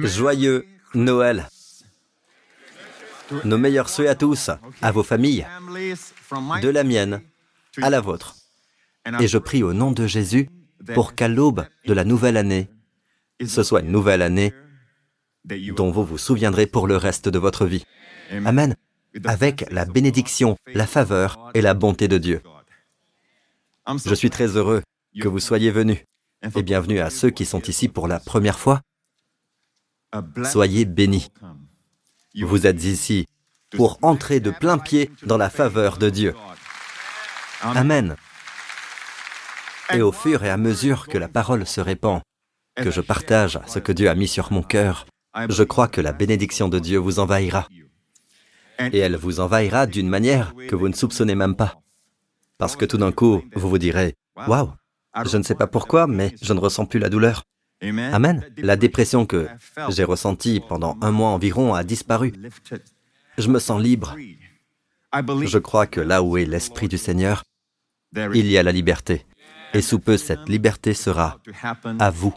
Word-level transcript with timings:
Joyeux 0.00 0.66
Noël. 0.94 1.48
Nos 3.44 3.58
meilleurs 3.58 3.88
souhaits 3.88 4.08
à 4.08 4.14
tous, 4.14 4.50
à 4.80 4.92
vos 4.92 5.02
familles, 5.02 5.46
de 6.62 6.68
la 6.68 6.84
mienne 6.84 7.22
à 7.80 7.90
la 7.90 8.00
vôtre. 8.00 8.36
Et 9.20 9.28
je 9.28 9.38
prie 9.38 9.62
au 9.62 9.72
nom 9.72 9.92
de 9.92 10.06
Jésus 10.06 10.48
pour 10.94 11.14
qu'à 11.14 11.28
l'aube 11.28 11.66
de 11.86 11.92
la 11.92 12.04
nouvelle 12.04 12.36
année, 12.36 12.68
ce 13.44 13.62
soit 13.62 13.80
une 13.80 13.90
nouvelle 13.90 14.22
année 14.22 14.52
dont 15.76 15.90
vous 15.90 16.04
vous 16.04 16.18
souviendrez 16.18 16.66
pour 16.66 16.86
le 16.86 16.96
reste 16.96 17.28
de 17.28 17.38
votre 17.38 17.66
vie. 17.66 17.84
Amen. 18.30 18.76
Avec 19.24 19.66
la 19.70 19.84
bénédiction, 19.84 20.56
la 20.66 20.86
faveur 20.86 21.50
et 21.54 21.60
la 21.60 21.74
bonté 21.74 22.08
de 22.08 22.18
Dieu. 22.18 22.42
Je 24.04 24.14
suis 24.14 24.30
très 24.30 24.56
heureux 24.56 24.82
que 25.20 25.28
vous 25.28 25.40
soyez 25.40 25.70
venus 25.70 25.98
et 26.56 26.62
bienvenue 26.62 27.00
à 27.00 27.10
ceux 27.10 27.30
qui 27.30 27.44
sont 27.44 27.62
ici 27.62 27.88
pour 27.88 28.08
la 28.08 28.20
première 28.20 28.58
fois. 28.58 28.82
Soyez 30.44 30.84
bénis. 30.84 31.28
Vous 32.40 32.66
êtes 32.66 32.84
ici 32.84 33.26
pour 33.76 33.98
entrer 34.02 34.40
de 34.40 34.50
plein 34.50 34.78
pied 34.78 35.10
dans 35.24 35.38
la 35.38 35.50
faveur 35.50 35.98
de 35.98 36.10
Dieu. 36.10 36.34
Amen. 37.62 38.16
Et 39.92 40.02
au 40.02 40.12
fur 40.12 40.44
et 40.44 40.50
à 40.50 40.56
mesure 40.56 41.06
que 41.06 41.18
la 41.18 41.28
parole 41.28 41.66
se 41.66 41.80
répand, 41.80 42.20
que 42.76 42.90
je 42.90 43.00
partage 43.00 43.58
ce 43.66 43.78
que 43.78 43.92
Dieu 43.92 44.08
a 44.08 44.14
mis 44.14 44.28
sur 44.28 44.52
mon 44.52 44.62
cœur, 44.62 45.06
je 45.48 45.62
crois 45.62 45.88
que 45.88 46.00
la 46.00 46.12
bénédiction 46.12 46.68
de 46.68 46.78
Dieu 46.78 46.98
vous 46.98 47.18
envahira. 47.18 47.68
Et 48.78 48.98
elle 48.98 49.16
vous 49.16 49.40
envahira 49.40 49.86
d'une 49.86 50.08
manière 50.08 50.54
que 50.68 50.74
vous 50.74 50.88
ne 50.88 50.94
soupçonnez 50.94 51.34
même 51.34 51.56
pas. 51.56 51.80
Parce 52.58 52.76
que 52.76 52.84
tout 52.84 52.98
d'un 52.98 53.12
coup, 53.12 53.42
vous 53.54 53.68
vous 53.68 53.78
direz, 53.78 54.14
Waouh, 54.36 54.72
je 55.24 55.36
ne 55.36 55.42
sais 55.42 55.54
pas 55.54 55.66
pourquoi, 55.66 56.06
mais 56.06 56.34
je 56.40 56.52
ne 56.52 56.60
ressens 56.60 56.86
plus 56.86 56.98
la 56.98 57.10
douleur. 57.10 57.44
Amen. 57.82 58.44
La 58.58 58.76
dépression 58.76 59.26
que 59.26 59.48
j'ai 59.88 60.04
ressentie 60.04 60.60
pendant 60.68 60.96
un 61.00 61.10
mois 61.10 61.30
environ 61.30 61.74
a 61.74 61.82
disparu. 61.84 62.32
Je 63.38 63.48
me 63.48 63.58
sens 63.58 63.82
libre. 63.82 64.16
Je 65.12 65.58
crois 65.58 65.86
que 65.86 66.00
là 66.00 66.22
où 66.22 66.36
est 66.36 66.44
l'Esprit 66.44 66.88
du 66.88 66.98
Seigneur, 66.98 67.42
il 68.14 68.46
y 68.46 68.56
a 68.56 68.62
la 68.62 68.72
liberté. 68.72 69.26
Et 69.74 69.82
sous 69.82 69.98
peu, 69.98 70.16
cette 70.16 70.48
liberté 70.48 70.94
sera 70.94 71.40
à 71.98 72.10
vous. 72.10 72.34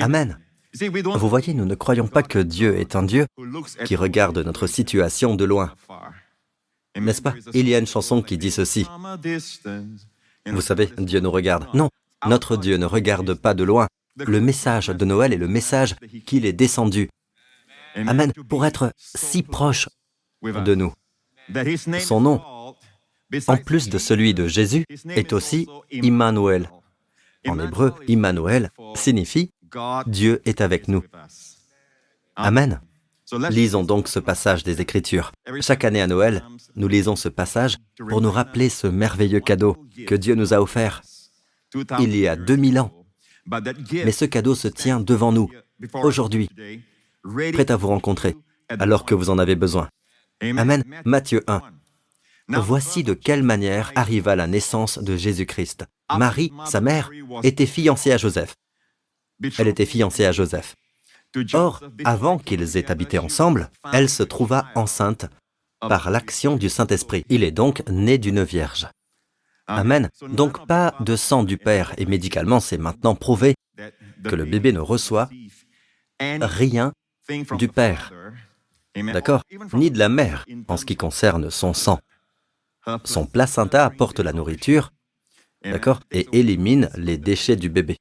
Amen. 0.00 0.38
Vous 0.80 1.28
voyez, 1.28 1.54
nous 1.54 1.66
ne 1.66 1.74
croyons 1.74 2.08
pas 2.08 2.22
que 2.22 2.38
Dieu 2.38 2.76
est 2.78 2.96
un 2.96 3.02
Dieu 3.02 3.26
qui 3.84 3.96
regarde 3.96 4.38
notre 4.38 4.66
situation 4.66 5.34
de 5.34 5.44
loin. 5.44 5.72
N'est-ce 6.96 7.22
pas? 7.22 7.34
Il 7.52 7.68
y 7.68 7.74
a 7.74 7.78
une 7.78 7.86
chanson 7.86 8.22
qui 8.22 8.38
dit 8.38 8.50
ceci. 8.50 8.86
Vous 10.46 10.60
savez, 10.60 10.90
Dieu 10.98 11.20
nous 11.20 11.30
regarde. 11.30 11.66
Non, 11.74 11.90
notre 12.26 12.56
Dieu 12.56 12.76
ne 12.76 12.86
regarde 12.86 13.34
pas 13.34 13.54
de 13.54 13.64
loin. 13.64 13.86
Le 14.16 14.40
message 14.40 14.88
de 14.88 15.04
Noël 15.04 15.32
est 15.32 15.38
le 15.38 15.48
message 15.48 15.96
qu'il 16.26 16.46
est 16.46 16.52
descendu. 16.52 17.08
Amen. 17.94 18.32
Pour 18.48 18.64
être 18.66 18.92
si 18.96 19.42
proche 19.42 19.88
de 20.42 20.74
nous. 20.74 20.92
Son 22.00 22.20
nom, 22.20 22.40
en 23.48 23.56
plus 23.56 23.88
de 23.88 23.98
celui 23.98 24.34
de 24.34 24.46
Jésus, 24.46 24.84
est 25.08 25.32
aussi 25.32 25.68
Immanuel. 25.90 26.70
En 27.46 27.58
hébreu, 27.58 27.94
Immanuel 28.08 28.70
signifie 28.94 29.50
Dieu 30.06 30.40
est 30.44 30.60
avec 30.60 30.88
nous. 30.88 31.04
Amen. 32.36 32.80
Lisons 33.50 33.84
donc 33.84 34.08
ce 34.08 34.18
passage 34.18 34.64
des 34.64 34.80
Écritures. 34.80 35.32
Chaque 35.60 35.84
année 35.84 36.02
à 36.02 36.06
Noël, 36.06 36.44
nous 36.76 36.88
lisons 36.88 37.16
ce 37.16 37.28
passage 37.28 37.78
pour 38.08 38.20
nous 38.20 38.30
rappeler 38.30 38.68
ce 38.68 38.86
merveilleux 38.86 39.40
cadeau 39.40 39.76
que 40.06 40.14
Dieu 40.14 40.34
nous 40.34 40.54
a 40.54 40.60
offert 40.60 41.02
il 42.00 42.16
y 42.16 42.28
a 42.28 42.36
2000 42.36 42.80
ans. 42.80 43.04
Mais 43.92 44.12
ce 44.12 44.24
cadeau 44.24 44.54
se 44.54 44.68
tient 44.68 45.00
devant 45.00 45.32
nous, 45.32 45.50
aujourd'hui, 45.94 46.48
prêt 47.22 47.70
à 47.70 47.76
vous 47.76 47.88
rencontrer, 47.88 48.36
alors 48.68 49.04
que 49.04 49.14
vous 49.14 49.30
en 49.30 49.38
avez 49.38 49.56
besoin. 49.56 49.88
Amen. 50.40 50.82
Matthieu 51.04 51.42
1. 51.46 51.62
Voici 52.48 53.02
de 53.04 53.14
quelle 53.14 53.42
manière 53.42 53.92
arriva 53.94 54.36
la 54.36 54.46
naissance 54.46 54.98
de 54.98 55.16
Jésus-Christ. 55.16 55.86
Marie, 56.16 56.52
sa 56.66 56.80
mère, 56.80 57.10
était 57.42 57.66
fiancée 57.66 58.12
à 58.12 58.18
Joseph. 58.18 58.54
Elle 59.58 59.68
était 59.68 59.86
fiancée 59.86 60.24
à 60.24 60.32
Joseph. 60.32 60.74
Or, 61.52 61.82
avant 62.04 62.38
qu'ils 62.38 62.76
aient 62.76 62.90
habité 62.90 63.18
ensemble, 63.18 63.70
elle 63.92 64.08
se 64.08 64.22
trouva 64.22 64.66
enceinte 64.74 65.26
par 65.80 66.10
l'action 66.10 66.56
du 66.56 66.68
Saint-Esprit. 66.68 67.24
Il 67.28 67.42
est 67.42 67.50
donc 67.50 67.82
né 67.88 68.18
d'une 68.18 68.42
vierge. 68.42 68.88
Amen. 69.66 70.10
Donc 70.28 70.66
pas 70.66 70.94
de 71.00 71.16
sang 71.16 71.42
du 71.42 71.56
Père, 71.56 71.94
et 71.96 72.06
médicalement 72.06 72.60
c'est 72.60 72.78
maintenant 72.78 73.14
prouvé 73.14 73.54
que 74.24 74.34
le 74.34 74.44
bébé 74.44 74.72
ne 74.72 74.80
reçoit 74.80 75.28
rien 76.20 76.92
du 77.58 77.68
Père. 77.68 78.12
D'accord 78.94 79.42
Ni 79.72 79.90
de 79.90 79.98
la 79.98 80.08
mère 80.08 80.44
en 80.68 80.76
ce 80.76 80.84
qui 80.84 80.96
concerne 80.96 81.50
son 81.50 81.72
sang. 81.72 81.98
Son 83.04 83.26
placenta 83.26 83.84
apporte 83.84 84.20
la 84.20 84.32
nourriture, 84.32 84.92
d'accord 85.62 86.00
Et 86.10 86.28
élimine 86.32 86.90
les 86.96 87.16
déchets 87.16 87.56
du 87.56 87.70
bébé. 87.70 87.96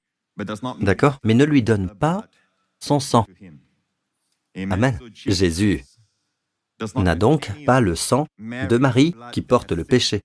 D'accord 0.81 1.19
Mais 1.23 1.33
ne 1.33 1.45
lui 1.45 1.63
donne 1.63 1.89
pas 1.89 2.27
son 2.79 2.99
sang. 2.99 3.25
Amen. 4.55 4.99
Jésus 5.13 5.83
n'a 6.95 7.15
donc 7.15 7.51
pas 7.65 7.79
le 7.79 7.95
sang 7.95 8.27
de 8.37 8.77
Marie 8.77 9.15
qui 9.31 9.41
porte 9.41 9.71
le 9.71 9.85
péché. 9.85 10.21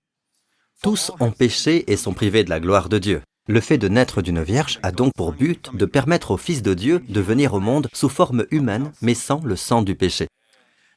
Tous 0.83 1.11
ont 1.19 1.33
péché 1.33 1.91
et 1.91 1.97
sont 1.97 2.13
privés 2.13 2.45
de 2.45 2.51
la 2.51 2.61
gloire 2.61 2.89
de 2.89 2.99
Dieu. 2.99 3.21
Le 3.49 3.61
fait 3.61 3.79
de 3.79 3.89
naître 3.89 4.23
d'une 4.23 4.43
vierge 4.43 4.79
a 4.85 4.93
donc 4.93 5.13
pour 5.17 5.33
but 5.33 5.75
de 5.75 5.87
permettre 5.87 6.31
au 6.31 6.37
Fils 6.37 6.63
de 6.63 6.73
Dieu 6.73 7.01
de 7.09 7.21
venir 7.21 7.55
au 7.55 7.61
monde 7.61 7.89
sous 7.93 8.09
forme 8.09 8.47
humaine, 8.53 8.93
mais 9.03 9.15
sans 9.15 9.43
le 9.43 9.57
sang 9.57 9.83
du 9.83 9.97
péché. 9.97 10.29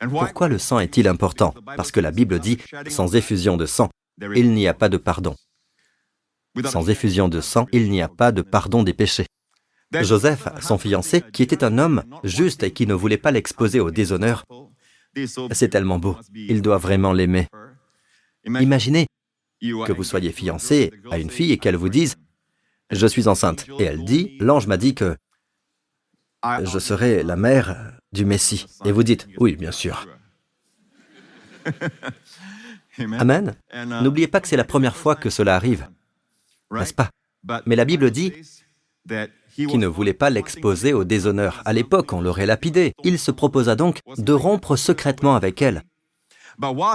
Pourquoi 0.08 0.50
le 0.50 0.60
sang 0.60 0.80
est-il 0.80 1.08
important? 1.08 1.56
Parce 1.78 1.92
que 1.92 2.00
la 2.00 2.12
Bible 2.12 2.40
dit, 2.40 2.60
sans 2.90 3.16
effusion 3.16 3.58
de 3.58 3.66
sang, 3.66 3.90
il 4.36 4.54
n'y 4.54 4.68
a 4.68 4.76
pas 4.76 4.90
de 4.90 4.98
pardon. 4.98 5.36
Sans 6.66 6.90
effusion 6.90 7.28
de 7.28 7.42
sang, 7.42 7.68
il 7.72 7.90
n'y 7.90 8.02
a 8.02 8.10
pas 8.10 8.32
de 8.32 8.44
pardon 8.44 8.84
des 8.84 8.94
péchés. 8.94 9.26
Joseph, 9.94 10.48
son 10.62 10.78
fiancé, 10.78 11.24
qui 11.34 11.42
était 11.42 11.64
un 11.64 11.80
homme 11.80 12.04
juste 12.24 12.62
et 12.62 12.72
qui 12.72 12.86
ne 12.86 12.94
voulait 12.94 13.18
pas 13.18 13.32
l'exposer 13.32 13.80
au 13.80 13.90
déshonneur, 13.90 14.44
c'est 15.52 15.70
tellement 15.70 15.98
beau. 15.98 16.18
Il 16.36 16.62
doit 16.62 16.78
vraiment 16.78 17.14
l'aimer. 17.14 17.48
Imaginez 18.46 19.08
que 19.62 19.92
vous 19.92 20.04
soyez 20.04 20.32
fiancé 20.32 20.92
à 21.12 21.18
une 21.18 21.30
fille 21.30 21.52
et 21.52 21.58
qu'elle 21.58 21.76
vous 21.76 21.90
dise⁇ 21.90 22.16
Je 22.90 23.08
suis 23.08 23.28
enceinte⁇ 23.28 23.68
et 23.82 23.84
elle 23.84 24.04
dit⁇ 24.04 24.38
L'ange 24.44 24.68
m'a 24.68 24.78
dit 24.78 24.96
que 24.96 25.16
je 26.64 26.80
serai 26.80 27.24
la 27.24 27.36
mère 27.36 27.94
du 28.12 28.26
Messie. 28.26 28.66
Et 28.86 28.92
vous 28.92 29.04
dites⁇ 29.04 29.28
Oui, 29.40 29.56
bien 29.56 29.72
sûr. 29.72 30.08
Amen. 32.98 33.56
N'oubliez 34.02 34.28
pas 34.28 34.42
que 34.42 34.48
c'est 34.48 34.58
la 34.58 34.64
première 34.64 34.96
fois 34.96 35.16
que 35.16 35.30
cela 35.30 35.56
arrive, 35.56 35.88
n'est-ce 36.72 36.94
pas? 36.94 37.10
Mais 37.66 37.76
la 37.76 37.86
Bible 37.86 38.12
dit 38.12 38.34
qu'il 39.56 39.80
ne 39.80 39.88
voulait 39.88 40.14
pas 40.14 40.30
l'exposer 40.30 40.94
au 40.94 41.04
déshonneur. 41.04 41.62
À 41.66 41.74
l'époque, 41.74 42.14
on 42.14 42.22
l'aurait 42.22 42.46
lapidé. 42.46 42.94
Il 43.04 43.20
se 43.20 43.32
proposa 43.32 43.76
donc 43.76 44.00
de 44.18 44.34
rompre 44.34 44.76
secrètement 44.76 45.36
avec 45.36 45.62
elle. 45.62 45.84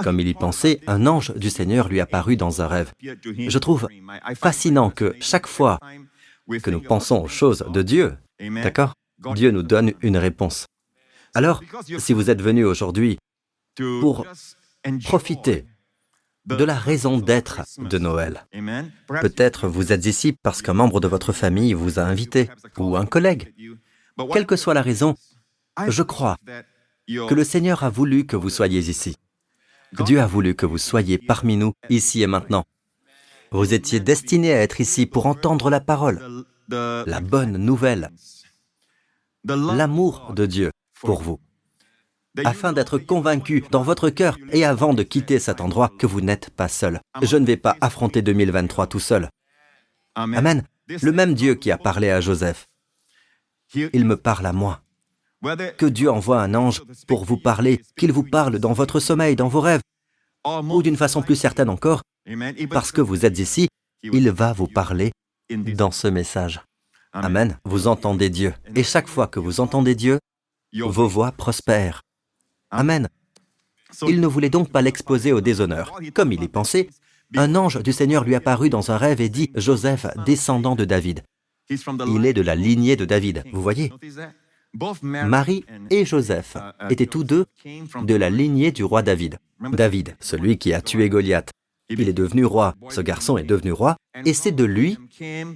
Comme 0.03 0.19
il 0.19 0.27
y 0.27 0.33
pensait, 0.33 0.81
un 0.87 1.05
ange 1.05 1.33
du 1.35 1.49
Seigneur 1.49 1.87
lui 1.87 1.99
apparut 1.99 2.37
dans 2.37 2.61
un 2.61 2.67
rêve. 2.67 2.93
Je 3.01 3.57
trouve 3.57 3.87
fascinant 4.35 4.89
que 4.89 5.15
chaque 5.19 5.47
fois 5.47 5.79
que 6.63 6.69
nous 6.69 6.81
pensons 6.81 7.23
aux 7.23 7.27
choses 7.27 7.65
de 7.69 7.81
Dieu, 7.81 8.17
d'accord 8.39 8.93
Dieu 9.35 9.51
nous 9.51 9.63
donne 9.63 9.93
une 10.01 10.17
réponse. 10.17 10.65
Alors, 11.33 11.61
si 11.97 12.13
vous 12.13 12.29
êtes 12.29 12.41
venu 12.41 12.65
aujourd'hui 12.65 13.17
pour 13.75 14.25
profiter 15.03 15.65
de 16.45 16.63
la 16.63 16.75
raison 16.75 17.17
d'être 17.17 17.61
de 17.77 17.97
Noël. 17.97 18.47
Peut-être 19.07 19.67
vous 19.67 19.91
êtes 19.91 20.05
ici 20.05 20.33
parce 20.41 20.61
qu'un 20.61 20.73
membre 20.73 20.99
de 21.01 21.07
votre 21.07 21.33
famille 21.33 21.73
vous 21.73 21.99
a 21.99 22.03
invité, 22.03 22.49
ou 22.77 22.95
un 22.95 23.05
collègue. 23.05 23.53
Quelle 24.31 24.45
que 24.45 24.55
soit 24.55 24.73
la 24.73 24.81
raison, 24.81 25.15
je 25.87 26.03
crois 26.03 26.37
que 27.07 27.33
le 27.33 27.43
Seigneur 27.43 27.83
a 27.83 27.89
voulu 27.89 28.25
que 28.25 28.35
vous 28.35 28.49
soyez 28.49 28.79
ici. 28.79 29.15
Dieu 29.93 30.19
a 30.19 30.27
voulu 30.27 30.55
que 30.55 30.65
vous 30.65 30.77
soyez 30.77 31.17
parmi 31.17 31.57
nous, 31.57 31.73
ici 31.89 32.21
et 32.21 32.27
maintenant. 32.27 32.65
Vous 33.51 33.73
étiez 33.73 33.99
destiné 33.99 34.53
à 34.53 34.61
être 34.61 34.81
ici 34.81 35.05
pour 35.05 35.25
entendre 35.25 35.69
la 35.69 35.79
parole, 35.79 36.45
la 36.69 37.19
bonne 37.21 37.57
nouvelle, 37.57 38.11
l'amour 39.45 40.33
de 40.33 40.45
Dieu 40.45 40.71
pour 40.99 41.21
vous 41.21 41.39
afin 42.45 42.73
d'être 42.73 42.97
convaincu 42.97 43.63
dans 43.71 43.81
votre 43.81 44.09
cœur 44.09 44.37
et 44.51 44.65
avant 44.65 44.93
de 44.93 45.03
quitter 45.03 45.39
cet 45.39 45.61
endroit 45.61 45.91
que 45.97 46.05
vous 46.05 46.21
n'êtes 46.21 46.49
pas 46.49 46.67
seul. 46.67 46.99
Je 47.21 47.37
ne 47.37 47.45
vais 47.45 47.57
pas 47.57 47.75
affronter 47.81 48.21
2023 48.21 48.87
tout 48.87 48.99
seul. 48.99 49.29
Amen. 50.15 50.63
Le 51.01 51.11
même 51.11 51.33
Dieu 51.33 51.55
qui 51.55 51.71
a 51.71 51.77
parlé 51.77 52.09
à 52.09 52.21
Joseph, 52.21 52.67
il 53.73 54.05
me 54.05 54.17
parle 54.17 54.45
à 54.45 54.53
moi. 54.53 54.81
Que 55.77 55.85
Dieu 55.85 56.09
envoie 56.09 56.41
un 56.41 56.55
ange 56.55 56.83
pour 57.07 57.25
vous 57.25 57.37
parler, 57.37 57.81
qu'il 57.95 58.11
vous 58.11 58.23
parle 58.23 58.59
dans 58.59 58.73
votre 58.73 58.99
sommeil, 58.99 59.35
dans 59.35 59.47
vos 59.47 59.61
rêves, 59.61 59.81
ou 60.45 60.81
d'une 60.81 60.97
façon 60.97 61.21
plus 61.21 61.35
certaine 61.35 61.69
encore, 61.69 62.01
parce 62.69 62.91
que 62.91 63.01
vous 63.01 63.25
êtes 63.25 63.39
ici, 63.39 63.67
il 64.03 64.29
va 64.31 64.53
vous 64.53 64.67
parler 64.67 65.11
dans 65.49 65.91
ce 65.91 66.07
message. 66.07 66.61
Amen. 67.13 67.57
Vous 67.65 67.87
entendez 67.87 68.29
Dieu. 68.29 68.53
Et 68.75 68.83
chaque 68.83 69.07
fois 69.07 69.27
que 69.27 69.39
vous 69.39 69.59
entendez 69.59 69.95
Dieu, 69.95 70.19
vos 70.73 71.07
voix 71.07 71.31
prospèrent. 71.31 72.01
Amen. 72.69 73.07
Il 74.07 74.19
ne 74.19 74.27
voulait 74.27 74.49
donc 74.49 74.69
pas 74.69 74.81
l'exposer 74.81 75.31
au 75.31 75.41
déshonneur. 75.41 75.97
Comme 76.13 76.31
il 76.33 76.43
y 76.43 76.47
pensait, 76.47 76.89
un 77.35 77.55
ange 77.55 77.81
du 77.81 77.93
Seigneur 77.93 78.23
lui 78.23 78.35
apparut 78.35 78.69
dans 78.69 78.91
un 78.91 78.97
rêve 78.97 79.21
et 79.21 79.29
dit, 79.29 79.51
Joseph, 79.55 80.07
descendant 80.25 80.75
de 80.75 80.85
David. 80.85 81.23
Il 81.69 82.25
est 82.25 82.33
de 82.33 82.41
la 82.41 82.55
lignée 82.55 82.95
de 82.95 83.05
David. 83.05 83.43
Vous 83.51 83.61
voyez? 83.61 83.91
Marie 85.01 85.65
et 85.89 86.05
Joseph 86.05 86.57
étaient 86.89 87.05
tous 87.05 87.23
deux 87.23 87.45
de 88.03 88.15
la 88.15 88.29
lignée 88.29 88.71
du 88.71 88.83
roi 88.83 89.01
David. 89.01 89.37
David, 89.59 90.15
celui 90.19 90.57
qui 90.57 90.73
a 90.73 90.81
tué 90.81 91.09
Goliath. 91.09 91.49
Il 91.89 92.07
est 92.09 92.13
devenu 92.13 92.45
roi, 92.45 92.75
ce 92.89 93.01
garçon 93.01 93.37
est 93.37 93.43
devenu 93.43 93.71
roi, 93.71 93.95
et 94.25 94.33
c'est 94.33 94.51
de 94.51 94.65
lui 94.65 94.97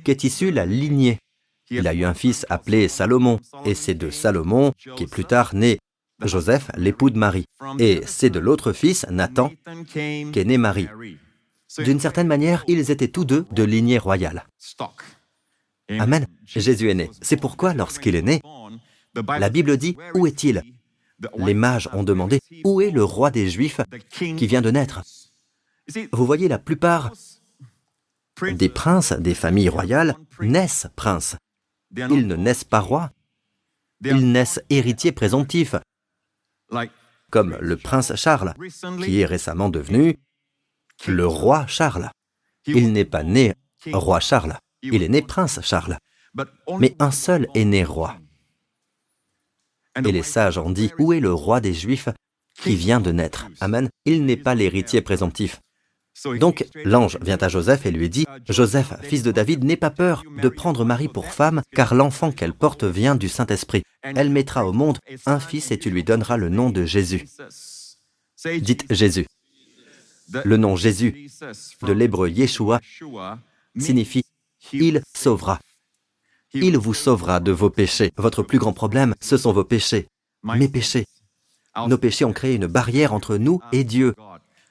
qu'est 0.03 0.23
issue 0.23 0.51
la 0.51 0.65
lignée. 0.65 1.19
Il 1.69 1.87
a 1.87 1.93
eu 1.93 2.03
un 2.03 2.13
fils 2.13 2.45
appelé 2.49 2.87
Salomon, 2.87 3.39
et 3.65 3.75
c'est 3.75 3.93
de 3.93 4.09
Salomon 4.09 4.73
qui 4.95 5.07
plus 5.07 5.25
tard 5.25 5.53
né 5.53 5.77
Joseph, 6.23 6.69
l'époux 6.77 7.09
de 7.09 7.17
Marie. 7.17 7.45
Et 7.79 8.01
c'est 8.05 8.29
de 8.29 8.39
l'autre 8.39 8.73
fils, 8.73 9.05
Nathan, 9.09 9.51
qu'est 9.93 10.45
né 10.45 10.57
Marie. 10.57 10.87
D'une 11.79 11.99
certaine 11.99 12.27
manière, 12.27 12.63
ils 12.67 12.91
étaient 12.91 13.07
tous 13.07 13.25
deux 13.25 13.45
de 13.51 13.63
lignée 13.63 13.97
royale. 13.97 14.45
Amen. 15.89 16.27
Jésus 16.45 16.89
est 16.89 16.93
né. 16.93 17.09
C'est 17.21 17.39
pourquoi, 17.39 17.73
lorsqu'il 17.73 18.15
est 18.15 18.21
né, 18.21 18.41
la 19.15 19.49
Bible 19.49 19.77
dit, 19.77 19.97
où 20.15 20.27
est-il? 20.27 20.63
Les 21.37 21.53
mages 21.53 21.89
ont 21.93 22.03
demandé, 22.03 22.39
où 22.63 22.81
est 22.81 22.91
le 22.91 23.03
roi 23.03 23.31
des 23.31 23.49
Juifs 23.49 23.81
qui 24.09 24.47
vient 24.47 24.61
de 24.61 24.71
naître? 24.71 25.01
Vous 26.11 26.25
voyez, 26.25 26.47
la 26.47 26.59
plupart 26.59 27.11
des 28.41 28.69
princes 28.69 29.13
des 29.13 29.35
familles 29.35 29.69
royales 29.69 30.15
naissent 30.39 30.87
princes. 30.95 31.35
Ils 31.95 32.27
ne 32.27 32.35
naissent 32.35 32.63
pas 32.63 32.79
rois, 32.79 33.11
ils 34.03 34.31
naissent 34.31 34.61
héritiers 34.69 35.11
présomptifs, 35.11 35.75
comme 37.29 37.57
le 37.59 37.77
prince 37.77 38.15
Charles, 38.15 38.53
qui 39.03 39.19
est 39.19 39.25
récemment 39.25 39.69
devenu 39.69 40.17
le 41.07 41.27
roi 41.27 41.67
Charles. 41.67 42.09
Il 42.65 42.93
n'est 42.93 43.05
pas 43.05 43.23
né 43.23 43.53
roi 43.91 44.19
Charles, 44.19 44.57
il 44.81 45.03
est 45.03 45.09
né 45.09 45.21
prince 45.21 45.59
Charles. 45.61 45.97
Mais 46.79 46.95
un 46.99 47.11
seul 47.11 47.47
est 47.53 47.65
né 47.65 47.83
roi. 47.83 48.17
Et 50.05 50.11
les 50.11 50.23
sages 50.23 50.57
ont 50.57 50.71
dit, 50.71 50.91
où 50.99 51.13
est 51.13 51.19
le 51.19 51.33
roi 51.33 51.59
des 51.59 51.73
Juifs 51.73 52.09
qui 52.61 52.75
vient 52.75 53.01
de 53.01 53.11
naître? 53.11 53.47
Amen. 53.59 53.89
Il 54.05 54.25
n'est 54.25 54.37
pas 54.37 54.55
l'héritier 54.55 55.01
présomptif. 55.01 55.59
Donc 56.39 56.65
l'ange 56.85 57.17
vient 57.21 57.37
à 57.37 57.47
Joseph 57.47 57.85
et 57.85 57.91
lui 57.91 58.09
dit, 58.09 58.25
Joseph, 58.47 58.93
fils 59.01 59.23
de 59.23 59.31
David, 59.31 59.63
n'aie 59.63 59.77
pas 59.77 59.89
peur 59.89 60.23
de 60.41 60.49
prendre 60.49 60.85
Marie 60.85 61.07
pour 61.07 61.27
femme, 61.27 61.61
car 61.73 61.95
l'enfant 61.95 62.31
qu'elle 62.31 62.53
porte 62.53 62.83
vient 62.83 63.15
du 63.15 63.29
Saint-Esprit. 63.29 63.83
Elle 64.03 64.29
mettra 64.29 64.65
au 64.65 64.73
monde 64.73 64.99
un 65.25 65.39
fils 65.39 65.71
et 65.71 65.79
tu 65.79 65.89
lui 65.89 66.03
donneras 66.03 66.37
le 66.37 66.49
nom 66.49 66.69
de 66.69 66.85
Jésus. 66.85 67.25
Dites 68.59 68.85
Jésus. 68.89 69.25
Le 70.43 70.57
nom 70.57 70.75
Jésus 70.75 71.29
de 71.81 71.91
l'hébreu 71.93 72.29
Yeshua 72.29 72.79
signifie 73.77 74.23
Il 74.73 75.01
sauvera. 75.15 75.59
Il 76.53 76.77
vous 76.77 76.93
sauvera 76.93 77.39
de 77.39 77.51
vos 77.51 77.69
péchés. 77.69 78.11
Votre 78.17 78.43
plus 78.43 78.59
grand 78.59 78.73
problème, 78.73 79.15
ce 79.21 79.37
sont 79.37 79.53
vos 79.53 79.63
péchés. 79.63 80.07
Mes 80.43 80.67
péchés. 80.67 81.05
Nos 81.87 81.97
péchés 81.97 82.25
ont 82.25 82.33
créé 82.33 82.55
une 82.55 82.67
barrière 82.67 83.13
entre 83.13 83.37
nous 83.37 83.61
et 83.71 83.83
Dieu. 83.83 84.13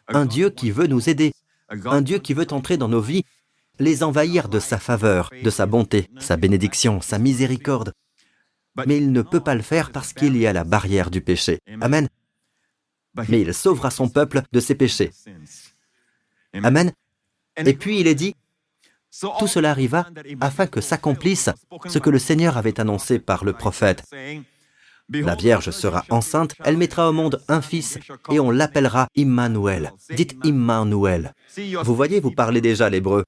Un 0.09 0.27
Dieu 0.27 0.50
qui 0.50 0.71
veut 0.71 0.87
nous 0.87 1.09
aider. 1.09 1.32
Un 1.69 2.03
Dieu 2.03 2.19
qui 2.19 2.35
veut 2.35 2.53
entrer 2.53 2.77
dans 2.77 2.88
nos 2.88 3.00
vies, 3.00 3.25
les 3.79 4.03
envahir 4.03 4.49
de 4.49 4.59
sa 4.59 4.79
faveur, 4.79 5.31
de 5.43 5.50
sa 5.50 5.67
bonté, 5.67 6.09
sa 6.19 6.37
bénédiction, 6.37 7.00
sa 7.00 7.19
miséricorde. 7.19 7.93
Mais 8.87 8.99
il 8.99 9.12
ne 9.12 9.23
peut 9.23 9.41
pas 9.41 9.55
le 9.55 9.62
faire 9.62 9.91
parce 9.93 10.12
qu'il 10.12 10.37
y 10.37 10.47
a 10.47 10.53
la 10.53 10.65
barrière 10.65 11.11
du 11.11 11.21
péché. 11.21 11.61
Amen. 11.81 12.09
Mais 13.29 13.41
il 13.41 13.55
sauvera 13.55 13.91
son 13.91 14.09
peuple 14.09 14.43
de 14.53 14.61
ses 14.61 14.75
péchés. 14.75 15.11
Amen. 16.53 16.93
Et 17.56 17.75
puis 17.75 18.00
il 18.00 18.06
est 18.06 18.15
dit, 18.15 18.35
tout 19.38 19.46
cela 19.46 19.70
arriva 19.70 20.06
afin 20.40 20.66
que 20.66 20.80
s'accomplisse 20.80 21.50
ce 21.86 21.98
que 21.98 22.10
le 22.10 22.18
Seigneur 22.18 22.56
avait 22.56 22.80
annoncé 22.80 23.18
par 23.18 23.44
le 23.44 23.52
prophète. 23.52 24.04
La 25.08 25.34
Vierge 25.34 25.70
sera 25.72 26.04
enceinte, 26.10 26.54
elle 26.64 26.76
mettra 26.76 27.08
au 27.08 27.12
monde 27.12 27.42
un 27.48 27.60
fils 27.60 27.98
et 28.30 28.38
on 28.38 28.50
l'appellera 28.50 29.08
Immanuel. 29.16 29.92
Dites 30.14 30.36
Immanuel. 30.44 31.34
Vous 31.82 31.96
voyez, 31.96 32.20
vous 32.20 32.30
parlez 32.30 32.60
déjà 32.60 32.88
l'hébreu. 32.88 33.24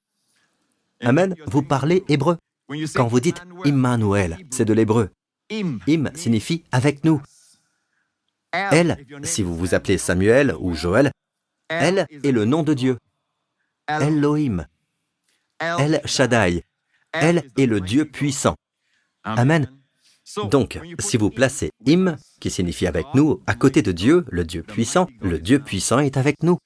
Amen, 1.01 1.35
vous 1.47 1.63
parlez 1.63 2.05
hébreu. 2.09 2.37
Quand 2.95 3.09
vous 3.09 3.19
dites 3.19 3.43
Immanuel, 3.65 4.39
c'est 4.51 4.65
de 4.65 4.73
l'hébreu. 4.73 5.11
Im 5.51 6.11
signifie 6.15 6.63
avec 6.71 7.05
nous. 7.05 7.21
Elle, 8.53 9.05
si 9.25 9.43
vous 9.43 9.57
vous 9.57 9.75
appelez 9.75 9.99
Samuel 9.99 10.55
ou 10.61 10.75
Joël, 10.75 11.11
elle 11.69 12.07
est 12.23 12.33
le 12.33 12.45
nom 12.45 12.63
de 12.63 12.75
Dieu. 12.75 12.99
Elohim. 13.89 14.67
El 15.79 16.01
Shaddai. 16.05 16.65
Elle 17.13 17.45
est 17.57 17.67
le 17.67 17.81
Dieu 17.81 18.05
puissant. 18.05 18.57
Amen. 19.25 19.71
Donc, 20.51 20.81
si 20.99 21.17
vous 21.17 21.31
placez 21.31 21.71
Im, 21.87 22.17
qui 22.41 22.51
signifie 22.51 22.87
avec 22.87 23.07
nous, 23.15 23.43
à 23.47 23.55
côté 23.55 23.83
de 23.83 23.93
Dieu, 23.93 24.25
le 24.31 24.45
Dieu 24.45 24.63
puissant, 24.63 25.09
le 25.21 25.39
Dieu 25.39 25.59
puissant 25.59 25.99
est 25.99 26.17
avec 26.17 26.43
nous. 26.43 26.59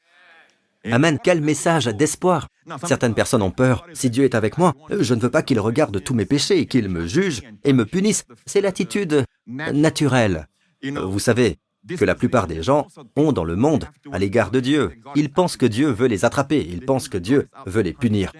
Amen. 0.84 1.18
Quel 1.22 1.40
message 1.40 1.86
d'espoir. 1.86 2.48
Certaines 2.84 3.14
personnes 3.14 3.42
ont 3.42 3.50
peur. 3.50 3.86
Si 3.92 4.08
Dieu 4.08 4.24
est 4.24 4.34
avec 4.34 4.56
moi, 4.56 4.74
je 4.90 5.14
ne 5.14 5.20
veux 5.20 5.30
pas 5.30 5.42
qu'il 5.42 5.60
regarde 5.60 6.02
tous 6.02 6.14
mes 6.14 6.26
péchés, 6.26 6.66
qu'il 6.66 6.88
me 6.88 7.06
juge 7.06 7.42
et 7.64 7.72
me 7.72 7.84
punisse. 7.84 8.24
C'est 8.44 8.60
l'attitude 8.60 9.24
naturelle. 9.46 10.46
Vous 10.82 11.18
savez 11.18 11.58
que 11.98 12.04
la 12.04 12.14
plupart 12.14 12.46
des 12.46 12.62
gens 12.62 12.86
ont 13.16 13.32
dans 13.32 13.44
le 13.44 13.56
monde 13.56 13.88
à 14.12 14.18
l'égard 14.18 14.50
de 14.50 14.60
Dieu. 14.60 14.92
Ils 15.14 15.32
pensent 15.32 15.56
que 15.56 15.66
Dieu 15.66 15.90
veut 15.90 16.08
les 16.08 16.24
attraper, 16.24 16.64
ils 16.68 16.84
pensent 16.84 17.08
que 17.08 17.18
Dieu 17.18 17.48
veut 17.66 17.82
les 17.82 17.92
punir. 17.92 18.32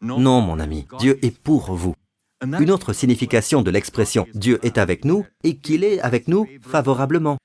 Non, 0.00 0.40
mon 0.40 0.58
ami, 0.58 0.86
Dieu 0.98 1.18
est 1.24 1.36
pour 1.36 1.74
vous. 1.74 1.94
Une 2.42 2.70
autre 2.70 2.92
signification 2.94 3.60
de 3.60 3.70
l'expression 3.70 4.26
Dieu 4.34 4.58
est 4.62 4.78
avec 4.78 5.04
nous 5.04 5.26
est 5.44 5.56
qu'il 5.56 5.84
est 5.84 6.00
avec 6.00 6.26
nous 6.26 6.46
favorablement. 6.62 7.36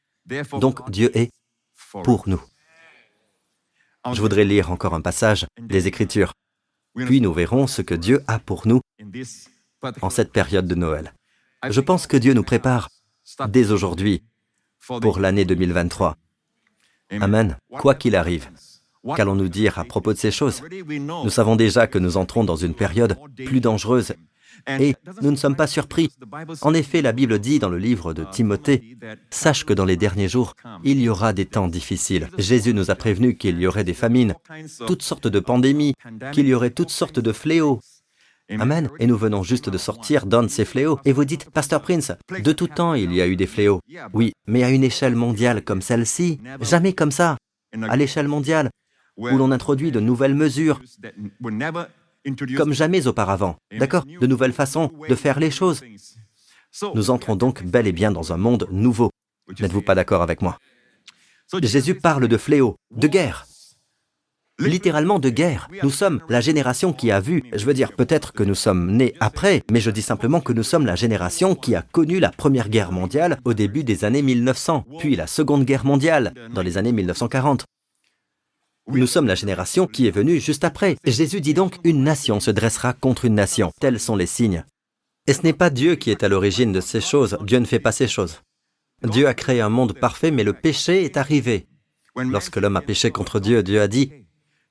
Donc 0.60 0.90
Dieu 0.90 1.16
est 1.18 1.31
pour 2.04 2.30
nous. 2.30 2.42
Je 4.13 4.22
voudrais 4.22 4.46
lire 4.46 4.71
encore 4.71 4.94
un 4.94 5.02
passage 5.02 5.47
des 5.59 5.88
Écritures, 5.88 6.33
puis 6.95 7.19
nous 7.19 7.33
verrons 7.33 7.68
ce 7.68 7.81
que 7.81 7.95
Dieu 7.95 8.24
a 8.28 8.40
pour 8.40 8.68
nous 8.68 8.80
en 10.02 10.09
cette 10.09 10.31
période 10.31 10.68
de 10.68 10.76
Noël. 10.76 11.14
Je 11.68 11.81
pense 11.81 12.07
que 12.07 12.18
Dieu 12.18 12.33
nous 12.33 12.44
prépare 12.44 12.90
dès 13.50 13.71
aujourd'hui 13.71 14.24
pour 15.02 15.19
l'année 15.19 15.45
2023. 15.45 16.16
Amen. 17.12 17.57
Quoi 17.69 17.95
qu'il 17.95 18.16
arrive, 18.16 18.50
qu'allons-nous 19.16 19.50
dire 19.50 19.80
à 19.80 19.85
propos 19.85 20.14
de 20.14 20.18
ces 20.18 20.31
choses 20.31 20.62
Nous 20.90 21.30
savons 21.30 21.56
déjà 21.56 21.88
que 21.88 22.00
nous 22.00 22.18
entrons 22.18 22.44
dans 22.44 22.56
une 22.56 22.74
période 22.74 23.18
plus 23.45 23.62
dangereuse 23.62 24.14
et 24.68 24.95
nous 25.21 25.31
ne 25.31 25.35
sommes 25.35 25.56
pas 25.56 25.68
surpris. 25.68 26.09
En 26.62 26.74
effet, 26.74 27.02
la 27.02 27.12
Bible 27.12 27.40
dit 27.40 27.59
dans 27.59 27.69
le 27.69 27.78
livre 27.78 28.14
de 28.14 28.24
Timothée, 28.24 28.97
Sache 29.30 29.66
que 29.66 29.74
dans 29.74 29.85
les 29.85 29.97
derniers 29.97 30.30
jours, 30.30 30.54
il 30.83 31.00
y 31.00 31.09
aura 31.09 31.33
des 31.33 31.45
temps 31.45 31.68
difficiles. 31.68 32.30
Jésus 32.38 32.74
nous 32.74 32.92
a 32.92 32.95
prévenu 32.95 33.35
qu'il 33.35 33.59
y 33.59 33.68
aurait 33.68 33.83
des 33.83 33.94
famines, 33.94 34.35
toutes 34.88 35.04
sortes 35.04 35.28
de 35.28 35.40
pandémies, 35.40 35.94
qu'il 36.31 36.47
y 36.47 36.54
aurait 36.54 36.71
toutes 36.71 36.90
sortes 36.90 37.19
de 37.19 37.31
fléaux. 37.31 37.80
Amen. 38.50 38.90
Et 39.00 39.07
nous 39.07 39.18
venons 39.18 39.42
juste 39.42 39.69
de 39.69 39.78
sortir 39.78 40.28
d'un 40.28 40.44
de 40.44 40.47
ces 40.47 40.66
fléaux. 40.66 41.00
Et 41.04 41.14
vous 41.14 41.26
dites, 41.26 41.50
Pasteur 41.50 41.81
Prince, 41.81 42.12
de 42.30 42.52
tout 42.52 42.68
temps 42.68 42.94
il 42.94 43.14
y 43.14 43.21
a 43.21 43.28
eu 43.28 43.35
des 43.35 43.47
fléaux. 43.47 43.80
Oui, 44.14 44.33
mais 44.47 44.64
à 44.64 44.69
une 44.69 44.83
échelle 44.83 45.16
mondiale 45.16 45.64
comme 45.64 45.81
celle-ci, 45.81 46.40
jamais 46.62 46.94
comme 46.94 47.12
ça. 47.12 47.38
À 47.90 47.97
l'échelle 47.97 48.28
mondiale, 48.28 48.69
où 49.18 49.28
l'on 49.38 49.52
introduit 49.52 49.92
de 49.92 50.00
nouvelles 50.00 50.36
mesures, 50.36 50.81
comme 52.57 52.74
jamais 52.74 53.07
auparavant. 53.07 53.57
D'accord 53.78 54.06
De 54.06 54.28
nouvelles 54.28 54.54
façons 54.54 54.92
de 55.07 55.16
faire 55.16 55.40
les 55.40 55.52
choses. 55.52 55.81
Nous 56.94 57.10
entrons 57.10 57.36
donc 57.36 57.64
bel 57.64 57.88
et 57.88 57.94
bien 57.94 58.12
dans 58.12 58.34
un 58.34 58.38
monde 58.38 58.68
nouveau. 58.72 59.12
N'êtes-vous 59.60 59.81
pas 59.81 59.95
d'accord 59.95 60.22
avec 60.22 60.42
moi 60.42 60.57
Jésus 61.62 61.95
parle 61.95 62.28
de 62.28 62.38
fléau, 62.38 62.76
de 62.92 63.07
guerre. 63.07 63.45
Littéralement 64.57 65.19
de 65.19 65.30
guerre. 65.30 65.68
Nous 65.84 65.90
sommes 65.90 66.22
la 66.30 66.40
génération 66.40 66.94
qui 66.94 67.12
a 67.12 67.19
vu, 67.19 67.44
je 67.54 67.66
veux 67.66 67.74
dire 67.74 67.94
peut-être 67.94 68.31
que 68.31 68.44
nous 68.44 68.56
sommes 68.56 68.92
nés 68.92 69.14
après, 69.19 69.62
mais 69.69 69.81
je 69.81 69.92
dis 69.92 70.02
simplement 70.02 70.40
que 70.40 70.54
nous 70.54 70.64
sommes 70.64 70.86
la 70.86 70.95
génération 70.95 71.56
qui 71.56 71.76
a 71.76 71.81
connu 71.81 72.19
la 72.19 72.31
Première 72.31 72.69
Guerre 72.69 72.94
mondiale 72.94 73.38
au 73.44 73.54
début 73.54 73.84
des 73.84 74.06
années 74.06 74.22
1900, 74.22 74.86
puis 74.98 75.18
la 75.18 75.28
Seconde 75.28 75.66
Guerre 75.66 75.86
mondiale 75.86 76.34
dans 76.54 76.62
les 76.62 76.78
années 76.78 76.94
1940. 76.94 77.66
Nous 78.87 79.07
sommes 79.07 79.27
la 79.27 79.35
génération 79.35 79.87
qui 79.87 80.07
est 80.07 80.11
venue 80.11 80.39
juste 80.39 80.63
après. 80.63 80.95
Jésus 81.06 81.42
dit 81.42 81.54
donc, 81.54 81.77
une 81.83 82.04
nation 82.04 82.39
se 82.39 82.51
dressera 82.51 82.94
contre 82.94 83.25
une 83.25 83.35
nation. 83.35 83.71
Tels 83.80 83.99
sont 83.99 84.15
les 84.15 84.27
signes. 84.27 84.63
Et 85.27 85.33
ce 85.33 85.42
n'est 85.42 85.54
pas 85.54 85.71
Dieu 85.71 85.95
qui 85.95 86.11
est 86.11 86.23
à 86.23 86.30
l'origine 86.30 86.71
de 86.71 86.81
ces 86.81 87.01
choses. 87.01 87.37
Dieu 87.42 87.57
ne 87.57 87.65
fait 87.65 87.80
pas 87.80 87.92
ces 87.92 88.07
choses. 88.07 88.42
Dieu 89.04 89.27
a 89.27 89.33
créé 89.33 89.59
un 89.61 89.69
monde 89.69 89.94
parfait, 89.94 90.31
mais 90.31 90.44
le 90.44 90.54
péché 90.54 91.04
est 91.04 91.18
arrivé. 91.18 91.68
Lorsque 92.15 92.57
l'homme 92.57 92.77
a 92.77 92.81
péché 92.81 93.11
contre 93.11 93.39
Dieu, 93.39 93.63
Dieu 93.63 93.81
a 93.81 93.87
dit, 93.87 94.11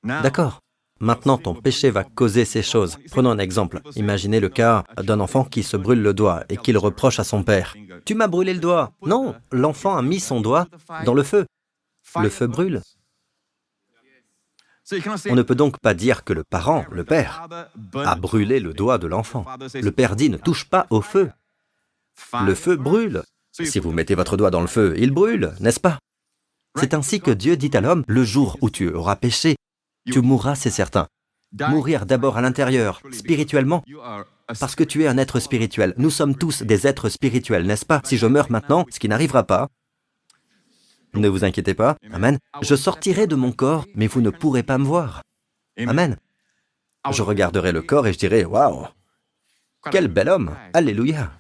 D'accord, 0.05 0.61
Maintenant, 1.01 1.39
ton 1.39 1.55
péché 1.55 1.91
va 1.91 2.05
causer 2.05 2.45
ces 2.45 2.63
choses. 2.63 2.99
Prenons 3.11 3.31
un 3.31 3.39
exemple. 3.39 3.81
Imaginez 3.97 4.39
le 4.39 4.49
cas 4.49 4.85
d'un 5.03 5.19
enfant 5.19 5.45
qui 5.45 5.63
se 5.65 5.77
brûle 5.77 6.01
le 6.01 6.15
doigt 6.15 6.45
et 6.49 6.57
qu'il 6.57 6.79
reproche 6.79 7.19
à 7.19 7.25
son 7.25 7.43
père. 7.43 7.75
Tu 8.05 8.15
m'as 8.15 8.29
brûlé 8.29 8.55
le 8.55 8.61
doigt. 8.61 8.93
Non, 9.05 9.35
l'enfant 9.51 9.97
a 9.97 10.03
mis 10.03 10.21
son 10.21 10.41
doigt 10.41 10.69
dans 11.05 11.15
le 11.15 11.25
feu. 11.25 11.47
Le 12.23 12.29
feu 12.29 12.47
brûle. 12.47 12.81
On 15.31 15.35
ne 15.35 15.43
peut 15.43 15.55
donc 15.55 15.79
pas 15.79 15.95
dire 15.95 16.25
que 16.25 16.33
le 16.33 16.45
parent, 16.45 16.85
le 16.91 17.05
père, 17.05 17.47
a 17.95 18.15
brûlé 18.17 18.61
le 18.61 18.75
doigt 18.75 18.99
de 18.99 19.07
l'enfant. 19.07 19.45
Le 19.75 19.91
père 19.91 20.17
dit 20.17 20.29
ne 20.29 20.37
touche 20.37 20.67
pas 20.67 20.87
au 20.91 21.01
feu. 21.01 21.31
Le 22.45 22.55
feu 22.55 22.77
brûle. 22.77 23.23
Si 23.53 23.79
vous 23.79 23.93
mettez 23.93 24.15
votre 24.15 24.37
doigt 24.37 24.51
dans 24.51 24.61
le 24.61 24.67
feu, 24.67 24.95
il 24.99 25.13
brûle, 25.13 25.55
n'est-ce 25.61 25.81
pas? 25.81 25.99
C'est 26.77 26.93
ainsi 26.93 27.21
que 27.21 27.31
Dieu 27.31 27.57
dit 27.57 27.71
à 27.75 27.81
l'homme, 27.81 28.05
le 28.09 28.25
jour 28.25 28.59
où 28.61 28.69
tu 28.69 28.91
auras 28.91 29.17
péché, 29.17 29.57
tu 30.11 30.21
mourras, 30.21 30.57
c'est 30.57 30.71
certain. 30.71 31.07
Mourir 31.69 32.05
d'abord 32.05 32.37
à 32.37 32.43
l'intérieur, 32.43 33.01
spirituellement, 33.13 33.85
parce 34.59 34.75
que 34.75 34.83
tu 34.83 35.05
es 35.05 35.07
un 35.07 35.19
être 35.19 35.39
spirituel. 35.39 35.95
Nous 35.97 36.11
sommes 36.11 36.35
tous 36.35 36.63
des 36.63 36.87
êtres 36.87 37.09
spirituels, 37.09 37.65
n'est-ce 37.65 37.87
pas? 37.87 38.03
Si 38.05 38.19
je 38.19 38.27
meurs 38.27 38.51
maintenant, 38.51 38.85
ce 38.91 38.99
qui 38.99 39.09
n'arrivera 39.09 39.45
pas, 39.45 39.69
ne 41.21 41.29
vous 41.29 41.45
inquiétez 41.45 41.75
pas, 41.75 41.97
Amen, 42.13 42.39
je 42.63 42.75
sortirai 42.75 43.27
de 43.27 43.35
mon 43.35 43.53
corps, 43.53 43.87
mais 43.95 44.07
vous 44.07 44.21
ne 44.21 44.31
pourrez 44.31 44.63
pas 44.63 44.79
me 44.79 44.85
voir. 44.85 45.23
Amen. 45.79 46.17
Je 47.11 47.23
regarderai 47.23 47.73
le 47.73 47.83
corps 47.83 48.07
et 48.07 48.13
je 48.13 48.19
dirai, 48.19 48.45
waouh, 48.45 48.87
quel 49.91 50.09
bel 50.09 50.29
homme, 50.29 50.57
Alléluia. 50.73 51.33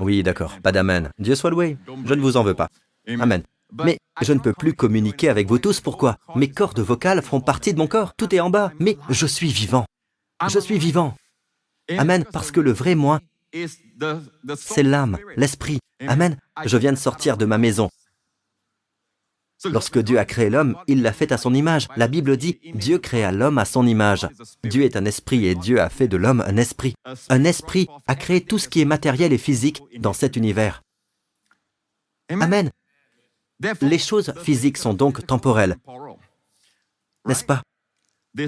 Oui, 0.00 0.22
d'accord, 0.22 0.58
pas 0.60 0.72
d'amen. 0.72 1.10
Dieu 1.18 1.34
soit 1.34 1.50
loué, 1.50 1.78
je 2.04 2.14
ne 2.14 2.20
vous 2.20 2.36
en 2.36 2.42
veux 2.42 2.54
pas. 2.54 2.68
Amen. 3.08 3.42
Mais 3.84 3.98
je 4.22 4.32
ne 4.32 4.38
peux 4.38 4.52
plus 4.52 4.74
communiquer 4.74 5.28
avec 5.28 5.48
vous 5.48 5.58
tous. 5.58 5.80
Pourquoi? 5.80 6.18
Mes 6.34 6.50
cordes 6.50 6.80
vocales 6.80 7.22
font 7.22 7.40
partie 7.40 7.72
de 7.72 7.78
mon 7.78 7.86
corps. 7.86 8.14
Tout 8.14 8.34
est 8.34 8.40
en 8.40 8.50
bas. 8.50 8.72
Mais 8.78 8.96
je 9.08 9.26
suis 9.26 9.48
vivant. 9.48 9.86
Je 10.48 10.58
suis 10.58 10.78
vivant. 10.78 11.14
Amen. 11.96 12.24
Parce 12.32 12.50
que 12.50 12.60
le 12.60 12.72
vrai 12.72 12.94
moi, 12.94 13.20
c'est 14.56 14.82
l'âme, 14.82 15.18
l'esprit. 15.36 15.78
Amen. 16.06 16.36
Je 16.64 16.76
viens 16.76 16.92
de 16.92 16.98
sortir 16.98 17.36
de 17.36 17.46
ma 17.46 17.58
maison. 17.58 17.90
Lorsque 19.70 19.98
Dieu 19.98 20.18
a 20.18 20.24
créé 20.24 20.50
l'homme, 20.50 20.76
il 20.86 21.02
l'a 21.02 21.12
fait 21.12 21.32
à 21.32 21.38
son 21.38 21.54
image. 21.54 21.88
La 21.96 22.08
Bible 22.08 22.36
dit, 22.36 22.60
Dieu 22.74 22.98
créa 22.98 23.32
l'homme 23.32 23.58
à 23.58 23.64
son 23.64 23.86
image. 23.86 24.28
Dieu 24.64 24.82
est 24.82 24.96
un 24.96 25.04
esprit 25.04 25.46
et 25.46 25.54
Dieu 25.54 25.80
a 25.80 25.88
fait 25.88 26.08
de 26.08 26.16
l'homme 26.16 26.42
un 26.46 26.56
esprit. 26.56 26.94
Un 27.28 27.44
esprit 27.44 27.88
a 28.06 28.14
créé 28.14 28.40
tout 28.40 28.58
ce 28.58 28.68
qui 28.68 28.80
est 28.80 28.86
matériel 28.86 29.32
et 29.32 29.38
physique 29.38 29.82
dans 29.98 30.12
cet 30.12 30.36
univers. 30.36 30.82
Amen. 32.28 32.70
Les 33.80 33.98
choses 33.98 34.32
physiques 34.42 34.76
sont 34.76 34.94
donc 34.94 35.26
temporelles, 35.26 35.76
n'est-ce 37.24 37.44
pas? 37.44 37.62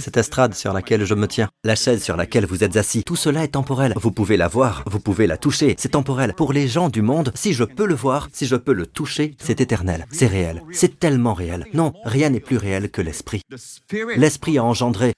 Cette 0.01 0.17
estrade 0.17 0.55
sur 0.55 0.73
laquelle 0.73 1.05
je 1.05 1.15
me 1.15 1.27
tiens, 1.27 1.49
la 1.65 1.75
chaise 1.75 2.03
sur 2.03 2.17
laquelle 2.17 2.47
vous 2.47 2.65
êtes 2.65 2.77
assis, 2.77 3.03
tout 3.05 3.17
cela 3.17 3.45
est 3.45 3.49
temporel. 3.49 3.95
Vous 3.97 4.13
pouvez 4.13 4.37
la 4.37 4.49
voir, 4.49 4.85
vous 4.87 5.01
pouvez 5.01 5.27
la 5.27 5.37
toucher, 5.37 5.75
c'est 5.79 5.91
temporel. 5.91 6.35
Pour 6.35 6.53
les 6.53 6.69
gens 6.69 6.89
du 6.89 7.03
monde, 7.03 7.33
si 7.35 7.53
je 7.53 7.65
peux 7.65 7.87
le 7.87 7.95
voir, 7.95 8.29
si 8.33 8.47
je 8.47 8.57
peux 8.57 8.73
le 8.73 8.87
toucher, 8.87 9.35
c'est 9.39 9.61
éternel, 9.61 10.07
c'est 10.11 10.27
réel, 10.27 10.63
c'est 10.73 10.99
tellement 10.99 11.35
réel. 11.35 11.67
Non, 11.73 11.93
rien 12.05 12.31
n'est 12.31 12.41
plus 12.41 12.57
réel 12.57 12.91
que 12.91 13.03
l'esprit. 13.03 13.43
L'esprit 14.17 14.59
a 14.59 14.65
engendré, 14.65 15.15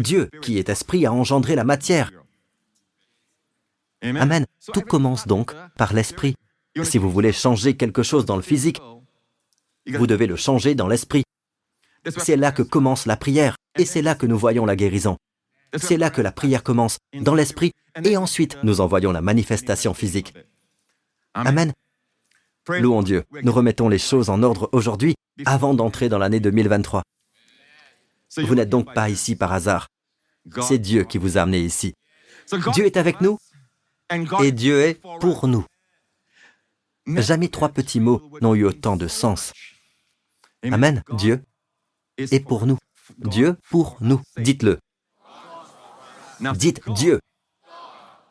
Dieu 0.00 0.28
qui 0.42 0.58
est 0.58 0.68
esprit 0.68 1.06
a 1.06 1.12
engendré 1.12 1.54
la 1.54 1.64
matière. 1.64 2.10
Amen. 4.02 4.46
Tout 4.72 4.82
commence 4.82 5.26
donc 5.26 5.54
par 5.76 5.92
l'esprit. 5.92 6.34
Si 6.82 6.98
vous 6.98 7.10
voulez 7.10 7.32
changer 7.32 7.76
quelque 7.76 8.02
chose 8.02 8.26
dans 8.26 8.36
le 8.36 8.42
physique, 8.42 8.80
vous 9.86 10.06
devez 10.06 10.26
le 10.26 10.36
changer 10.36 10.74
dans 10.74 10.88
l'esprit. 10.88 11.24
C'est 12.18 12.36
là 12.36 12.52
que 12.52 12.62
commence 12.62 13.06
la 13.06 13.16
prière, 13.16 13.56
et 13.78 13.84
c'est 13.84 14.02
là 14.02 14.14
que 14.14 14.26
nous 14.26 14.38
voyons 14.38 14.66
la 14.66 14.76
guérison. 14.76 15.16
C'est 15.76 15.96
là 15.96 16.10
que 16.10 16.22
la 16.22 16.32
prière 16.32 16.62
commence, 16.62 16.98
dans 17.20 17.34
l'esprit, 17.34 17.72
et 18.04 18.16
ensuite 18.16 18.58
nous 18.62 18.80
en 18.80 18.86
voyons 18.86 19.12
la 19.12 19.20
manifestation 19.20 19.94
physique. 19.94 20.34
Amen. 21.34 21.72
Louons 22.68 23.02
Dieu, 23.02 23.24
nous 23.42 23.52
remettons 23.52 23.88
les 23.88 23.98
choses 23.98 24.30
en 24.30 24.42
ordre 24.42 24.68
aujourd'hui, 24.72 25.14
avant 25.44 25.74
d'entrer 25.74 26.08
dans 26.08 26.18
l'année 26.18 26.40
2023. 26.40 27.02
Vous 28.38 28.54
n'êtes 28.54 28.68
donc 28.68 28.92
pas 28.92 29.08
ici 29.08 29.36
par 29.36 29.52
hasard. 29.52 29.88
C'est 30.62 30.78
Dieu 30.78 31.04
qui 31.04 31.18
vous 31.18 31.38
a 31.38 31.42
amené 31.42 31.60
ici. 31.60 31.94
Dieu 32.72 32.86
est 32.86 32.96
avec 32.96 33.20
nous, 33.20 33.38
et 34.42 34.52
Dieu 34.52 34.80
est 34.82 35.00
pour 35.20 35.48
nous. 35.48 35.64
Jamais 37.06 37.48
trois 37.48 37.68
petits 37.68 38.00
mots 38.00 38.30
n'ont 38.40 38.54
eu 38.54 38.64
autant 38.64 38.96
de 38.96 39.08
sens. 39.08 39.52
Amen. 40.64 41.02
Dieu 41.12 41.42
est 42.18 42.40
pour 42.40 42.66
nous. 42.66 42.78
Dieu 43.18 43.56
pour 43.70 43.96
nous. 44.00 44.20
Dites-le. 44.36 44.78
Dites 46.54 46.80
Dieu 46.90 47.20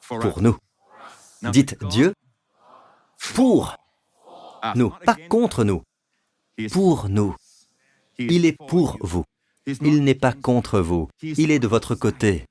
pour 0.07 0.41
nous. 0.41 0.57
Dites 1.41 1.83
Dieu 1.85 2.13
pour 3.33 3.75
nous. 4.75 4.91
Pas 5.05 5.17
contre 5.29 5.63
nous. 5.63 5.83
Pour 6.71 7.09
nous. 7.09 7.35
Il 8.17 8.45
est 8.45 8.57
pour 8.57 8.97
vous. 9.01 9.25
Il 9.67 10.03
n'est 10.03 10.15
pas 10.15 10.33
contre 10.33 10.79
vous. 10.79 11.09
Il 11.21 11.51
est 11.51 11.59
de 11.59 11.67
votre 11.67 11.95
côté. 11.95 12.45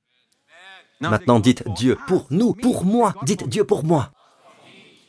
Maintenant 1.00 1.40
dites 1.40 1.68
Dieu 1.74 1.96
pour 2.06 2.26
nous, 2.30 2.54
pour 2.54 2.84
moi. 2.84 3.14
Dites 3.22 3.48
Dieu 3.48 3.64
pour 3.64 3.84
moi. 3.84 4.10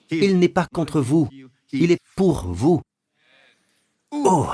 Il 0.10 0.40
n'est 0.40 0.50
pas 0.50 0.68
contre 0.68 1.02
vous. 1.02 1.30
Il 1.72 1.92
est 1.92 2.02
pour 2.16 2.48
vous. 2.48 2.82
Oh, 4.12 4.48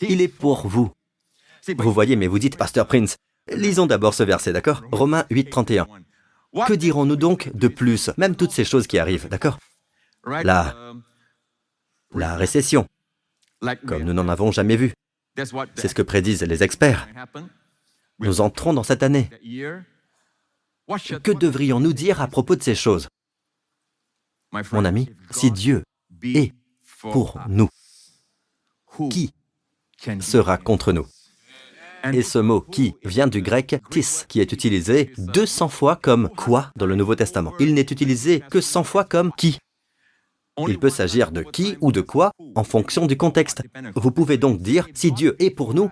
il 0.00 0.20
est 0.20 0.28
pour 0.28 0.66
vous. 0.66 0.90
Vous 1.78 1.92
voyez, 1.92 2.16
mais 2.16 2.26
vous 2.26 2.38
dites, 2.38 2.56
Pasteur 2.56 2.86
Prince, 2.86 3.16
lisons 3.52 3.86
d'abord 3.86 4.14
ce 4.14 4.22
verset, 4.22 4.52
d'accord 4.52 4.82
Romains 4.90 5.26
8, 5.30 5.50
31. 5.50 5.86
Que 6.66 6.72
dirons-nous 6.74 7.16
donc 7.16 7.54
de 7.54 7.68
plus 7.68 8.10
Même 8.16 8.36
toutes 8.36 8.50
ces 8.50 8.64
choses 8.64 8.86
qui 8.86 8.98
arrivent, 8.98 9.28
d'accord 9.28 9.58
La, 10.24 10.74
la 12.14 12.36
récession, 12.36 12.86
comme 13.86 14.02
nous 14.02 14.12
n'en 14.12 14.28
avons 14.28 14.50
jamais 14.52 14.76
vu. 14.76 14.92
C'est 15.36 15.88
ce 15.88 15.94
que 15.94 16.02
prédisent 16.02 16.42
les 16.42 16.62
experts. 16.62 17.08
Nous 18.18 18.40
entrons 18.40 18.72
dans 18.72 18.82
cette 18.82 19.02
année. 19.02 19.30
Que 21.22 21.32
devrions-nous 21.32 21.92
dire 21.92 22.20
à 22.20 22.26
propos 22.26 22.56
de 22.56 22.62
ces 22.62 22.74
choses 22.74 23.08
Mon 24.72 24.84
ami, 24.84 25.08
si 25.30 25.50
Dieu 25.50 25.84
est 26.22 26.52
pour 27.00 27.38
nous, 27.48 27.68
qui 29.10 29.32
sera 30.20 30.58
contre 30.58 30.92
nous. 30.92 31.06
Et 32.12 32.22
ce 32.22 32.38
mot 32.38 32.60
qui 32.60 32.94
vient 33.04 33.26
du 33.26 33.42
grec 33.42 33.76
tis, 33.90 34.24
qui 34.28 34.40
est 34.40 34.52
utilisé 34.52 35.12
200 35.18 35.68
fois 35.68 35.96
comme 35.96 36.28
quoi 36.28 36.72
dans 36.76 36.86
le 36.86 36.96
Nouveau 36.96 37.14
Testament. 37.14 37.54
Il 37.60 37.74
n'est 37.74 37.82
utilisé 37.82 38.40
que 38.50 38.60
100 38.60 38.84
fois 38.84 39.04
comme 39.04 39.32
qui. 39.32 39.58
Il 40.68 40.78
peut 40.78 40.90
s'agir 40.90 41.30
de 41.30 41.42
qui 41.42 41.76
ou 41.80 41.92
de 41.92 42.00
quoi 42.00 42.32
en 42.54 42.64
fonction 42.64 43.06
du 43.06 43.16
contexte. 43.16 43.62
Vous 43.94 44.10
pouvez 44.10 44.36
donc 44.36 44.60
dire, 44.60 44.86
si 44.94 45.12
Dieu 45.12 45.36
est 45.38 45.50
pour 45.50 45.74
nous, 45.74 45.90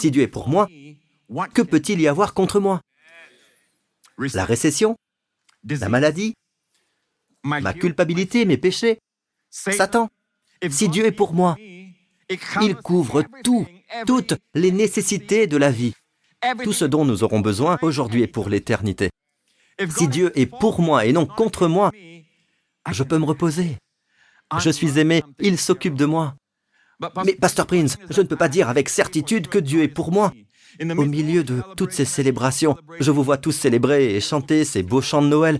si 0.00 0.10
Dieu 0.10 0.22
est 0.22 0.28
pour 0.28 0.48
moi, 0.48 0.68
que 1.54 1.62
peut-il 1.62 2.00
y 2.00 2.08
avoir 2.08 2.34
contre 2.34 2.60
moi? 2.60 2.80
La 4.34 4.44
récession 4.44 4.96
La 5.64 5.88
maladie 5.88 6.34
Ma 7.44 7.72
culpabilité, 7.74 8.44
mes 8.44 8.56
péchés 8.56 8.98
Satan 9.50 10.08
Si 10.68 10.88
Dieu 10.88 11.06
est 11.06 11.12
pour 11.12 11.32
moi, 11.32 11.56
il 12.60 12.74
couvre 12.76 13.22
tout, 13.44 13.66
toutes 14.06 14.34
les 14.54 14.72
nécessités 14.72 15.46
de 15.46 15.56
la 15.56 15.70
vie, 15.70 15.94
tout 16.62 16.72
ce 16.72 16.84
dont 16.84 17.04
nous 17.04 17.24
aurons 17.24 17.40
besoin 17.40 17.78
aujourd'hui 17.82 18.22
et 18.22 18.26
pour 18.26 18.48
l'éternité. 18.48 19.10
Si 19.90 20.08
Dieu 20.08 20.32
est 20.38 20.46
pour 20.46 20.80
moi 20.80 21.04
et 21.04 21.12
non 21.12 21.26
contre 21.26 21.68
moi, 21.68 21.90
je 22.90 23.02
peux 23.02 23.18
me 23.18 23.24
reposer. 23.24 23.76
Je 24.58 24.70
suis 24.70 24.98
aimé, 24.98 25.22
il 25.40 25.58
s'occupe 25.58 25.96
de 25.96 26.04
moi. 26.06 26.34
Mais, 27.24 27.34
Pasteur 27.34 27.66
Prince, 27.66 27.98
je 28.08 28.22
ne 28.22 28.26
peux 28.26 28.36
pas 28.36 28.48
dire 28.48 28.68
avec 28.68 28.88
certitude 28.88 29.48
que 29.48 29.58
Dieu 29.58 29.82
est 29.82 29.88
pour 29.88 30.12
moi. 30.12 30.32
Au 30.80 31.04
milieu 31.04 31.42
de 31.42 31.62
toutes 31.76 31.92
ces 31.92 32.04
célébrations, 32.04 32.76
je 33.00 33.10
vous 33.10 33.22
vois 33.22 33.38
tous 33.38 33.52
célébrer 33.52 34.14
et 34.14 34.20
chanter 34.20 34.64
ces 34.64 34.82
beaux 34.82 35.02
chants 35.02 35.22
de 35.22 35.28
Noël. 35.28 35.58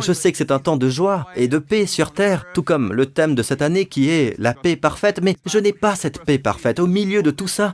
Je 0.00 0.12
sais 0.12 0.32
que 0.32 0.38
c'est 0.38 0.50
un 0.50 0.58
temps 0.58 0.76
de 0.76 0.88
joie 0.88 1.28
et 1.36 1.48
de 1.48 1.58
paix 1.58 1.86
sur 1.86 2.12
Terre, 2.12 2.52
tout 2.52 2.62
comme 2.62 2.92
le 2.92 3.06
thème 3.06 3.34
de 3.34 3.42
cette 3.42 3.62
année 3.62 3.86
qui 3.86 4.10
est 4.10 4.38
la 4.38 4.52
paix 4.52 4.76
parfaite, 4.76 5.20
mais 5.22 5.36
je 5.46 5.58
n'ai 5.58 5.72
pas 5.72 5.94
cette 5.94 6.24
paix 6.24 6.38
parfaite. 6.38 6.80
Au 6.80 6.86
milieu 6.86 7.22
de 7.22 7.30
tout 7.30 7.48
ça, 7.48 7.72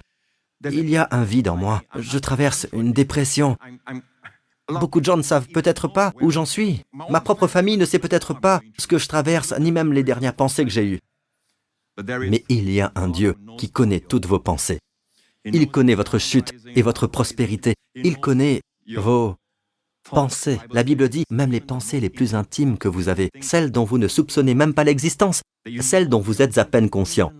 il 0.64 0.88
y 0.88 0.96
a 0.96 1.08
un 1.10 1.24
vide 1.24 1.48
en 1.48 1.56
moi. 1.56 1.82
Je 1.96 2.18
traverse 2.18 2.66
une 2.72 2.92
dépression. 2.92 3.56
Beaucoup 4.68 5.00
de 5.00 5.04
gens 5.04 5.16
ne 5.16 5.22
savent 5.22 5.48
peut-être 5.48 5.88
pas 5.88 6.12
où 6.20 6.30
j'en 6.30 6.46
suis. 6.46 6.82
Ma 7.10 7.20
propre 7.20 7.46
famille 7.46 7.76
ne 7.76 7.84
sait 7.84 7.98
peut-être 7.98 8.34
pas 8.34 8.60
ce 8.78 8.86
que 8.86 8.98
je 8.98 9.08
traverse, 9.08 9.54
ni 9.58 9.72
même 9.72 9.92
les 9.92 10.02
dernières 10.02 10.34
pensées 10.34 10.64
que 10.64 10.70
j'ai 10.70 10.86
eues. 10.86 11.00
Mais 12.06 12.44
il 12.48 12.70
y 12.70 12.80
a 12.80 12.92
un 12.94 13.08
Dieu 13.08 13.36
qui 13.58 13.70
connaît 13.70 14.00
toutes 14.00 14.26
vos 14.26 14.40
pensées. 14.40 14.78
Il 15.44 15.70
connaît 15.70 15.94
votre 15.94 16.18
chute 16.18 16.54
et 16.74 16.82
votre 16.82 17.06
prospérité. 17.06 17.74
Il 17.94 18.18
connaît 18.18 18.62
vos 18.96 19.36
Pensez. 20.10 20.58
La 20.70 20.82
Bible 20.82 21.08
dit 21.08 21.24
même 21.30 21.50
les 21.50 21.60
pensées 21.60 22.00
les 22.00 22.10
plus 22.10 22.34
intimes 22.34 22.78
que 22.78 22.88
vous 22.88 23.08
avez, 23.08 23.30
celles 23.40 23.72
dont 23.72 23.84
vous 23.84 23.98
ne 23.98 24.08
soupçonnez 24.08 24.54
même 24.54 24.74
pas 24.74 24.84
l'existence, 24.84 25.42
celles 25.80 26.08
dont 26.08 26.20
vous 26.20 26.42
êtes 26.42 26.58
à 26.58 26.64
peine 26.64 26.90
conscient. 26.90 27.32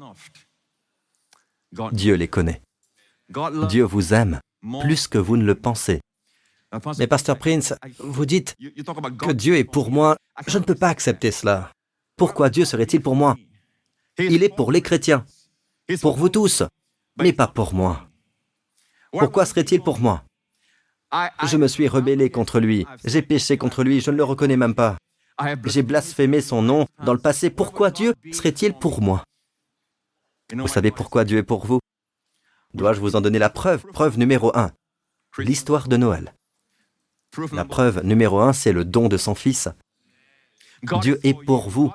Dieu 1.93 2.15
les 2.15 2.29
connaît. 2.29 2.63
Dieu 3.69 3.85
vous 3.85 4.15
aime 4.15 4.41
plus 4.81 5.09
que 5.09 5.19
vous 5.19 5.37
ne 5.37 5.45
le 5.45 5.55
pensez. 5.55 6.01
Mais 6.99 7.07
Pasteur 7.07 7.39
Prince, 7.39 7.75
vous 7.99 8.27
dites 8.27 8.57
que 9.19 9.33
Dieu 9.33 9.57
est 9.57 9.65
pour 9.65 9.91
moi. 9.91 10.17
Je 10.47 10.59
ne 10.59 10.65
peux 10.65 10.75
pas 10.75 10.89
accepter 10.89 11.31
cela. 11.31 11.71
Pourquoi 12.17 12.51
Dieu 12.51 12.65
serait-il 12.65 13.01
pour 13.01 13.15
moi? 13.15 13.37
Il 14.19 14.43
est 14.43 14.55
pour 14.55 14.73
les 14.73 14.83
chrétiens, 14.83 15.25
pour 16.01 16.17
vous 16.17 16.29
tous, 16.29 16.63
mais 17.19 17.33
pas 17.33 17.49
pour 17.49 17.75
moi. 17.75 18.09
Pourquoi 19.13 19.45
serait-il 19.47 19.83
pour 19.83 20.01
moi? 20.01 20.25
Je 21.45 21.57
me 21.57 21.69
suis 21.69 21.89
rebellé 21.89 22.31
contre 22.31 22.61
lui, 22.61 22.87
j'ai 23.05 23.23
péché 23.23 23.57
contre 23.57 23.85
lui, 23.85 24.01
je 24.01 24.11
ne 24.11 24.17
le 24.17 24.25
reconnais 24.25 24.57
même 24.57 24.75
pas. 24.75 24.97
J'ai 25.65 25.83
blasphémé 25.83 26.41
son 26.41 26.63
nom 26.63 26.87
dans 27.05 27.13
le 27.13 27.19
passé. 27.19 27.51
Pourquoi 27.51 27.91
Dieu 27.91 28.15
serait-il 28.33 28.75
pour 28.75 29.01
moi? 29.01 29.25
Vous 30.53 30.69
savez 30.69 30.91
pourquoi 30.91 31.25
Dieu 31.25 31.39
est 31.39 31.43
pour 31.43 31.67
vous? 31.67 31.81
Dois-je 32.75 33.01
vous 33.01 33.17
en 33.17 33.21
donner 33.21 33.39
la 33.39 33.51
preuve? 33.51 33.85
Preuve 33.93 34.19
numéro 34.19 34.57
un. 34.57 34.73
L'histoire 35.39 35.89
de 35.89 35.97
Noël. 35.97 36.35
La 37.53 37.65
preuve 37.65 38.05
numéro 38.05 38.41
un, 38.41 38.53
c'est 38.53 38.73
le 38.73 38.85
don 38.85 39.09
de 39.09 39.17
son 39.17 39.35
Fils. 39.35 39.69
Dieu 41.01 41.19
est 41.25 41.35
pour 41.35 41.69
vous. 41.69 41.93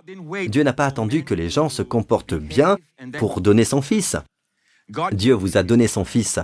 Dieu 0.48 0.64
n'a 0.64 0.74
pas 0.74 0.86
attendu 0.86 1.24
que 1.24 1.34
les 1.34 1.50
gens 1.50 1.70
se 1.70 1.82
comportent 1.82 2.34
bien 2.34 2.78
pour 3.18 3.40
donner 3.40 3.64
son 3.64 3.82
Fils. 3.82 4.18
Dieu 5.12 5.34
vous 5.34 5.58
a 5.58 5.64
donné 5.64 5.88
son 5.88 6.04
Fils 6.04 6.40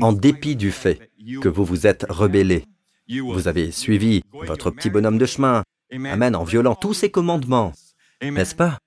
en 0.00 0.12
dépit 0.12 0.56
du 0.56 0.70
fait 0.70 1.10
que 1.42 1.48
vous 1.48 1.64
vous 1.64 1.86
êtes 1.86 2.06
rebellé. 2.08 2.64
Vous 3.08 3.48
avez 3.48 3.70
suivi 3.70 4.22
votre 4.32 4.70
petit 4.70 4.90
bonhomme 4.90 5.18
de 5.18 5.26
chemin, 5.26 5.62
Amen, 5.90 6.36
en 6.36 6.44
violant 6.44 6.74
tous 6.74 6.92
ses 6.92 7.10
commandements, 7.10 7.72
n'est-ce 8.20 8.54
pas? 8.54 8.78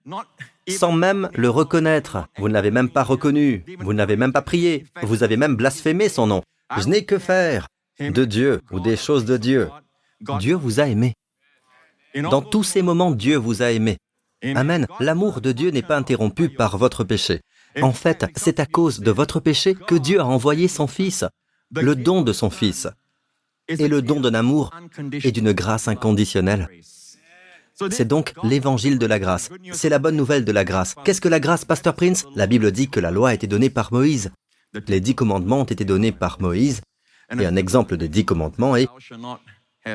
Sans 0.68 0.92
même 0.92 1.30
le 1.34 1.50
reconnaître. 1.50 2.28
Vous 2.38 2.48
ne 2.48 2.54
l'avez 2.54 2.70
même 2.70 2.90
pas 2.90 3.04
reconnu, 3.04 3.64
vous 3.80 3.94
n'avez 3.94 4.16
même 4.16 4.32
pas 4.32 4.44
prié, 4.44 4.86
vous 5.02 5.24
avez 5.24 5.38
même 5.38 5.56
blasphémé 5.56 6.10
son 6.10 6.28
nom. 6.28 6.44
Je 6.78 6.88
n'ai 6.88 7.04
que 7.04 7.18
faire 7.18 7.68
de 8.00 8.26
Dieu 8.26 8.62
ou 8.72 8.80
des 8.80 8.96
choses 8.96 9.26
de 9.26 9.38
Dieu. 9.38 9.70
Dieu 10.40 10.56
vous 10.56 10.80
a 10.80 10.88
aimé. 10.88 11.14
Dans 12.16 12.42
tous 12.42 12.64
ces 12.64 12.84
moments, 12.84 13.12
Dieu 13.12 13.38
vous 13.38 13.64
a 13.64 13.72
aimé. 13.72 13.98
Amen. 14.44 14.88
L'amour 15.00 15.42
de 15.42 15.52
Dieu 15.52 15.72
n'est 15.72 15.82
pas 15.82 15.98
interrompu 15.98 16.50
par 16.50 16.78
votre 16.78 17.04
péché. 17.04 17.42
En 17.82 17.94
fait, 17.94 18.26
c'est 18.36 18.60
à 18.60 18.66
cause 18.66 19.00
de 19.00 19.12
votre 19.12 19.40
péché 19.40 19.76
que 19.76 19.96
Dieu 19.96 20.20
a 20.20 20.26
envoyé 20.26 20.68
son 20.68 20.88
Fils, 20.88 21.26
le 21.72 21.96
don 21.96 22.22
de 22.22 22.34
son 22.34 22.50
Fils, 22.50 22.88
et 23.68 23.88
le 23.88 24.02
don 24.02 24.20
d'un 24.20 24.34
amour 24.34 24.72
et 25.24 25.32
d'une 25.32 25.54
grâce 25.54 25.88
inconditionnelle. 25.88 26.70
C'est 27.90 28.08
donc 28.08 28.34
l'évangile 28.44 29.00
de 29.00 29.06
la 29.06 29.18
grâce. 29.20 29.50
C'est 29.72 29.90
la 29.90 30.00
bonne 30.00 30.16
nouvelle 30.16 30.46
de 30.46 30.52
la 30.52 30.64
grâce. 30.64 30.96
Qu'est-ce 31.04 31.22
que 31.22 31.30
la 31.30 31.40
grâce, 31.40 31.66
Pasteur 31.66 31.96
Prince? 31.96 32.26
La 32.36 32.46
Bible 32.46 32.72
dit 32.72 32.90
que 32.90 33.00
la 33.00 33.12
loi 33.12 33.30
a 33.30 33.34
été 33.34 33.48
donnée 33.48 33.70
par 33.70 33.92
Moïse. 33.92 34.32
Les 34.88 35.00
dix 35.00 35.16
commandements 35.16 35.62
ont 35.62 35.66
été 35.66 35.84
donnés 35.86 36.12
par 36.12 36.42
Moïse. 36.42 36.82
Et 37.40 37.46
un 37.46 37.56
exemple 37.56 37.98
des 37.98 38.10
dix 38.10 38.26
commandements 38.26 38.76
est 38.76 38.88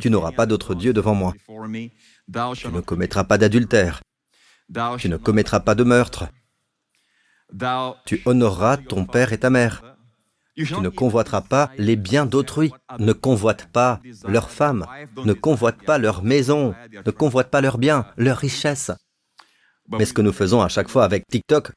Tu 0.01 0.11
n'auras 0.11 0.33
pas 0.33 0.47
d'autre 0.47 0.75
Dieu 0.75 0.93
devant 0.93 1.15
moi. 1.15 1.35
Tu 2.55 2.69
ne 2.69 2.81
commettras 2.81 3.25
pas 3.25 3.39
d'adultère. 3.39 4.01
Tu 4.99 5.09
ne 5.09 5.17
commettras 5.17 5.61
pas 5.61 5.75
de 5.75 5.85
meurtre. 5.85 6.29
Tu 8.05 8.23
honoreras 8.25 8.77
ton 8.77 9.05
père 9.05 9.33
et 9.33 9.39
ta 9.39 9.51
mère. 9.51 9.97
Tu 10.57 10.81
ne 10.81 10.89
convoiteras 10.89 11.43
pas 11.43 11.71
les 11.77 11.97
biens 11.97 12.27
d'autrui. 12.27 12.73
Ne 12.99 13.13
convoite 13.13 13.67
pas 13.67 14.01
leurs 14.27 14.51
femmes. 14.51 14.87
Ne 15.25 15.35
convoite 15.35 15.83
pas 15.85 15.99
leur 15.99 16.23
maison. 16.23 16.75
Ne 17.05 17.11
convoite 17.11 17.51
pas 17.51 17.61
leurs 17.61 17.79
biens, 17.79 18.07
leurs 18.17 18.39
richesses. 18.39 18.91
Mais 19.89 20.05
ce 20.05 20.15
que 20.15 20.23
nous 20.23 20.33
faisons 20.33 20.63
à 20.63 20.69
chaque 20.69 20.89
fois 20.89 21.05
avec 21.05 21.27
TikTok, 21.29 21.73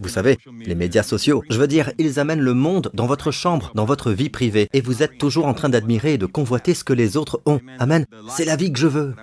vous 0.00 0.08
savez, 0.08 0.36
les 0.66 0.74
médias 0.74 1.04
sociaux, 1.04 1.42
je 1.48 1.58
veux 1.58 1.68
dire, 1.68 1.92
ils 1.98 2.18
amènent 2.18 2.40
le 2.40 2.54
monde 2.54 2.90
dans 2.92 3.06
votre 3.06 3.30
chambre, 3.30 3.70
dans 3.74 3.84
votre 3.84 4.10
vie 4.10 4.28
privée, 4.28 4.68
et 4.72 4.80
vous 4.80 5.02
êtes 5.02 5.16
toujours 5.16 5.46
en 5.46 5.54
train 5.54 5.68
d'admirer 5.68 6.14
et 6.14 6.18
de 6.18 6.26
convoiter 6.26 6.74
ce 6.74 6.84
que 6.84 6.92
les 6.92 7.16
autres 7.16 7.40
ont. 7.46 7.60
Amen. 7.78 8.04
C'est 8.28 8.44
la 8.44 8.56
vie 8.56 8.72
que 8.72 8.78
je 8.78 8.88
veux. 8.88 9.14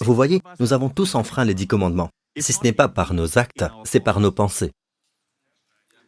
Vous 0.00 0.14
voyez, 0.14 0.42
nous 0.58 0.72
avons 0.72 0.88
tous 0.88 1.14
enfreint 1.14 1.44
les 1.44 1.54
dix 1.54 1.68
commandements. 1.68 2.10
Si 2.36 2.52
ce 2.52 2.62
n'est 2.62 2.72
pas 2.72 2.88
par 2.88 3.14
nos 3.14 3.38
actes, 3.38 3.64
c'est 3.84 4.00
par 4.00 4.20
nos 4.20 4.32
pensées. 4.32 4.72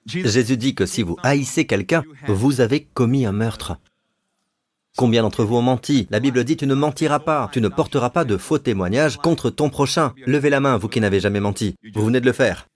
Jésus 0.07 0.57
dit 0.57 0.75
que 0.75 0.87
si 0.87 1.03
vous 1.03 1.17
haïssez 1.23 1.67
quelqu'un, 1.67 2.05
vous 2.27 2.61
avez 2.61 2.85
commis 2.85 3.27
un 3.27 3.33
meurtre. 3.33 3.79
Combien 4.97 5.23
d'entre 5.23 5.45
vous 5.45 5.57
ont 5.57 5.63
menti? 5.63 6.07
La 6.11 6.21
Bible 6.21 6.45
dit 6.45 6.57
tu 6.57 6.67
ne 6.67 6.75
mentiras 6.75 7.19
pas, 7.19 7.51
tu 7.53 7.61
ne 7.61 7.69
porteras 7.69 8.11
pas 8.11 8.25
de 8.25 8.37
faux 8.37 8.59
témoignages 8.59 9.17
contre 9.17 9.51
ton 9.51 9.69
prochain. 9.69 10.15
Levez 10.25 10.51
la 10.51 10.61
main, 10.61 10.77
vous 10.77 10.89
qui 10.89 11.01
n'avez 11.01 11.21
jamais 11.21 11.41
menti. 11.41 11.75
Vous 11.95 12.05
venez 12.05 12.21
de 12.21 12.27
le 12.27 12.33
faire. 12.33 12.69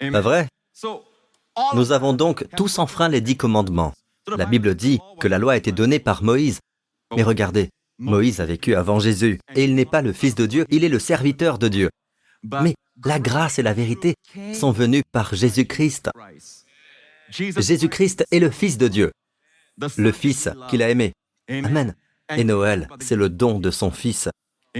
Pas 0.00 0.20
vrai? 0.20 0.48
Nous 1.74 1.92
avons 1.92 2.12
donc 2.12 2.46
tous 2.56 2.78
enfreint 2.78 3.08
les 3.08 3.20
dix 3.20 3.36
commandements. 3.36 3.92
La 4.36 4.46
Bible 4.46 4.74
dit 4.74 4.98
que 5.20 5.28
la 5.28 5.38
loi 5.38 5.52
a 5.52 5.56
été 5.56 5.72
donnée 5.72 5.98
par 6.00 6.22
Moïse. 6.22 6.60
Mais 7.14 7.22
regardez, 7.22 7.70
Moïse 7.98 8.40
a 8.40 8.46
vécu 8.46 8.74
avant 8.74 8.98
Jésus, 8.98 9.38
et 9.54 9.64
il 9.64 9.74
n'est 9.74 9.84
pas 9.84 10.02
le 10.02 10.12
Fils 10.12 10.34
de 10.34 10.46
Dieu, 10.46 10.66
il 10.70 10.84
est 10.84 10.88
le 10.88 10.98
serviteur 10.98 11.58
de 11.58 11.68
Dieu. 11.68 11.90
Mais 12.42 12.74
la 13.04 13.18
grâce 13.18 13.58
et 13.58 13.62
la 13.62 13.72
vérité 13.72 14.14
sont 14.52 14.70
venues 14.70 15.02
par 15.12 15.34
Jésus-Christ. 15.34 16.10
Jésus-Christ 17.30 18.24
est 18.30 18.38
le 18.38 18.50
Fils 18.50 18.78
de 18.78 18.88
Dieu, 18.88 19.12
le 19.96 20.12
Fils 20.12 20.48
qu'il 20.68 20.82
a 20.82 20.90
aimé. 20.90 21.12
Amen. 21.48 21.94
Et 22.36 22.44
Noël, 22.44 22.88
c'est 23.00 23.16
le 23.16 23.28
don 23.28 23.58
de 23.58 23.70
son 23.70 23.90
Fils. 23.90 24.28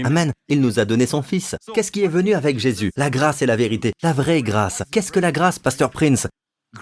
Amen. 0.03 0.31
Il 0.47 0.61
nous 0.61 0.79
a 0.79 0.85
donné 0.85 1.07
son 1.07 1.23
Fils. 1.23 1.55
Qu'est-ce 1.73 1.91
qui 1.91 2.03
est 2.03 2.09
venu 2.09 2.33
avec 2.33 2.59
Jésus? 2.59 2.91
La 2.95 3.09
grâce 3.09 3.41
et 3.41 3.45
la 3.45 3.55
vérité. 3.55 3.93
La 4.03 4.13
vraie 4.13 4.43
grâce. 4.43 4.83
Qu'est-ce 4.91 5.11
que 5.11 5.19
la 5.19 5.31
grâce, 5.31 5.57
Pasteur 5.57 5.89
Prince? 5.89 6.27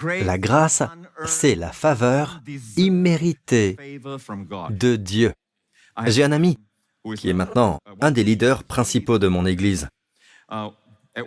La 0.02 0.36
grâce, 0.36 0.82
c'est 1.26 1.54
la 1.54 1.72
faveur 1.72 2.42
imméritée 2.76 3.76
de 4.70 4.96
Dieu. 4.96 5.32
J'ai 6.06 6.24
un 6.24 6.32
ami 6.32 6.58
qui 7.16 7.30
est 7.30 7.34
maintenant 7.34 7.78
un 8.00 8.10
des 8.10 8.24
leaders 8.24 8.64
principaux 8.64 9.18
de 9.18 9.28
mon 9.28 9.46
Église. 9.46 9.88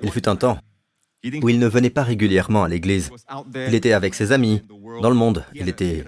Il 0.03 0.11
fut 0.11 0.27
un 0.27 0.35
temps 0.35 0.59
où 1.41 1.49
il 1.49 1.59
ne 1.59 1.67
venait 1.67 1.89
pas 1.89 2.03
régulièrement 2.03 2.63
à 2.63 2.67
l'église. 2.67 3.11
Il 3.55 3.75
était 3.75 3.93
avec 3.93 4.15
ses 4.15 4.31
amis, 4.31 4.61
dans 5.01 5.09
le 5.09 5.15
monde. 5.15 5.43
Il 5.53 5.67
était 5.67 6.05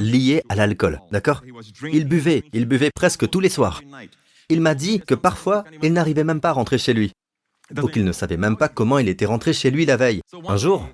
lié 0.00 0.42
à 0.48 0.54
l'alcool, 0.54 1.00
d'accord 1.10 1.42
Il 1.92 2.06
buvait, 2.06 2.44
il 2.52 2.66
buvait 2.66 2.90
presque 2.94 3.28
tous 3.28 3.40
les 3.40 3.48
soirs. 3.48 3.82
Il 4.48 4.60
m'a 4.60 4.74
dit 4.74 5.00
que 5.00 5.14
parfois, 5.14 5.64
il 5.82 5.92
n'arrivait 5.92 6.24
même 6.24 6.40
pas 6.40 6.50
à 6.50 6.52
rentrer 6.52 6.78
chez 6.78 6.92
lui, 6.92 7.12
ou 7.80 7.86
qu'il 7.88 8.04
ne 8.04 8.12
savait 8.12 8.36
même 8.36 8.56
pas 8.56 8.68
comment 8.68 8.98
il 8.98 9.08
était 9.08 9.26
rentré 9.26 9.52
chez 9.52 9.70
lui 9.70 9.86
la 9.86 9.96
veille. 9.96 10.20
Un 10.48 10.56
jour, 10.56 10.88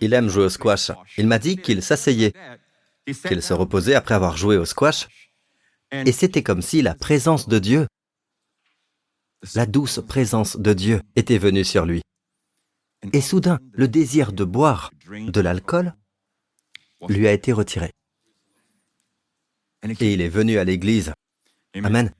il 0.00 0.12
aime 0.12 0.28
jouer 0.28 0.44
au 0.44 0.48
squash. 0.48 0.92
Il 1.16 1.26
m'a 1.26 1.38
dit 1.38 1.56
qu'il 1.56 1.82
s'asseyait, 1.82 2.32
qu'il 3.26 3.42
se 3.42 3.54
reposait 3.54 3.94
après 3.94 4.14
avoir 4.14 4.36
joué 4.36 4.56
au 4.56 4.64
squash, 4.64 5.08
et 5.92 6.12
c'était 6.12 6.42
comme 6.42 6.62
si 6.62 6.82
la 6.82 6.94
présence 6.94 7.48
de 7.48 7.58
Dieu 7.58 7.86
la 9.54 9.66
douce 9.66 10.00
présence 10.06 10.56
de 10.56 10.72
Dieu 10.72 11.00
était 11.14 11.38
venue 11.38 11.64
sur 11.64 11.86
lui. 11.86 12.02
Et 13.12 13.20
soudain, 13.20 13.58
le 13.72 13.86
désir 13.86 14.32
de 14.32 14.44
boire 14.44 14.90
de 15.08 15.40
l'alcool 15.40 15.94
lui 17.08 17.28
a 17.28 17.32
été 17.32 17.52
retiré. 17.52 17.92
Et 20.00 20.12
il 20.12 20.20
est 20.20 20.28
venu 20.28 20.58
à 20.58 20.64
l'église. 20.64 21.12
Amen. 21.74 22.10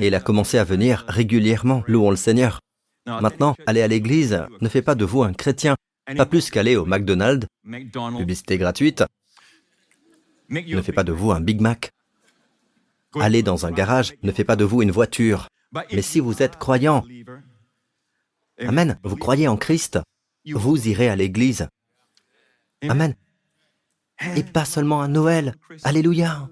Et 0.00 0.06
il 0.06 0.14
a 0.14 0.20
commencé 0.20 0.56
à 0.56 0.64
venir 0.64 1.04
régulièrement, 1.08 1.82
louons 1.86 2.10
le 2.10 2.16
Seigneur. 2.16 2.60
Maintenant, 3.04 3.56
aller 3.66 3.82
à 3.82 3.88
l'église 3.88 4.46
ne 4.60 4.68
fait 4.68 4.82
pas 4.82 4.94
de 4.94 5.04
vous 5.04 5.22
un 5.22 5.34
chrétien, 5.34 5.76
pas 6.16 6.26
plus 6.26 6.50
qu'aller 6.50 6.76
au 6.76 6.86
McDonald's, 6.86 7.46
publicité 8.16 8.56
gratuite, 8.56 9.04
ne 10.48 10.80
fait 10.80 10.92
pas 10.92 11.04
de 11.04 11.12
vous 11.12 11.32
un 11.32 11.40
Big 11.40 11.60
Mac. 11.60 11.90
Aller 13.20 13.42
dans 13.42 13.66
un 13.66 13.70
garage 13.70 14.14
ne 14.22 14.32
fait 14.32 14.44
pas 14.44 14.56
de 14.56 14.64
vous 14.64 14.82
une 14.82 14.90
voiture, 14.90 15.48
mais 15.92 16.02
si 16.02 16.20
vous 16.20 16.42
êtes 16.42 16.58
croyant, 16.58 17.04
Amen, 18.58 18.98
vous 19.02 19.16
croyez 19.16 19.48
en 19.48 19.56
Christ, 19.56 19.98
vous 20.52 20.88
irez 20.88 21.08
à 21.08 21.16
l'église. 21.16 21.68
Amen. 22.88 23.14
Et 24.36 24.42
pas 24.42 24.64
seulement 24.64 25.02
à 25.02 25.08
Noël. 25.08 25.54
Alléluia. 25.82 26.48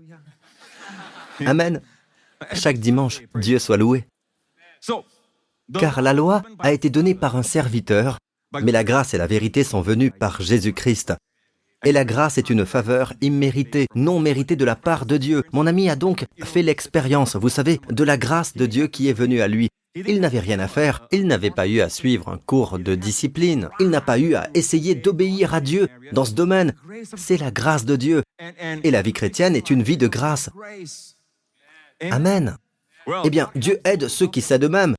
Amen. 1.44 1.80
Chaque 2.52 2.78
dimanche, 2.78 3.20
Dieu 3.34 3.58
soit 3.58 3.76
loué. 3.76 4.06
Car 5.78 6.02
la 6.02 6.12
loi 6.12 6.42
a 6.58 6.72
été 6.72 6.90
donnée 6.90 7.14
par 7.14 7.36
un 7.36 7.42
serviteur, 7.42 8.18
mais 8.62 8.72
la 8.72 8.84
grâce 8.84 9.14
et 9.14 9.18
la 9.18 9.26
vérité 9.26 9.62
sont 9.62 9.82
venues 9.82 10.10
par 10.10 10.40
Jésus-Christ. 10.40 11.14
Et 11.84 11.92
la 11.92 12.04
grâce 12.04 12.36
est 12.36 12.50
une 12.50 12.66
faveur 12.66 13.14
imméritée, 13.22 13.86
non 13.94 14.20
méritée 14.20 14.56
de 14.56 14.66
la 14.66 14.76
part 14.76 15.06
de 15.06 15.16
Dieu. 15.16 15.42
Mon 15.52 15.66
ami 15.66 15.88
a 15.88 15.96
donc 15.96 16.26
fait 16.42 16.62
l'expérience, 16.62 17.36
vous 17.36 17.48
savez, 17.48 17.80
de 17.88 18.04
la 18.04 18.18
grâce 18.18 18.54
de 18.54 18.66
Dieu 18.66 18.86
qui 18.86 19.08
est 19.08 19.14
venue 19.14 19.40
à 19.40 19.48
lui. 19.48 19.70
Il 19.94 20.20
n'avait 20.20 20.40
rien 20.40 20.60
à 20.60 20.68
faire, 20.68 21.08
il 21.10 21.26
n'avait 21.26 21.50
pas 21.50 21.66
eu 21.66 21.80
à 21.80 21.88
suivre 21.88 22.28
un 22.28 22.38
cours 22.38 22.78
de 22.78 22.94
discipline, 22.94 23.70
il 23.80 23.88
n'a 23.88 24.00
pas 24.00 24.18
eu 24.18 24.34
à 24.34 24.48
essayer 24.54 24.94
d'obéir 24.94 25.54
à 25.54 25.60
Dieu 25.60 25.88
dans 26.12 26.24
ce 26.24 26.32
domaine. 26.32 26.74
C'est 27.16 27.38
la 27.38 27.50
grâce 27.50 27.86
de 27.86 27.96
Dieu. 27.96 28.22
Et 28.60 28.90
la 28.90 29.02
vie 29.02 29.14
chrétienne 29.14 29.56
est 29.56 29.70
une 29.70 29.82
vie 29.82 29.96
de 29.96 30.06
grâce. 30.06 30.50
Amen. 32.10 32.56
Eh 33.24 33.30
bien, 33.30 33.50
Dieu 33.54 33.80
aide 33.84 34.06
ceux 34.08 34.28
qui 34.28 34.42
savent 34.42 34.60
de 34.60 34.68
même. 34.68 34.94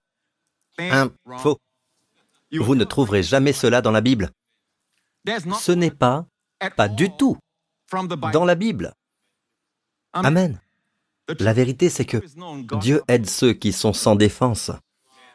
Un 0.80 1.12
faux. 1.38 1.60
Vous 2.52 2.76
ne 2.76 2.84
trouverez 2.84 3.24
jamais 3.24 3.54
cela 3.54 3.82
dans 3.82 3.92
la 3.92 4.02
Bible. 4.02 4.32
Ce 5.60 5.72
n'est 5.72 5.92
pas, 5.92 6.26
pas 6.70 6.88
du 6.88 7.10
tout, 7.18 7.38
dans 8.34 8.46
la 8.46 8.56
Bible. 8.56 8.94
Amen. 10.14 10.60
La 11.40 11.54
vérité, 11.54 11.90
c'est 11.90 12.06
que 12.06 12.18
Dieu 12.80 13.02
aide 13.08 13.30
ceux 13.30 13.54
qui 13.54 13.72
sont 13.72 13.94
sans 13.94 14.16
défense. 14.16 14.72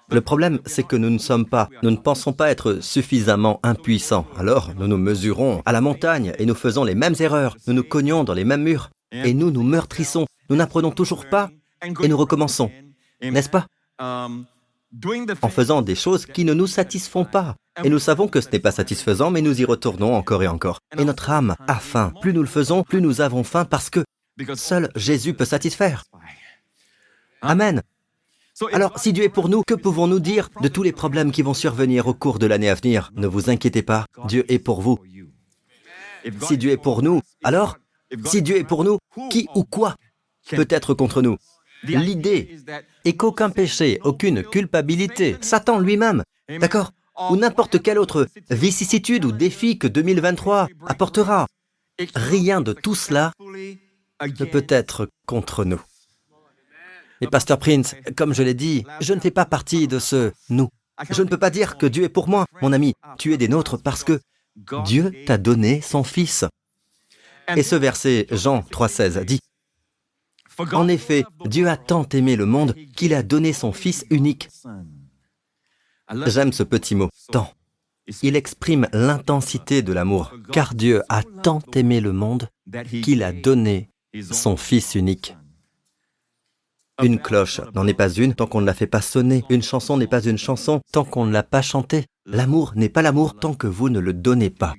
Le 0.08 0.20
problème, 0.20 0.60
c'est 0.66 0.86
que 0.86 0.94
nous 0.94 1.10
ne 1.10 1.18
sommes 1.18 1.46
pas, 1.46 1.68
nous 1.82 1.90
ne 1.90 1.96
pensons 1.96 2.32
pas 2.32 2.50
être 2.50 2.78
suffisamment 2.80 3.58
impuissants. 3.64 4.26
Alors, 4.36 4.72
nous 4.76 4.86
nous 4.86 4.98
mesurons 4.98 5.62
à 5.66 5.72
la 5.72 5.80
montagne 5.80 6.32
et 6.38 6.46
nous 6.46 6.54
faisons 6.54 6.84
les 6.84 6.94
mêmes 6.94 7.16
erreurs. 7.18 7.56
Nous 7.66 7.72
nous 7.74 7.82
cognons 7.82 8.22
dans 8.22 8.34
les 8.34 8.44
mêmes 8.44 8.62
murs 8.62 8.90
et 9.10 9.34
nous 9.34 9.50
nous 9.50 9.64
meurtrissons. 9.64 10.26
Nous 10.48 10.56
n'apprenons 10.56 10.92
toujours 10.92 11.28
pas 11.28 11.50
et 11.82 12.08
nous 12.08 12.16
recommençons. 12.16 12.70
N'est-ce 13.20 13.50
pas? 13.50 13.66
En 15.42 15.48
faisant 15.48 15.82
des 15.82 15.94
choses 15.94 16.26
qui 16.26 16.44
ne 16.44 16.54
nous 16.54 16.66
satisfont 16.66 17.24
pas. 17.24 17.56
Et 17.84 17.90
nous 17.90 17.98
savons 17.98 18.28
que 18.28 18.40
ce 18.40 18.48
n'est 18.50 18.60
pas 18.60 18.72
satisfaisant, 18.72 19.30
mais 19.30 19.42
nous 19.42 19.60
y 19.60 19.64
retournons 19.64 20.14
encore 20.14 20.42
et 20.42 20.48
encore. 20.48 20.80
Et 20.98 21.04
notre 21.04 21.30
âme 21.30 21.54
a 21.66 21.74
faim. 21.76 22.12
Plus 22.20 22.32
nous 22.32 22.42
le 22.42 22.48
faisons, 22.48 22.82
plus 22.82 23.00
nous 23.00 23.20
avons 23.20 23.44
faim 23.44 23.64
parce 23.64 23.90
que 23.90 24.04
seul 24.54 24.90
Jésus 24.94 25.34
peut 25.34 25.44
satisfaire. 25.44 26.04
Amen. 27.42 27.82
Alors, 28.72 28.98
si 28.98 29.12
Dieu 29.12 29.24
est 29.24 29.28
pour 29.28 29.50
nous, 29.50 29.62
que 29.66 29.74
pouvons-nous 29.74 30.20
dire 30.20 30.48
de 30.62 30.68
tous 30.68 30.82
les 30.82 30.92
problèmes 30.92 31.30
qui 31.30 31.42
vont 31.42 31.52
survenir 31.52 32.06
au 32.06 32.14
cours 32.14 32.38
de 32.38 32.46
l'année 32.46 32.70
à 32.70 32.74
venir? 32.74 33.12
Ne 33.14 33.26
vous 33.26 33.50
inquiétez 33.50 33.82
pas, 33.82 34.06
Dieu 34.26 34.50
est 34.50 34.58
pour 34.58 34.80
vous. 34.80 34.98
Si 36.42 36.56
Dieu 36.56 36.70
est 36.70 36.78
pour 36.78 37.02
nous, 37.02 37.20
alors, 37.44 37.76
si 38.24 38.40
Dieu 38.40 38.56
est 38.56 38.64
pour 38.64 38.84
nous, 38.84 38.98
qui 39.30 39.48
ou 39.54 39.64
quoi 39.64 39.94
peut 40.50 40.66
être 40.70 40.94
contre 40.94 41.20
nous? 41.20 41.36
L'idée 41.82 42.56
est 43.06 43.16
qu'aucun 43.16 43.50
péché, 43.50 44.00
aucune 44.04 44.42
culpabilité, 44.42 45.36
Satan 45.40 45.78
lui-même, 45.78 46.22
d'accord 46.60 46.92
Ou 47.30 47.36
n'importe 47.36 47.82
quelle 47.82 47.98
autre 47.98 48.26
vicissitude 48.50 49.24
ou 49.24 49.32
défi 49.32 49.78
que 49.78 49.86
2023 49.86 50.68
apportera, 50.86 51.46
rien 52.14 52.60
de 52.60 52.72
tout 52.72 52.94
cela 52.94 53.32
ne 53.40 54.44
peut 54.44 54.66
être 54.68 55.08
contre 55.26 55.64
nous. 55.64 55.80
Et 57.20 57.26
Pasteur 57.28 57.58
Prince, 57.58 57.94
comme 58.16 58.34
je 58.34 58.42
l'ai 58.42 58.54
dit, 58.54 58.84
je 59.00 59.14
ne 59.14 59.20
fais 59.20 59.30
pas 59.30 59.46
partie 59.46 59.88
de 59.88 59.98
ce 59.98 60.32
nous. 60.50 60.68
Je 61.10 61.22
ne 61.22 61.28
peux 61.28 61.38
pas 61.38 61.50
dire 61.50 61.78
que 61.78 61.86
Dieu 61.86 62.04
est 62.04 62.10
pour 62.10 62.28
moi, 62.28 62.46
mon 62.60 62.72
ami. 62.72 62.94
Tu 63.18 63.32
es 63.32 63.36
des 63.38 63.48
nôtres 63.48 63.78
parce 63.78 64.04
que 64.04 64.20
Dieu 64.84 65.12
t'a 65.26 65.38
donné 65.38 65.80
son 65.80 66.02
Fils. 66.02 66.44
Et 67.54 67.62
ce 67.62 67.76
verset, 67.76 68.26
Jean 68.30 68.60
3,16, 68.60 69.24
dit 69.24 69.40
En 70.58 70.88
effet, 70.88 71.24
Dieu 71.44 71.68
a 71.68 71.76
tant 71.76 72.08
aimé 72.08 72.36
le 72.36 72.46
monde 72.46 72.74
qu'il 72.96 73.14
a 73.14 73.22
donné 73.22 73.52
son 73.52 73.72
Fils 73.72 74.04
unique. 74.10 74.48
J'aime 76.26 76.52
ce 76.52 76.62
petit 76.62 76.94
mot, 76.94 77.10
tant. 77.30 77.52
Il 78.22 78.36
exprime 78.36 78.86
l'intensité 78.92 79.82
de 79.82 79.92
l'amour, 79.92 80.32
car 80.52 80.74
Dieu 80.74 81.02
a 81.08 81.22
tant 81.22 81.60
aimé 81.74 82.00
le 82.00 82.12
monde 82.12 82.48
qu'il 83.02 83.22
a 83.22 83.32
donné 83.32 83.90
son 84.30 84.56
Fils 84.56 84.94
unique. 84.94 85.36
Une 87.02 87.18
cloche 87.18 87.60
n'en 87.74 87.86
est 87.86 87.94
pas 87.94 88.08
une 88.08 88.34
tant 88.34 88.46
qu'on 88.46 88.62
ne 88.62 88.66
la 88.66 88.72
fait 88.72 88.86
pas 88.86 89.02
sonner. 89.02 89.44
Une 89.50 89.62
chanson 89.62 89.98
n'est 89.98 90.06
pas 90.06 90.24
une 90.24 90.38
chanson 90.38 90.80
tant 90.92 91.04
qu'on 91.04 91.26
ne 91.26 91.32
l'a 91.32 91.42
pas 91.42 91.60
chantée. 91.60 92.06
L'amour 92.24 92.72
n'est 92.74 92.88
pas 92.88 93.02
l'amour 93.02 93.38
tant 93.38 93.54
que 93.54 93.66
vous 93.66 93.90
ne 93.90 93.98
le 93.98 94.14
donnez 94.14 94.48
pas. 94.48 94.74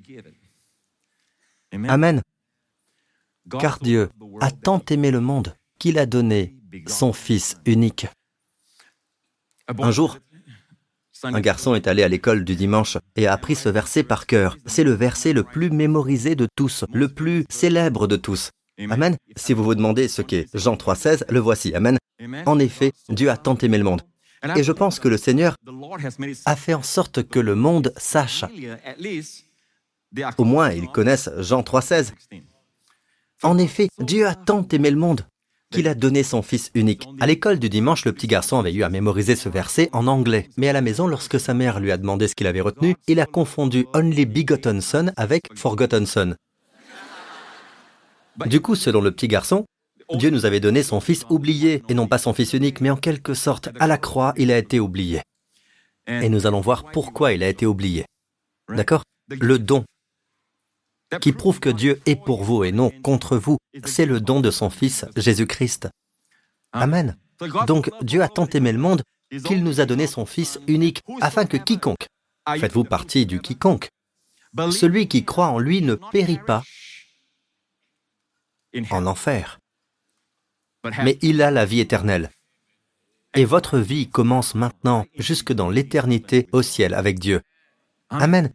Amen. 1.71 2.23
Car 3.59 3.77
Dieu 3.79 4.09
a 4.41 4.49
tant 4.49 4.83
aimé 4.89 5.11
le 5.11 5.19
monde 5.19 5.53
qu'il 5.79 5.99
a 5.99 6.05
donné 6.05 6.55
son 6.87 7.13
Fils 7.13 7.57
unique. 7.65 8.07
Un 9.67 9.91
jour, 9.91 10.17
un 11.23 11.41
garçon 11.41 11.75
est 11.75 11.87
allé 11.87 12.03
à 12.03 12.07
l'école 12.07 12.43
du 12.43 12.55
dimanche 12.55 12.97
et 13.15 13.27
a 13.27 13.33
appris 13.33 13.55
ce 13.55 13.69
verset 13.69 14.03
par 14.03 14.25
cœur. 14.25 14.57
C'est 14.65 14.83
le 14.83 14.93
verset 14.93 15.33
le 15.33 15.43
plus 15.43 15.69
mémorisé 15.69 16.35
de 16.35 16.47
tous, 16.55 16.85
le 16.93 17.07
plus 17.07 17.45
célèbre 17.49 18.07
de 18.07 18.15
tous. 18.15 18.51
Amen. 18.79 19.17
Si 19.35 19.53
vous 19.53 19.63
vous 19.63 19.75
demandez 19.75 20.07
ce 20.07 20.21
qu'est 20.21 20.45
Jean 20.53 20.75
3.16, 20.75 21.23
le 21.29 21.39
voici. 21.39 21.73
Amen. 21.73 21.97
En 22.45 22.59
effet, 22.59 22.93
Dieu 23.09 23.29
a 23.29 23.37
tant 23.37 23.57
aimé 23.57 23.77
le 23.77 23.83
monde. 23.83 24.01
Et 24.55 24.63
je 24.63 24.71
pense 24.71 24.99
que 24.99 25.07
le 25.07 25.17
Seigneur 25.17 25.55
a 26.45 26.55
fait 26.55 26.73
en 26.73 26.83
sorte 26.83 27.27
que 27.27 27.39
le 27.39 27.55
monde 27.55 27.93
sache. 27.97 28.45
Au 30.37 30.43
moins, 30.43 30.71
ils 30.71 30.87
connaissent 30.87 31.29
Jean 31.39 31.61
3.16. 31.61 32.13
En 33.43 33.57
effet, 33.57 33.89
Dieu 33.99 34.27
a 34.27 34.35
tant 34.35 34.67
aimé 34.69 34.91
le 34.91 34.97
monde 34.97 35.27
qu'il 35.71 35.87
a 35.87 35.95
donné 35.95 36.23
son 36.23 36.41
Fils 36.41 36.71
unique. 36.73 37.07
À 37.19 37.27
l'école 37.27 37.59
du 37.59 37.69
dimanche, 37.69 38.05
le 38.05 38.13
petit 38.13 38.27
garçon 38.27 38.57
avait 38.59 38.73
eu 38.73 38.83
à 38.83 38.89
mémoriser 38.89 39.35
ce 39.35 39.49
verset 39.49 39.89
en 39.93 40.07
anglais. 40.07 40.49
Mais 40.57 40.69
à 40.69 40.73
la 40.73 40.81
maison, 40.81 41.07
lorsque 41.07 41.39
sa 41.39 41.53
mère 41.53 41.79
lui 41.79 41.91
a 41.91 41.97
demandé 41.97 42.27
ce 42.27 42.35
qu'il 42.35 42.47
avait 42.47 42.61
retenu, 42.61 42.95
il 43.07 43.19
a 43.19 43.25
confondu 43.25 43.87
Only 43.93 44.25
Begotten 44.25 44.81
Son 44.81 45.11
avec 45.17 45.43
Forgotten 45.55 46.05
Son. 46.05 46.35
Du 48.45 48.61
coup, 48.61 48.75
selon 48.75 49.01
le 49.01 49.11
petit 49.11 49.27
garçon, 49.27 49.65
Dieu 50.13 50.29
nous 50.29 50.45
avait 50.45 50.59
donné 50.59 50.83
son 50.83 51.01
Fils 51.01 51.25
oublié, 51.29 51.83
et 51.89 51.93
non 51.93 52.07
pas 52.07 52.17
son 52.17 52.33
Fils 52.33 52.53
unique, 52.53 52.81
mais 52.81 52.89
en 52.89 52.95
quelque 52.95 53.33
sorte, 53.33 53.69
à 53.79 53.87
la 53.87 53.97
croix, 53.97 54.33
il 54.37 54.51
a 54.51 54.57
été 54.57 54.79
oublié. 54.79 55.21
Et 56.07 56.29
nous 56.29 56.47
allons 56.47 56.61
voir 56.61 56.91
pourquoi 56.91 57.33
il 57.33 57.43
a 57.43 57.49
été 57.49 57.65
oublié. 57.65 58.05
D'accord? 58.69 59.03
Le 59.29 59.59
don 59.59 59.83
qui 61.21 61.31
prouve 61.31 61.59
que 61.59 61.69
Dieu 61.69 62.01
est 62.05 62.15
pour 62.15 62.43
vous 62.43 62.63
et 62.63 62.71
non 62.71 62.91
contre 63.01 63.37
vous, 63.37 63.57
c'est 63.85 64.05
le 64.05 64.19
don 64.19 64.41
de 64.41 64.51
son 64.51 64.69
Fils, 64.69 65.05
Jésus-Christ. 65.15 65.89
Amen. 66.73 67.17
Donc 67.65 67.91
Dieu 68.01 68.21
a 68.21 68.27
tant 68.27 68.47
aimé 68.47 68.71
le 68.71 68.79
monde 68.79 69.03
qu'il 69.45 69.63
nous 69.63 69.79
a 69.79 69.85
donné 69.85 70.07
son 70.07 70.25
Fils 70.25 70.59
unique, 70.67 71.01
afin 71.21 71.45
que 71.45 71.57
quiconque, 71.57 72.07
faites-vous 72.47 72.83
partie 72.83 73.25
du 73.25 73.39
quiconque, 73.39 73.89
celui 74.71 75.07
qui 75.07 75.23
croit 75.23 75.47
en 75.47 75.59
lui 75.59 75.81
ne 75.81 75.95
périt 75.95 76.39
pas 76.39 76.63
en 78.91 79.05
enfer, 79.05 79.59
mais 81.03 81.17
il 81.21 81.41
a 81.41 81.51
la 81.51 81.65
vie 81.65 81.79
éternelle. 81.79 82.29
Et 83.35 83.45
votre 83.45 83.77
vie 83.77 84.09
commence 84.09 84.55
maintenant, 84.55 85.05
jusque 85.17 85.53
dans 85.53 85.69
l'éternité 85.69 86.47
au 86.51 86.61
ciel 86.61 86.93
avec 86.93 87.19
Dieu. 87.19 87.41
Amen. 88.09 88.51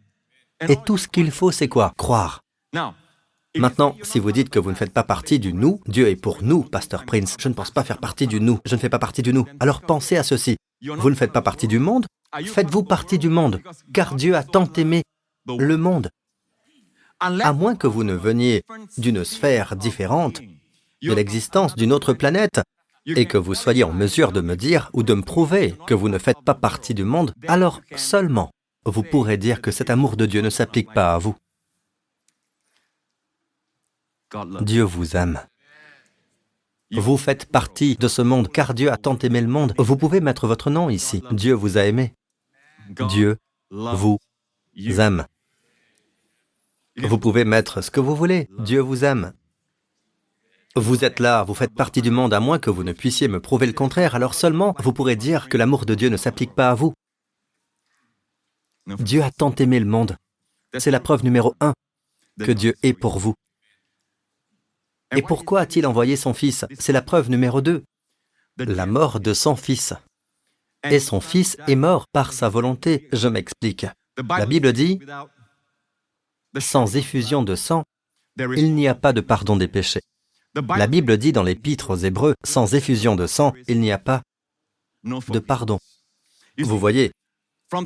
Et 0.67 0.77
tout 0.85 0.97
ce 0.97 1.07
qu'il 1.07 1.31
faut, 1.31 1.51
c'est 1.51 1.67
quoi? 1.67 1.93
Croire. 1.97 2.42
Maintenant, 3.55 3.95
si 4.01 4.19
vous 4.19 4.31
dites 4.31 4.49
que 4.49 4.59
vous 4.59 4.71
ne 4.71 4.75
faites 4.75 4.93
pas 4.93 5.03
partie 5.03 5.39
du 5.39 5.53
nous, 5.53 5.79
Dieu 5.85 6.07
est 6.07 6.15
pour 6.15 6.41
nous, 6.41 6.63
Pasteur 6.63 7.05
Prince. 7.05 7.35
Je 7.39 7.49
ne 7.49 7.53
pense 7.53 7.71
pas 7.71 7.83
faire 7.83 7.99
partie 7.99 8.25
du 8.25 8.39
nous. 8.39 8.59
Je 8.65 8.75
ne 8.75 8.79
fais 8.79 8.89
pas 8.89 8.99
partie 8.99 9.21
du 9.21 9.31
nous. 9.31 9.45
Alors 9.59 9.81
pensez 9.81 10.17
à 10.17 10.23
ceci. 10.23 10.57
Vous 10.81 11.09
ne 11.09 11.15
faites 11.15 11.31
pas 11.31 11.41
partie 11.41 11.67
du 11.67 11.79
monde 11.79 12.05
Faites-vous 12.45 12.83
partie 12.83 13.19
du 13.19 13.29
monde, 13.29 13.61
car 13.93 14.15
Dieu 14.15 14.35
a 14.35 14.43
tant 14.43 14.71
aimé 14.73 15.03
le 15.47 15.77
monde. 15.77 16.09
À 17.19 17.53
moins 17.53 17.75
que 17.75 17.87
vous 17.87 18.03
ne 18.03 18.13
veniez 18.13 18.63
d'une 18.97 19.23
sphère 19.23 19.75
différente, 19.75 20.41
de 21.03 21.13
l'existence 21.13 21.75
d'une 21.75 21.93
autre 21.93 22.13
planète, 22.13 22.61
et 23.05 23.25
que 23.25 23.37
vous 23.37 23.53
soyez 23.53 23.83
en 23.83 23.93
mesure 23.93 24.31
de 24.31 24.41
me 24.41 24.55
dire 24.55 24.89
ou 24.93 25.03
de 25.03 25.13
me 25.13 25.21
prouver 25.21 25.75
que 25.85 25.93
vous 25.93 26.09
ne 26.09 26.17
faites 26.17 26.41
pas 26.43 26.55
partie 26.55 26.93
du 26.93 27.03
monde, 27.03 27.33
alors 27.47 27.81
seulement 27.95 28.49
vous 28.85 29.03
pourrez 29.03 29.37
dire 29.37 29.61
que 29.61 29.71
cet 29.71 29.89
amour 29.89 30.17
de 30.17 30.25
Dieu 30.25 30.41
ne 30.41 30.49
s'applique 30.49 30.91
pas 30.93 31.13
à 31.13 31.17
vous. 31.17 31.35
Dieu 34.61 34.83
vous 34.83 35.15
aime. 35.15 35.39
Vous 36.91 37.17
faites 37.17 37.45
partie 37.45 37.95
de 37.95 38.07
ce 38.07 38.21
monde 38.21 38.47
car 38.49 38.73
Dieu 38.73 38.91
a 38.91 38.97
tant 38.97 39.17
aimé 39.17 39.41
le 39.41 39.47
monde. 39.47 39.73
Vous 39.77 39.97
pouvez 39.97 40.21
mettre 40.21 40.47
votre 40.47 40.69
nom 40.69 40.89
ici. 40.89 41.23
Dieu 41.31 41.53
vous 41.53 41.77
a 41.77 41.85
aimé. 41.85 42.13
Dieu 43.09 43.37
vous 43.71 44.19
aime. 44.75 45.25
Vous 46.97 47.17
pouvez 47.17 47.45
mettre 47.45 47.81
ce 47.81 47.89
que 47.89 47.99
vous 47.99 48.15
voulez. 48.15 48.47
Dieu 48.59 48.79
vous 48.79 49.03
aime. 49.03 49.33
Vous 50.75 51.05
êtes 51.05 51.19
là, 51.19 51.43
vous 51.43 51.53
faites 51.53 51.73
partie 51.73 52.01
du 52.01 52.09
monde, 52.09 52.33
à 52.33 52.39
moins 52.39 52.57
que 52.57 52.71
vous 52.71 52.83
ne 52.83 52.93
puissiez 52.93 53.27
me 53.27 53.39
prouver 53.39 53.67
le 53.67 53.73
contraire, 53.73 54.15
alors 54.15 54.33
seulement 54.33 54.75
vous 54.79 54.91
pourrez 54.91 55.15
dire 55.15 55.47
que 55.47 55.57
l'amour 55.57 55.85
de 55.85 55.93
Dieu 55.93 56.09
ne 56.09 56.17
s'applique 56.17 56.55
pas 56.55 56.71
à 56.71 56.73
vous. 56.73 56.93
Dieu 58.87 59.21
a 59.21 59.29
tant 59.29 59.53
aimé 59.55 59.79
le 59.79 59.85
monde. 59.85 60.17
C'est 60.79 60.89
la 60.89 60.99
preuve 60.99 61.23
numéro 61.23 61.53
un 61.59 61.73
que 62.39 62.51
Dieu 62.51 62.73
est 62.81 62.93
pour 62.93 63.19
vous. 63.19 63.35
Et 65.15 65.21
pourquoi 65.21 65.61
a-t-il 65.61 65.85
envoyé 65.85 66.15
son 66.15 66.33
Fils 66.33 66.65
C'est 66.79 66.93
la 66.93 67.01
preuve 67.01 67.29
numéro 67.29 67.61
deux. 67.61 67.83
La 68.57 68.85
mort 68.85 69.19
de 69.19 69.33
son 69.33 69.55
Fils. 69.55 69.93
Et 70.89 70.99
son 70.99 71.21
Fils 71.21 71.57
est 71.67 71.75
mort 71.75 72.05
par 72.11 72.33
sa 72.33 72.49
volonté. 72.49 73.07
Je 73.13 73.27
m'explique. 73.27 73.85
La 74.29 74.45
Bible 74.45 74.73
dit, 74.73 74.99
sans 76.57 76.95
effusion 76.95 77.41
de 77.43 77.55
sang, 77.55 77.83
il 78.37 78.75
n'y 78.75 78.87
a 78.87 78.95
pas 78.95 79.13
de 79.13 79.21
pardon 79.21 79.55
des 79.55 79.67
péchés. 79.67 80.01
La 80.55 80.87
Bible 80.87 81.17
dit 81.17 81.31
dans 81.31 81.43
l'épître 81.43 81.91
aux 81.91 81.95
Hébreux, 81.95 82.35
sans 82.43 82.75
effusion 82.75 83.15
de 83.15 83.25
sang, 83.25 83.53
il 83.67 83.79
n'y 83.79 83.91
a 83.91 83.97
pas 83.97 84.21
de 85.03 85.39
pardon. 85.39 85.79
Vous 86.59 86.77
voyez, 86.77 87.11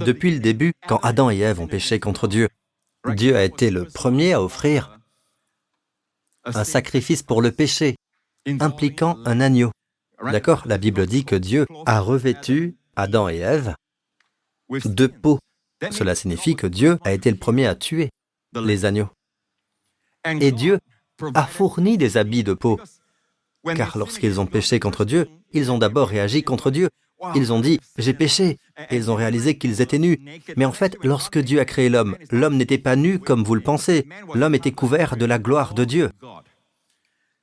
depuis 0.02 0.32
le 0.32 0.40
début, 0.40 0.74
quand 0.88 0.98
Adam 0.98 1.30
et 1.30 1.40
Ève 1.40 1.62
ont 1.62 1.68
péché 1.68 2.00
contre 2.00 2.28
Dieu, 2.28 2.50
Dieu 3.16 3.38
a 3.38 3.44
été 3.44 3.72
le 3.72 3.86
premier 3.86 4.34
à 4.34 4.42
offrir 4.42 4.97
un 6.56 6.64
sacrifice 6.64 7.24
pour 7.24 7.42
le 7.42 7.52
péché, 7.52 7.96
impliquant 8.60 9.18
un 9.26 9.40
agneau. 9.40 9.72
D'accord 10.24 10.64
La 10.66 10.78
Bible 10.78 11.06
dit 11.06 11.26
que 11.26 11.36
Dieu 11.36 11.66
a 11.86 12.00
revêtu 12.00 12.78
Adam 12.96 13.30
et 13.30 13.38
Ève 13.38 13.76
de 14.70 15.08
peau 15.08 15.40
Cela 15.92 16.16
signifie 16.16 16.56
que 16.56 16.68
Dieu 16.68 16.98
a 17.04 17.14
été 17.14 17.30
le 17.30 17.38
premier 17.38 17.68
à 17.68 17.76
tuer 17.76 18.10
les 18.56 18.86
agneaux. 18.86 19.10
Et 20.26 20.52
Dieu 20.52 20.80
a 21.34 21.46
fourni 21.46 21.98
des 21.98 22.18
habits 22.18 22.44
de 22.44 22.54
peau, 22.54 22.80
car 23.76 23.98
lorsqu'ils 23.98 24.40
ont 24.40 24.46
péché 24.46 24.80
contre 24.80 25.06
Dieu, 25.06 25.30
ils 25.52 25.72
ont 25.72 25.78
d'abord 25.78 26.10
réagi 26.10 26.44
contre 26.44 26.72
Dieu. 26.72 26.90
Ils 27.36 27.52
ont 27.52 27.60
dit, 27.60 27.80
j'ai 27.98 28.14
péché, 28.14 28.58
et 28.90 28.96
ils 28.96 29.10
ont 29.10 29.16
réalisé 29.16 29.58
qu'ils 29.58 29.82
étaient 29.82 30.00
nus. 30.00 30.20
Mais 30.56 30.66
en 30.66 30.72
fait, 30.72 30.98
lorsque 31.04 31.40
Dieu 31.40 31.60
a 31.60 31.66
créé 31.66 31.90
l'homme, 31.90 32.16
l'homme 32.32 32.58
n'était 32.58 32.78
pas 32.78 32.96
nu 32.96 33.20
comme 33.20 33.44
vous 33.44 33.56
le 33.56 33.62
pensez, 33.62 34.08
l'homme 34.34 34.56
était 34.56 34.72
couvert 34.72 35.18
de 35.18 35.26
la 35.26 35.40
gloire 35.40 35.74
de 35.74 35.84
Dieu. 35.84 36.10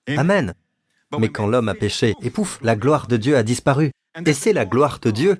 Amen. 0.06 0.54
Mais 1.18 1.28
quand 1.28 1.46
l'homme 1.46 1.68
a 1.68 1.74
péché, 1.74 2.14
et 2.22 2.30
pouf, 2.30 2.58
la 2.62 2.76
gloire 2.76 3.06
de 3.06 3.16
Dieu 3.16 3.36
a 3.36 3.42
disparu. 3.42 3.90
Et 4.26 4.32
c'est 4.32 4.52
la 4.52 4.64
gloire 4.64 4.98
de 5.00 5.10
Dieu 5.10 5.38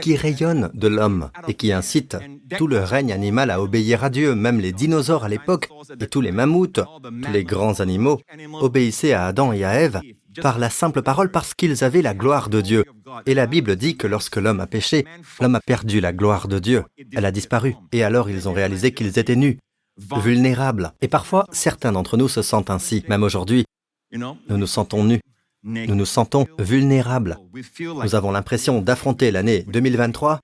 qui 0.00 0.16
rayonne 0.16 0.70
de 0.72 0.88
l'homme 0.88 1.30
et 1.46 1.54
qui 1.54 1.70
incite 1.72 2.16
tout 2.56 2.66
le 2.66 2.78
règne 2.78 3.12
animal 3.12 3.50
à 3.50 3.60
obéir 3.60 4.02
à 4.02 4.10
Dieu, 4.10 4.34
même 4.34 4.58
les 4.58 4.72
dinosaures 4.72 5.24
à 5.24 5.28
l'époque, 5.28 5.68
et 6.00 6.06
tous 6.06 6.20
les 6.22 6.32
mammouths, 6.32 6.80
tous 7.02 7.32
les 7.32 7.44
grands 7.44 7.80
animaux, 7.80 8.20
obéissaient 8.54 9.12
à 9.12 9.26
Adam 9.26 9.52
et 9.52 9.64
à 9.64 9.74
Ève 9.74 10.00
par 10.40 10.58
la 10.58 10.70
simple 10.70 11.02
parole 11.02 11.30
parce 11.30 11.54
qu'ils 11.54 11.84
avaient 11.84 12.02
la 12.02 12.14
gloire 12.14 12.48
de 12.48 12.60
Dieu. 12.60 12.84
Et 13.26 13.34
la 13.34 13.46
Bible 13.46 13.76
dit 13.76 13.96
que 13.96 14.06
lorsque 14.06 14.36
l'homme 14.36 14.60
a 14.60 14.66
péché, 14.66 15.04
l'homme 15.40 15.54
a 15.54 15.60
perdu 15.60 16.00
la 16.00 16.12
gloire 16.12 16.48
de 16.48 16.58
Dieu. 16.58 16.84
Elle 17.12 17.24
a 17.24 17.30
disparu. 17.30 17.76
Et 17.92 18.02
alors 18.02 18.30
ils 18.30 18.48
ont 18.48 18.52
réalisé 18.52 18.92
qu'ils 18.92 19.18
étaient 19.18 19.36
nus, 19.36 19.58
vulnérables. 19.98 20.92
Et 21.00 21.08
parfois, 21.08 21.46
certains 21.52 21.92
d'entre 21.92 22.16
nous 22.16 22.28
se 22.28 22.42
sentent 22.42 22.70
ainsi, 22.70 23.04
même 23.08 23.22
aujourd'hui. 23.22 23.64
Nous 24.12 24.36
nous 24.48 24.66
sentons 24.66 25.04
nus. 25.04 25.20
Nous 25.62 25.94
nous 25.94 26.04
sentons 26.04 26.46
vulnérables. 26.58 27.38
Nous 27.80 28.14
avons 28.14 28.30
l'impression 28.30 28.82
d'affronter 28.82 29.30
l'année 29.30 29.62
2023 29.62 30.40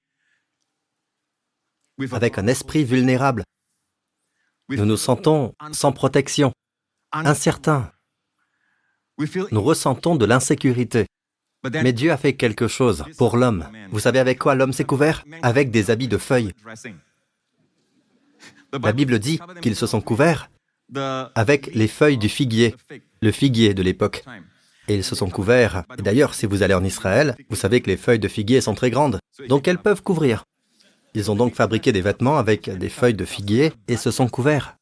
avec 2.12 2.38
un 2.38 2.46
esprit 2.46 2.84
vulnérable. 2.84 3.44
Nous 4.70 4.86
nous 4.86 4.96
sentons 4.96 5.54
sans 5.72 5.92
protection, 5.92 6.52
incertains. 7.12 7.92
Nous 9.52 9.62
ressentons 9.62 10.16
de 10.16 10.24
l'insécurité. 10.24 11.06
Mais 11.72 11.92
Dieu 11.92 12.10
a 12.10 12.16
fait 12.16 12.34
quelque 12.34 12.68
chose 12.68 13.04
pour 13.18 13.36
l'homme. 13.36 13.66
Vous 13.90 14.00
savez 14.00 14.18
avec 14.18 14.38
quoi 14.38 14.54
l'homme 14.54 14.72
s'est 14.72 14.84
couvert? 14.84 15.24
Avec 15.42 15.70
des 15.70 15.90
habits 15.90 16.08
de 16.08 16.16
feuilles. 16.16 16.52
La 18.72 18.92
Bible 18.92 19.18
dit 19.18 19.40
qu'ils 19.60 19.76
se 19.76 19.86
sont 19.86 20.00
couverts 20.00 20.50
avec 21.34 21.74
les 21.74 21.88
feuilles 21.88 22.18
du 22.18 22.28
figuier, 22.28 22.74
le 23.20 23.30
figuier 23.30 23.74
de 23.74 23.82
l'époque 23.82 24.24
et 24.90 24.96
ils 24.96 25.04
se 25.04 25.14
sont 25.14 25.30
couverts. 25.30 25.84
Et 25.98 26.02
d'ailleurs, 26.02 26.34
si 26.34 26.46
vous 26.46 26.62
allez 26.62 26.74
en 26.74 26.84
Israël, 26.84 27.36
vous 27.48 27.56
savez 27.56 27.80
que 27.80 27.88
les 27.88 27.96
feuilles 27.96 28.18
de 28.18 28.28
figuier 28.28 28.60
sont 28.60 28.74
très 28.74 28.90
grandes, 28.90 29.20
donc 29.48 29.68
elles 29.68 29.78
peuvent 29.78 30.02
couvrir. 30.02 30.44
Ils 31.14 31.30
ont 31.30 31.36
donc 31.36 31.54
fabriqué 31.54 31.92
des 31.92 32.00
vêtements 32.00 32.38
avec 32.38 32.68
des 32.68 32.88
feuilles 32.88 33.14
de 33.14 33.24
figuier 33.24 33.72
et 33.86 33.96
se 33.96 34.10
sont 34.10 34.28
couverts. 34.28 34.76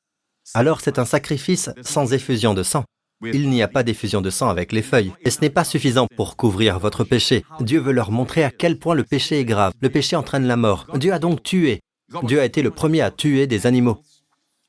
Alors 0.55 0.81
c'est 0.81 0.98
un 0.98 1.05
sacrifice 1.05 1.70
sans 1.83 2.14
effusion 2.14 2.55
de 2.55 2.62
sang. 2.62 2.85
Il 3.22 3.50
n'y 3.50 3.62
a 3.62 3.68
pas 3.68 3.83
d'effusion 3.83 4.20
de 4.20 4.31
sang 4.31 4.48
avec 4.48 4.72
les 4.72 4.83
feuilles. 4.83 5.12
Et 5.22 5.31
ce 5.31 5.40
n'est 5.40 5.50
pas 5.50 5.64
suffisant 5.64 6.07
pour 6.16 6.37
couvrir 6.37 6.78
votre 6.78 7.04
péché. 7.04 7.44
Dieu 7.61 7.81
veut 7.81 7.92
leur 7.92 8.11
montrer 8.12 8.44
à 8.44 8.50
quel 8.50 8.78
point 8.78 8.94
le 8.94 9.04
péché 9.04 9.40
est 9.40 9.44
grave. 9.44 9.72
Le 9.81 9.90
péché 9.90 10.14
entraîne 10.14 10.46
la 10.46 10.57
mort. 10.57 10.87
Dieu 10.94 11.12
a 11.12 11.18
donc 11.18 11.42
tué. 11.42 11.81
Dieu 12.22 12.40
a 12.40 12.44
été 12.44 12.62
le 12.62 12.70
premier 12.70 13.00
à 13.00 13.11
tuer 13.11 13.46
des 13.46 13.66
animaux. 13.66 14.00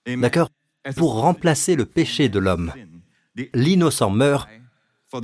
D'accord 0.08 0.50
Pour 0.96 1.20
remplacer 1.22 1.76
le 1.76 1.86
péché 1.86 2.28
de 2.30 2.40
l'homme. 2.40 2.74
L'innocent 3.54 4.10
meurt 4.10 4.50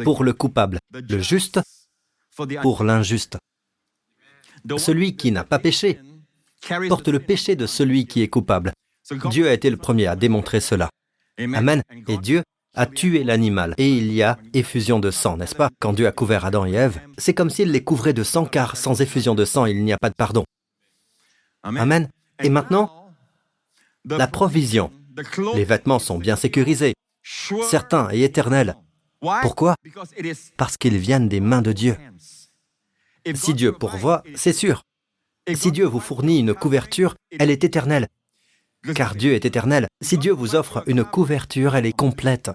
pour 0.03 0.23
le 0.23 0.33
coupable, 0.33 0.79
le 0.91 1.19
juste 1.19 1.59
pour 2.61 2.83
l'injuste. 2.83 3.37
Celui 4.77 5.15
qui 5.15 5.31
n'a 5.31 5.43
pas 5.43 5.59
péché 5.59 5.99
porte 6.87 7.07
le 7.07 7.19
péché 7.19 7.55
de 7.55 7.65
celui 7.65 8.05
qui 8.05 8.21
est 8.21 8.27
coupable. 8.27 8.73
Dieu 9.29 9.47
a 9.47 9.53
été 9.53 9.69
le 9.69 9.77
premier 9.77 10.07
à 10.07 10.15
démontrer 10.15 10.59
cela. 10.59 10.89
Amen. 11.37 11.83
Et 12.07 12.17
Dieu 12.17 12.43
a 12.75 12.85
tué 12.85 13.23
l'animal. 13.23 13.73
Et 13.77 13.89
il 13.89 14.11
y 14.13 14.21
a 14.21 14.37
effusion 14.53 14.99
de 14.99 15.11
sang, 15.11 15.37
n'est-ce 15.37 15.55
pas? 15.55 15.69
Quand 15.79 15.93
Dieu 15.93 16.07
a 16.07 16.11
couvert 16.11 16.45
Adam 16.45 16.65
et 16.65 16.73
Ève, 16.73 16.99
c'est 17.17 17.33
comme 17.33 17.49
s'il 17.49 17.71
les 17.71 17.83
couvrait 17.83 18.13
de 18.13 18.23
sang, 18.23 18.45
car 18.45 18.77
sans 18.77 19.01
effusion 19.01 19.35
de 19.35 19.45
sang, 19.45 19.65
il 19.65 19.83
n'y 19.83 19.93
a 19.93 19.97
pas 19.97 20.09
de 20.09 20.15
pardon. 20.15 20.43
Amen. 21.63 22.09
Et 22.43 22.49
maintenant, 22.49 23.11
la 24.05 24.27
provision. 24.27 24.91
Les 25.53 25.63
vêtements 25.63 25.99
sont 25.99 26.17
bien 26.17 26.35
sécurisés, 26.35 26.93
certains 27.69 28.09
et 28.11 28.23
éternels. 28.23 28.75
Pourquoi? 29.41 29.75
Parce 30.57 30.77
qu'ils 30.77 30.97
viennent 30.97 31.29
des 31.29 31.39
mains 31.39 31.61
de 31.61 31.71
Dieu. 31.71 31.95
Si 33.33 33.53
Dieu 33.53 33.71
pourvoit, 33.71 34.23
c'est 34.35 34.53
sûr. 34.53 34.83
Si 35.53 35.71
Dieu 35.71 35.85
vous 35.85 35.99
fournit 35.99 36.39
une 36.39 36.53
couverture, 36.53 37.15
elle 37.39 37.49
est 37.49 37.63
éternelle. 37.63 38.07
Car 38.93 39.15
Dieu 39.15 39.33
est 39.33 39.45
éternel. 39.45 39.87
Si 40.01 40.17
Dieu 40.17 40.31
vous 40.31 40.55
offre 40.55 40.83
une 40.85 41.03
couverture, 41.03 41.75
elle 41.75 41.87
est 41.87 41.97
complète. 41.97 42.51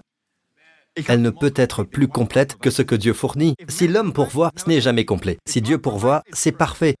Elle 1.07 1.21
ne 1.21 1.29
peut 1.29 1.53
être 1.55 1.83
plus 1.83 2.07
complète 2.07 2.57
que 2.57 2.69
ce 2.69 2.81
que 2.81 2.95
Dieu 2.95 3.13
fournit. 3.13 3.55
Si 3.69 3.87
l'homme 3.87 4.13
pourvoit, 4.13 4.51
ce 4.55 4.67
n'est 4.67 4.81
jamais 4.81 5.05
complet. 5.05 5.37
Si 5.47 5.61
Dieu 5.61 5.77
pourvoit, 5.77 6.21
c'est 6.33 6.51
parfait. 6.51 6.95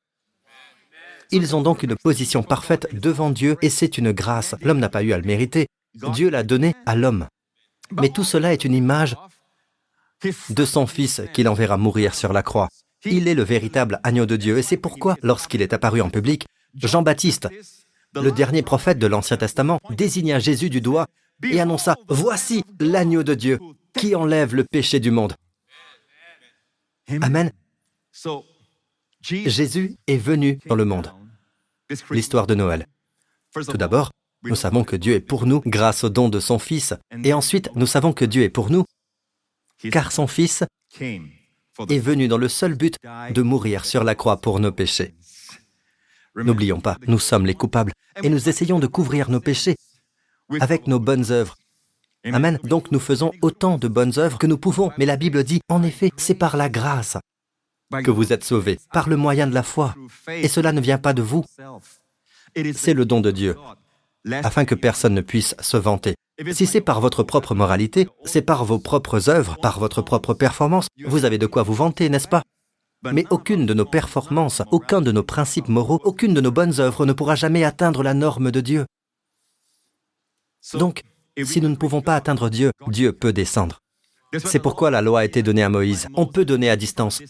Ils 1.31 1.55
ont 1.55 1.61
donc 1.61 1.83
une 1.83 1.95
position 1.95 2.43
parfaite 2.43 2.87
devant 2.93 3.29
Dieu 3.29 3.57
et 3.61 3.69
c'est 3.69 3.97
une 3.97 4.11
grâce. 4.11 4.55
L'homme 4.61 4.79
n'a 4.79 4.89
pas 4.89 5.03
eu 5.03 5.13
à 5.13 5.17
le 5.17 5.25
mériter. 5.25 5.67
Dieu 6.13 6.29
l'a 6.29 6.43
donné 6.43 6.73
à 6.85 6.95
l'homme. 6.95 7.27
Mais 7.99 8.09
tout 8.09 8.23
cela 8.23 8.53
est 8.53 8.63
une 8.63 8.73
image 8.73 9.15
de 10.49 10.65
son 10.65 10.87
Fils 10.87 11.21
qu'il 11.33 11.49
enverra 11.49 11.77
mourir 11.77 12.15
sur 12.15 12.31
la 12.31 12.43
croix. 12.43 12.69
Il 13.03 13.27
est 13.27 13.33
le 13.33 13.43
véritable 13.43 13.99
agneau 14.03 14.25
de 14.25 14.35
Dieu 14.35 14.57
et 14.57 14.61
c'est 14.61 14.77
pourquoi, 14.77 15.17
lorsqu'il 15.21 15.61
est 15.61 15.73
apparu 15.73 16.01
en 16.01 16.09
public, 16.09 16.45
Jean-Baptiste, 16.75 17.49
le 18.13 18.31
dernier 18.31 18.61
prophète 18.61 18.99
de 18.99 19.07
l'Ancien 19.07 19.37
Testament, 19.37 19.79
désigna 19.89 20.39
Jésus 20.39 20.69
du 20.69 20.79
doigt 20.79 21.07
et 21.43 21.59
annonça⁇ 21.59 21.93
Voici 22.09 22.63
l'agneau 22.79 23.23
de 23.23 23.33
Dieu 23.33 23.59
qui 23.97 24.15
enlève 24.15 24.55
le 24.55 24.63
péché 24.63 24.99
du 24.99 25.11
monde? 25.11 25.35
Amen. 27.21 27.51
Jésus 29.21 29.97
est 30.07 30.17
venu 30.17 30.59
dans 30.65 30.75
le 30.75 30.85
monde. 30.85 31.13
L'histoire 32.09 32.47
de 32.47 32.55
Noël. 32.55 32.87
Tout 33.53 33.77
d'abord, 33.77 34.11
nous 34.43 34.55
savons 34.55 34.83
que 34.83 34.95
Dieu 34.95 35.15
est 35.15 35.19
pour 35.19 35.45
nous 35.45 35.61
grâce 35.65 36.03
au 36.03 36.09
don 36.09 36.29
de 36.29 36.39
son 36.39 36.57
Fils, 36.57 36.93
et 37.23 37.33
ensuite 37.33 37.69
nous 37.75 37.85
savons 37.85 38.13
que 38.13 38.25
Dieu 38.25 38.43
est 38.43 38.49
pour 38.49 38.69
nous 38.69 38.85
car 39.89 40.11
son 40.11 40.27
Fils 40.27 40.63
est 40.99 41.99
venu 41.99 42.27
dans 42.27 42.37
le 42.37 42.49
seul 42.49 42.75
but 42.75 42.97
de 43.31 43.41
mourir 43.41 43.85
sur 43.85 44.03
la 44.03 44.15
croix 44.15 44.39
pour 44.41 44.59
nos 44.59 44.71
péchés. 44.71 45.15
N'oublions 46.35 46.79
pas, 46.79 46.97
nous 47.07 47.19
sommes 47.19 47.45
les 47.45 47.55
coupables 47.55 47.93
et 48.21 48.29
nous 48.29 48.49
essayons 48.49 48.79
de 48.79 48.87
couvrir 48.87 49.29
nos 49.29 49.39
péchés 49.39 49.75
avec 50.59 50.87
nos 50.87 50.99
bonnes 50.99 51.31
œuvres. 51.31 51.57
Amen. 52.25 52.59
Donc 52.63 52.91
nous 52.91 52.99
faisons 52.99 53.31
autant 53.41 53.77
de 53.77 53.87
bonnes 53.87 54.17
œuvres 54.17 54.37
que 54.37 54.47
nous 54.47 54.57
pouvons, 54.57 54.91
mais 54.97 55.05
la 55.05 55.17
Bible 55.17 55.43
dit, 55.43 55.61
en 55.69 55.83
effet, 55.83 56.11
c'est 56.17 56.35
par 56.35 56.55
la 56.57 56.69
grâce 56.69 57.17
que 58.03 58.11
vous 58.11 58.31
êtes 58.31 58.43
sauvés, 58.43 58.79
par 58.93 59.09
le 59.09 59.17
moyen 59.17 59.47
de 59.47 59.53
la 59.53 59.63
foi. 59.63 59.95
Et 60.27 60.47
cela 60.47 60.71
ne 60.71 60.81
vient 60.81 60.97
pas 60.97 61.13
de 61.13 61.21
vous. 61.21 61.43
C'est 62.73 62.93
le 62.93 63.05
don 63.05 63.21
de 63.21 63.31
Dieu, 63.31 63.57
afin 64.31 64.65
que 64.65 64.75
personne 64.75 65.13
ne 65.13 65.21
puisse 65.21 65.55
se 65.59 65.77
vanter. 65.77 66.15
Si 66.53 66.65
c'est 66.65 66.81
par 66.81 67.01
votre 67.01 67.23
propre 67.23 67.53
moralité, 67.53 68.07
c'est 68.23 68.41
par 68.41 68.65
vos 68.65 68.79
propres 68.79 69.29
œuvres, 69.29 69.57
par 69.61 69.79
votre 69.79 70.01
propre 70.01 70.33
performance, 70.33 70.87
vous 71.05 71.25
avez 71.25 71.37
de 71.37 71.45
quoi 71.47 71.63
vous 71.63 71.73
vanter, 71.73 72.09
n'est-ce 72.09 72.27
pas? 72.27 72.43
Mais 73.03 73.25
aucune 73.31 73.65
de 73.65 73.73
nos 73.73 73.85
performances, 73.85 74.61
aucun 74.71 75.01
de 75.01 75.11
nos 75.11 75.23
principes 75.23 75.69
moraux, 75.69 75.99
aucune 76.03 76.33
de 76.33 76.41
nos 76.41 76.51
bonnes 76.51 76.79
œuvres 76.79 77.05
ne 77.05 77.13
pourra 77.13 77.35
jamais 77.35 77.63
atteindre 77.63 78.03
la 78.03 78.13
norme 78.13 78.51
de 78.51 78.61
Dieu. 78.61 78.85
Donc, 80.75 81.01
si 81.43 81.61
nous 81.61 81.69
ne 81.69 81.75
pouvons 81.75 82.01
pas 82.01 82.15
atteindre 82.15 82.49
Dieu, 82.49 82.71
Dieu 82.87 83.13
peut 83.13 83.33
descendre. 83.33 83.79
C'est 84.45 84.59
pourquoi 84.59 84.91
la 84.91 85.01
loi 85.01 85.21
a 85.21 85.25
été 85.25 85.43
donnée 85.43 85.63
à 85.63 85.69
Moïse. 85.69 86.07
On 86.13 86.25
peut 86.25 86.45
donner 86.45 86.69
à 86.69 86.75
distance. 86.75 87.21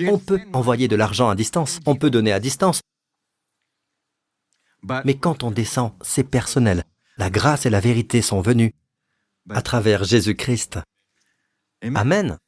On 0.00 0.18
peut 0.18 0.40
envoyer 0.52 0.88
de 0.88 0.96
l'argent 0.96 1.28
à 1.28 1.34
distance. 1.34 1.80
On 1.86 1.96
peut 1.96 2.10
donner 2.10 2.32
à 2.32 2.40
distance. 2.40 2.80
Mais 5.04 5.16
quand 5.16 5.42
on 5.42 5.50
descend, 5.50 5.92
c'est 6.00 6.24
personnel. 6.24 6.84
La 7.18 7.30
grâce 7.30 7.66
et 7.66 7.70
la 7.70 7.80
vérité 7.80 8.22
sont 8.22 8.40
venues 8.40 8.74
à 9.50 9.62
travers 9.62 10.04
Jésus-Christ. 10.04 10.78
Amen. 11.82 12.38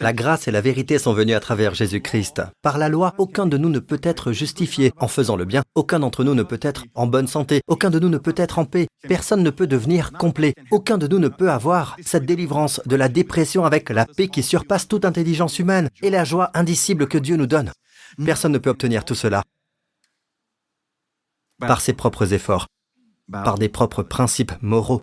La 0.00 0.12
grâce 0.12 0.48
et 0.48 0.50
la 0.50 0.60
vérité 0.60 0.98
sont 0.98 1.12
venues 1.12 1.34
à 1.34 1.40
travers 1.40 1.74
Jésus-Christ. 1.74 2.42
Par 2.62 2.78
la 2.78 2.88
loi, 2.88 3.14
aucun 3.18 3.46
de 3.46 3.56
nous 3.56 3.68
ne 3.68 3.78
peut 3.78 4.00
être 4.02 4.32
justifié 4.32 4.92
en 4.98 5.08
faisant 5.08 5.36
le 5.36 5.44
bien. 5.44 5.62
Aucun 5.74 6.00
d'entre 6.00 6.24
nous 6.24 6.34
ne 6.34 6.42
peut 6.42 6.60
être 6.62 6.84
en 6.94 7.06
bonne 7.06 7.26
santé. 7.26 7.60
Aucun 7.66 7.90
de 7.90 7.98
nous 7.98 8.08
ne 8.08 8.18
peut 8.18 8.34
être 8.36 8.58
en 8.58 8.64
paix. 8.64 8.86
Personne 9.08 9.42
ne 9.42 9.50
peut 9.50 9.66
devenir 9.66 10.12
complet. 10.12 10.54
Aucun 10.70 10.98
de 10.98 11.06
nous 11.06 11.18
ne 11.18 11.28
peut 11.28 11.50
avoir 11.50 11.96
cette 12.02 12.26
délivrance 12.26 12.80
de 12.86 12.96
la 12.96 13.08
dépression 13.08 13.64
avec 13.64 13.90
la 13.90 14.06
paix 14.06 14.28
qui 14.28 14.42
surpasse 14.42 14.88
toute 14.88 15.04
intelligence 15.04 15.58
humaine 15.58 15.90
et 16.02 16.10
la 16.10 16.24
joie 16.24 16.50
indicible 16.54 17.08
que 17.08 17.18
Dieu 17.18 17.36
nous 17.36 17.46
donne. 17.46 17.72
Personne 18.24 18.52
ne 18.52 18.58
peut 18.58 18.70
obtenir 18.70 19.04
tout 19.04 19.14
cela 19.14 19.42
par 21.58 21.80
ses 21.80 21.94
propres 21.94 22.32
efforts 22.34 22.66
par 23.32 23.58
des 23.58 23.68
propres 23.68 24.02
principes 24.02 24.52
moraux. 24.62 25.00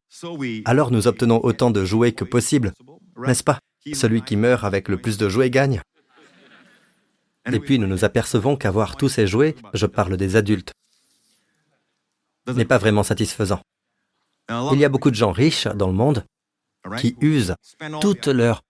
Alors 0.65 0.91
nous 0.91 1.07
obtenons 1.07 1.43
autant 1.43 1.71
de 1.71 1.83
jouets 1.83 2.13
que 2.13 2.23
possible, 2.23 2.73
n'est-ce 3.17 3.43
pas? 3.43 3.59
Celui 3.91 4.21
qui 4.21 4.37
meurt 4.37 4.63
avec 4.63 4.87
le 4.87 4.97
plus 4.97 5.17
de 5.17 5.27
jouets 5.27 5.49
gagne. 5.49 5.81
Et 7.51 7.59
puis 7.59 7.77
nous 7.79 7.87
nous 7.87 8.05
apercevons 8.05 8.55
qu'avoir 8.55 8.95
tous 8.95 9.09
ces 9.09 9.27
jouets, 9.27 9.55
je 9.73 9.85
parle 9.85 10.15
des 10.15 10.35
adultes, 10.37 10.71
n'est 12.47 12.65
pas 12.65 12.77
vraiment 12.77 13.03
satisfaisant. 13.03 13.61
Il 14.49 14.79
y 14.79 14.85
a 14.85 14.89
beaucoup 14.89 15.09
de 15.09 15.15
gens 15.15 15.31
riches 15.31 15.67
dans 15.67 15.87
le 15.87 15.93
monde 15.93 16.25
qui 16.97 17.15
usent 17.21 17.55
toute 18.01 18.27
leur, 18.27 18.61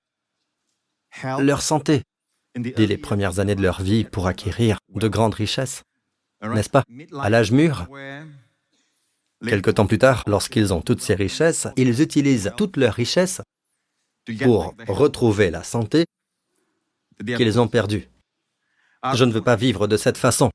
santé 1.60 2.04
dès 2.56 2.88
les 2.88 2.98
premières 2.98 3.40
années 3.40 3.56
de 3.56 3.62
leur 3.62 3.82
vie 3.82 4.04
pour 4.04 4.28
acquérir 4.28 4.80
de 4.90 5.08
grandes 5.08 5.34
richesses, 5.34 5.84
n'est-ce 6.42 6.70
pas? 6.70 6.84
À 7.20 7.30
l'âge 7.30 7.52
mûr, 7.52 7.88
quelque 9.46 9.72
temps 9.72 9.88
plus 9.88 10.00
tard, 10.00 10.24
lorsqu'ils 10.28 10.74
ont 10.74 10.82
toutes 10.82 11.02
ces 11.02 11.16
richesses, 11.16 11.68
ils 11.76 12.02
utilisent 12.02 12.54
toutes 12.58 12.78
leurs 12.78 12.94
richesses 12.94 13.42
pour 14.42 14.76
retrouver 14.88 15.52
la 15.52 15.64
santé 15.64 16.06
qu'ils 17.26 17.60
ont 17.60 17.68
perdue. 17.68 18.10
Je 19.14 19.26
ne 19.26 19.32
veux 19.32 19.44
pas 19.44 19.56
vivre 19.56 19.88
de 19.88 19.98
cette 19.98 20.18
façon. 20.18 20.50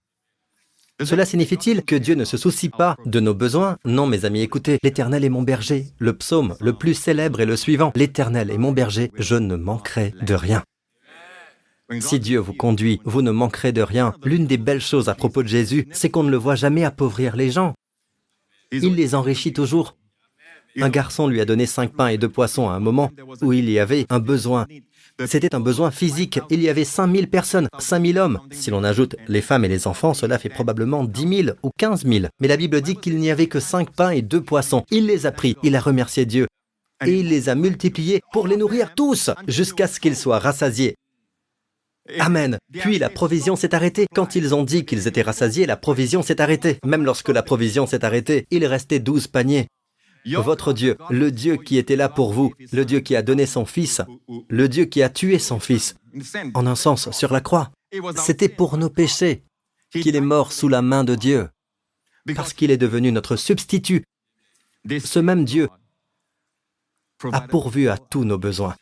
Cela 1.04 1.24
signifie-t-il 1.24 1.84
que 1.84 1.94
Dieu 1.94 2.16
ne 2.16 2.24
se 2.24 2.36
soucie 2.36 2.70
pas 2.70 2.96
de 3.06 3.20
nos 3.20 3.34
besoins? 3.34 3.78
Non, 3.84 4.06
mes 4.06 4.24
amis, 4.24 4.40
écoutez, 4.40 4.78
l'Éternel 4.82 5.24
est 5.24 5.28
mon 5.28 5.42
berger. 5.42 5.86
Le 5.98 6.12
psaume 6.16 6.56
le 6.60 6.72
plus 6.72 6.94
célèbre 6.94 7.40
est 7.40 7.46
le 7.46 7.56
suivant. 7.56 7.92
L'Éternel 7.94 8.50
est 8.50 8.58
mon 8.58 8.72
berger, 8.72 9.12
je 9.16 9.36
ne 9.36 9.54
manquerai 9.54 10.12
de 10.20 10.34
rien. 10.34 10.64
Si 12.00 12.18
Dieu 12.18 12.38
vous 12.38 12.52
conduit, 12.52 13.00
vous 13.04 13.22
ne 13.22 13.30
manquerez 13.30 13.72
de 13.72 13.80
rien. 13.80 14.12
L'une 14.24 14.46
des 14.46 14.58
belles 14.58 14.80
choses 14.80 15.08
à 15.08 15.14
propos 15.14 15.42
de 15.42 15.48
Jésus, 15.48 15.86
c'est 15.92 16.10
qu'on 16.10 16.24
ne 16.24 16.30
le 16.30 16.36
voit 16.36 16.56
jamais 16.56 16.84
appauvrir 16.84 17.36
les 17.36 17.50
gens. 17.50 17.74
Il 18.72 18.94
les 18.94 19.14
enrichit 19.14 19.52
toujours. 19.52 19.96
Un 20.80 20.88
garçon 20.90 21.26
lui 21.26 21.40
a 21.40 21.44
donné 21.44 21.66
cinq 21.66 21.92
pains 21.92 22.08
et 22.08 22.18
deux 22.18 22.28
poissons 22.28 22.68
à 22.68 22.72
un 22.72 22.80
moment 22.80 23.10
où 23.42 23.52
il 23.52 23.68
y 23.70 23.78
avait 23.78 24.06
un 24.10 24.18
besoin. 24.18 24.66
C'était 25.26 25.54
un 25.54 25.60
besoin 25.60 25.90
physique. 25.90 26.38
Il 26.50 26.62
y 26.62 26.68
avait 26.68 26.84
5000 26.84 27.28
personnes, 27.28 27.68
5000 27.78 28.18
hommes. 28.18 28.40
Si 28.50 28.70
l'on 28.70 28.84
ajoute 28.84 29.16
les 29.26 29.40
femmes 29.40 29.64
et 29.64 29.68
les 29.68 29.86
enfants, 29.86 30.14
cela 30.14 30.38
fait 30.38 30.48
probablement 30.48 31.04
10 31.04 31.42
000 31.44 31.56
ou 31.62 31.70
15 31.76 32.04
000. 32.04 32.26
Mais 32.40 32.48
la 32.48 32.56
Bible 32.56 32.80
dit 32.80 32.96
qu'il 32.96 33.16
n'y 33.18 33.30
avait 33.30 33.48
que 33.48 33.60
cinq 33.60 33.90
pains 33.90 34.10
et 34.10 34.22
deux 34.22 34.42
poissons. 34.42 34.84
Il 34.90 35.06
les 35.06 35.26
a 35.26 35.32
pris, 35.32 35.56
il 35.62 35.74
a 35.74 35.80
remercié 35.80 36.24
Dieu. 36.24 36.46
Et 37.04 37.20
il 37.20 37.28
les 37.28 37.48
a 37.48 37.54
multipliés 37.54 38.20
pour 38.32 38.48
les 38.48 38.56
nourrir 38.56 38.94
tous, 38.94 39.30
jusqu'à 39.46 39.86
ce 39.86 40.00
qu'ils 40.00 40.16
soient 40.16 40.40
rassasiés. 40.40 40.96
Amen. 42.18 42.58
Puis 42.72 42.98
la 42.98 43.10
provision 43.10 43.54
s'est 43.54 43.74
arrêtée. 43.74 44.06
Quand 44.14 44.34
ils 44.34 44.54
ont 44.54 44.64
dit 44.64 44.84
qu'ils 44.84 45.06
étaient 45.06 45.22
rassasiés, 45.22 45.66
la 45.66 45.76
provision 45.76 46.22
s'est 46.22 46.40
arrêtée. 46.40 46.78
Même 46.84 47.04
lorsque 47.04 47.28
la 47.28 47.42
provision 47.42 47.86
s'est 47.86 48.04
arrêtée, 48.04 48.46
il 48.50 48.64
restait 48.64 48.98
douze 48.98 49.26
paniers. 49.26 49.68
Votre 50.36 50.72
Dieu, 50.72 50.96
le 51.10 51.30
Dieu 51.30 51.56
qui 51.56 51.76
était 51.78 51.96
là 51.96 52.08
pour 52.08 52.32
vous, 52.32 52.52
le 52.72 52.84
Dieu 52.84 53.00
qui 53.00 53.16
a 53.16 53.22
donné 53.22 53.46
son 53.46 53.64
Fils, 53.64 54.02
le 54.48 54.68
Dieu 54.68 54.84
qui 54.84 55.02
a 55.02 55.08
tué 55.08 55.38
son 55.38 55.60
Fils, 55.60 55.96
en 56.54 56.66
un 56.66 56.74
sens, 56.74 57.10
sur 57.10 57.32
la 57.32 57.40
croix, 57.40 57.70
c'était 58.16 58.48
pour 58.48 58.76
nos 58.76 58.90
péchés 58.90 59.44
qu'il 59.90 60.16
est 60.16 60.20
mort 60.20 60.52
sous 60.52 60.68
la 60.68 60.82
main 60.82 61.04
de 61.04 61.14
Dieu, 61.14 61.48
parce 62.34 62.52
qu'il 62.52 62.70
est 62.70 62.76
devenu 62.76 63.12
notre 63.12 63.36
substitut. 63.36 64.04
Ce 65.04 65.18
même 65.18 65.44
Dieu 65.44 65.68
a 67.32 67.40
pourvu 67.40 67.88
à 67.88 67.98
tous 67.98 68.24
nos 68.24 68.38
besoins. 68.38 68.76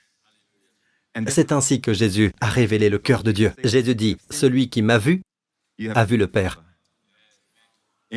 C'est 1.28 1.52
ainsi 1.52 1.80
que 1.80 1.94
Jésus 1.94 2.32
a 2.40 2.46
révélé 2.46 2.90
le 2.90 2.98
cœur 2.98 3.22
de 3.22 3.32
Dieu. 3.32 3.52
Jésus 3.64 3.94
dit, 3.94 4.16
Celui 4.30 4.68
qui 4.68 4.82
m'a 4.82 4.98
vu 4.98 5.22
a 5.94 6.04
vu 6.04 6.16
le 6.16 6.26
Père. 6.26 6.62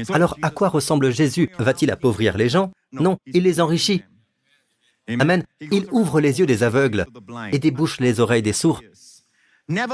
Alors 0.10 0.38
à 0.42 0.50
quoi 0.52 0.70
ressemble 0.70 1.12
Jésus? 1.12 1.50
Va-t-il 1.60 1.92
appauvrir 1.92 2.38
les 2.38 2.50
gens? 2.50 2.72
Non, 2.92 3.18
il 3.26 3.44
les 3.44 3.62
enrichit. 3.62 4.04
Amen. 5.08 5.44
Il 5.72 5.88
ouvre 5.92 6.22
les 6.22 6.40
yeux 6.40 6.46
des 6.46 6.64
aveugles 6.64 7.06
et 7.52 7.60
débouche 7.60 8.00
les 8.00 8.20
oreilles 8.20 8.42
des 8.42 8.54
sourds. 8.54 8.82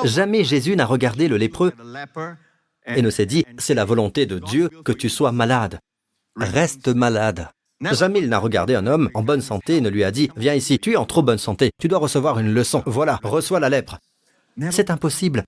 Jamais 0.03 0.43
Jésus 0.43 0.75
n'a 0.75 0.86
regardé 0.86 1.27
le 1.27 1.38
lépreux 1.38 1.73
et 2.86 3.01
ne 3.01 3.10
s'est 3.10 3.25
dit, 3.25 3.45
c'est 3.58 3.73
la 3.73 3.86
volonté 3.86 4.25
de 4.25 4.39
Dieu 4.39 4.69
que 4.69 4.91
tu 4.91 5.10
sois 5.10 5.31
malade. 5.31 5.79
Reste 6.36 6.89
malade. 6.89 7.49
Jamais 7.81 8.19
il 8.19 8.29
n'a 8.29 8.39
regardé 8.39 8.75
un 8.75 8.88
homme 8.88 9.10
en 9.13 9.23
bonne 9.23 9.41
santé 9.41 9.77
et 9.77 9.81
ne 9.81 9.89
lui 9.89 10.03
a 10.03 10.12
dit, 10.12 10.29
viens 10.38 10.53
ici, 10.53 10.79
tu 10.79 10.93
es 10.93 10.95
en 10.95 11.05
trop 11.05 11.23
bonne 11.23 11.38
santé, 11.38 11.71
tu 11.79 11.88
dois 11.88 11.99
recevoir 11.99 12.39
une 12.39 12.53
leçon, 12.53 12.84
voilà, 12.86 13.19
reçois 13.23 13.60
la 13.60 13.69
lèpre. 13.69 13.99
C'est 14.71 14.89
impossible. 14.89 15.43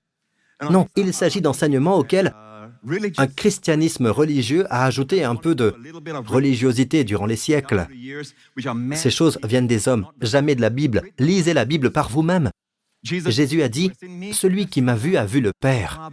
Non, 0.70 0.86
il 0.96 1.14
s'agit 1.14 1.40
d'enseignements 1.40 1.96
auxquels 1.98 2.34
un 3.16 3.26
christianisme 3.26 4.06
religieux 4.06 4.66
a 4.70 4.84
ajouté 4.84 5.24
un 5.24 5.36
peu 5.36 5.54
de 5.54 5.74
religiosité 6.26 7.04
durant 7.04 7.26
les 7.26 7.36
siècles. 7.36 7.86
Ces 8.94 9.10
choses 9.10 9.38
viennent 9.44 9.66
des 9.66 9.88
hommes, 9.88 10.06
jamais 10.20 10.54
de 10.54 10.60
la 10.60 10.70
Bible. 10.70 11.02
Lisez 11.18 11.54
la 11.54 11.64
Bible 11.64 11.90
par 11.90 12.08
vous-même. 12.08 12.50
Jésus 13.02 13.62
a 13.62 13.68
dit, 13.68 13.92
Celui 14.32 14.66
qui 14.66 14.82
m'a 14.82 14.96
vu 14.96 15.16
a 15.16 15.24
vu 15.24 15.40
le 15.40 15.52
Père. 15.58 16.10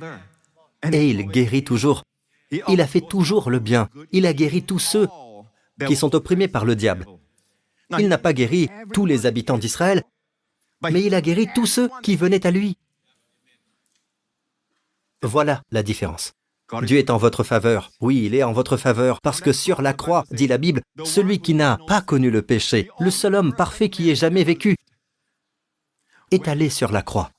Et 0.92 1.10
il 1.10 1.26
guérit 1.28 1.64
toujours. 1.64 2.04
Il 2.68 2.82
a 2.82 2.88
fait 2.88 3.02
toujours 3.02 3.50
le 3.50 3.60
bien. 3.60 3.90
Il 4.12 4.26
a 4.26 4.34
guéri 4.34 4.64
tous 4.64 4.80
ceux 4.80 5.08
qui 5.88 5.96
sont 5.96 6.16
opprimés 6.16 6.48
par 6.48 6.66
le 6.66 6.76
diable. 6.76 7.06
Il 8.00 8.08
n'a 8.08 8.18
pas 8.18 8.34
guéri 8.34 8.70
tous 8.94 9.06
les 9.06 9.26
habitants 9.26 9.58
d'Israël, 9.58 10.04
mais 10.82 11.04
il 11.04 11.14
a 11.16 11.22
guéri 11.22 11.48
tous 11.54 11.66
ceux 11.66 11.90
qui 12.02 12.16
venaient 12.16 12.46
à 12.46 12.52
lui. 12.52 12.78
Voilà 15.22 15.64
la 15.72 15.84
différence. 15.84 16.34
Dieu 16.82 16.98
est 16.98 17.10
en 17.10 17.18
votre 17.18 17.44
faveur. 17.44 17.92
Oui, 18.02 18.24
il 18.26 18.36
est 18.36 18.44
en 18.44 18.52
votre 18.52 18.78
faveur, 18.78 19.22
parce 19.22 19.42
que 19.42 19.54
sur 19.54 19.82
la 19.82 19.94
croix, 19.94 20.24
dit 20.32 20.48
la 20.48 20.58
Bible, 20.58 20.82
celui 21.04 21.40
qui 21.40 21.54
n'a 21.54 21.78
pas 21.88 22.02
connu 22.02 22.32
le 22.32 22.42
péché, 22.42 22.90
le 23.00 23.12
seul 23.12 23.36
homme 23.36 23.54
parfait 23.54 23.90
qui 23.90 24.10
ait 24.10 24.16
jamais 24.16 24.44
vécu, 24.44 24.76
est 26.32 26.48
allé 26.48 26.70
sur 26.70 26.92
la 26.92 27.02
croix. 27.02 27.30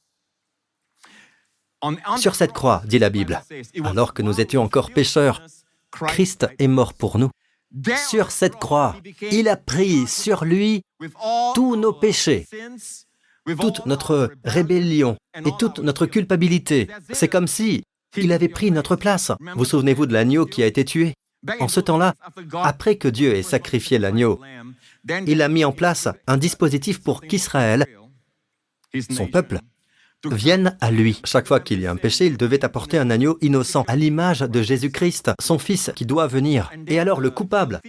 Sur 2.19 2.35
cette 2.35 2.53
croix, 2.53 2.83
dit 2.87 2.99
la 2.99 3.11
Bible, 3.11 3.43
alors 3.85 4.15
que 4.15 4.23
nous 4.23 4.41
étions 4.41 4.63
encore 4.63 4.93
pécheurs, 4.93 5.43
Christ 5.91 6.47
est 6.59 6.69
mort 6.69 6.95
pour 6.95 7.19
nous. 7.19 7.31
Sur 8.09 8.31
cette 8.31 8.57
croix, 8.57 8.97
il 9.21 9.49
a 9.49 9.57
pris 9.57 10.07
sur 10.07 10.45
lui 10.45 10.83
tous 11.55 11.77
nos 11.77 11.93
péchés, 11.93 12.47
toute 13.61 13.87
notre 13.87 14.33
rébellion 14.45 15.17
et 15.45 15.51
toute 15.59 15.81
notre 15.81 16.07
culpabilité. 16.07 16.89
C'est 17.13 17.29
comme 17.29 17.49
si 17.49 17.83
il 18.17 18.33
avait 18.33 18.49
pris 18.49 18.71
notre 18.71 18.97
place. 18.97 19.33
Vous 19.55 19.65
souvenez-vous 19.65 20.07
de 20.07 20.13
l'agneau 20.13 20.47
qui 20.47 20.63
a 20.63 20.67
été 20.67 20.85
tué? 20.85 21.15
En 21.61 21.69
ce 21.69 21.81
temps-là, 21.81 22.15
après 22.63 22.97
que 22.97 23.09
Dieu 23.09 23.35
ait 23.35 23.43
sacrifié 23.43 23.99
l'agneau, 23.99 24.41
il 25.27 25.43
a 25.43 25.49
mis 25.49 25.65
en 25.65 25.73
place 25.73 26.09
un 26.27 26.37
dispositif 26.37 27.01
pour 27.01 27.21
qu'Israël, 27.21 27.87
son 29.11 29.27
peuple, 29.27 29.61
vienne 30.25 30.77
à 30.81 30.91
lui. 30.91 31.21
Chaque 31.25 31.47
fois 31.47 31.61
qu'il 31.61 31.81
y 31.81 31.87
a 31.87 31.93
un 31.93 31.97
péché, 31.97 32.27
il 32.27 32.37
devait 32.37 32.65
apporter 32.65 32.99
un 32.99 33.11
agneau 33.11 33.39
innocent, 33.43 33.85
à 33.87 33.97
l'image 33.97 34.41
de 34.41 34.63
Jésus-Christ, 34.63 35.31
son 35.41 35.59
Fils 35.59 35.93
qui 35.95 36.07
doit 36.07 36.27
venir. 36.27 36.71
Et 36.89 36.99
alors 36.99 37.21
le 37.21 37.31
coupable, 37.31 37.81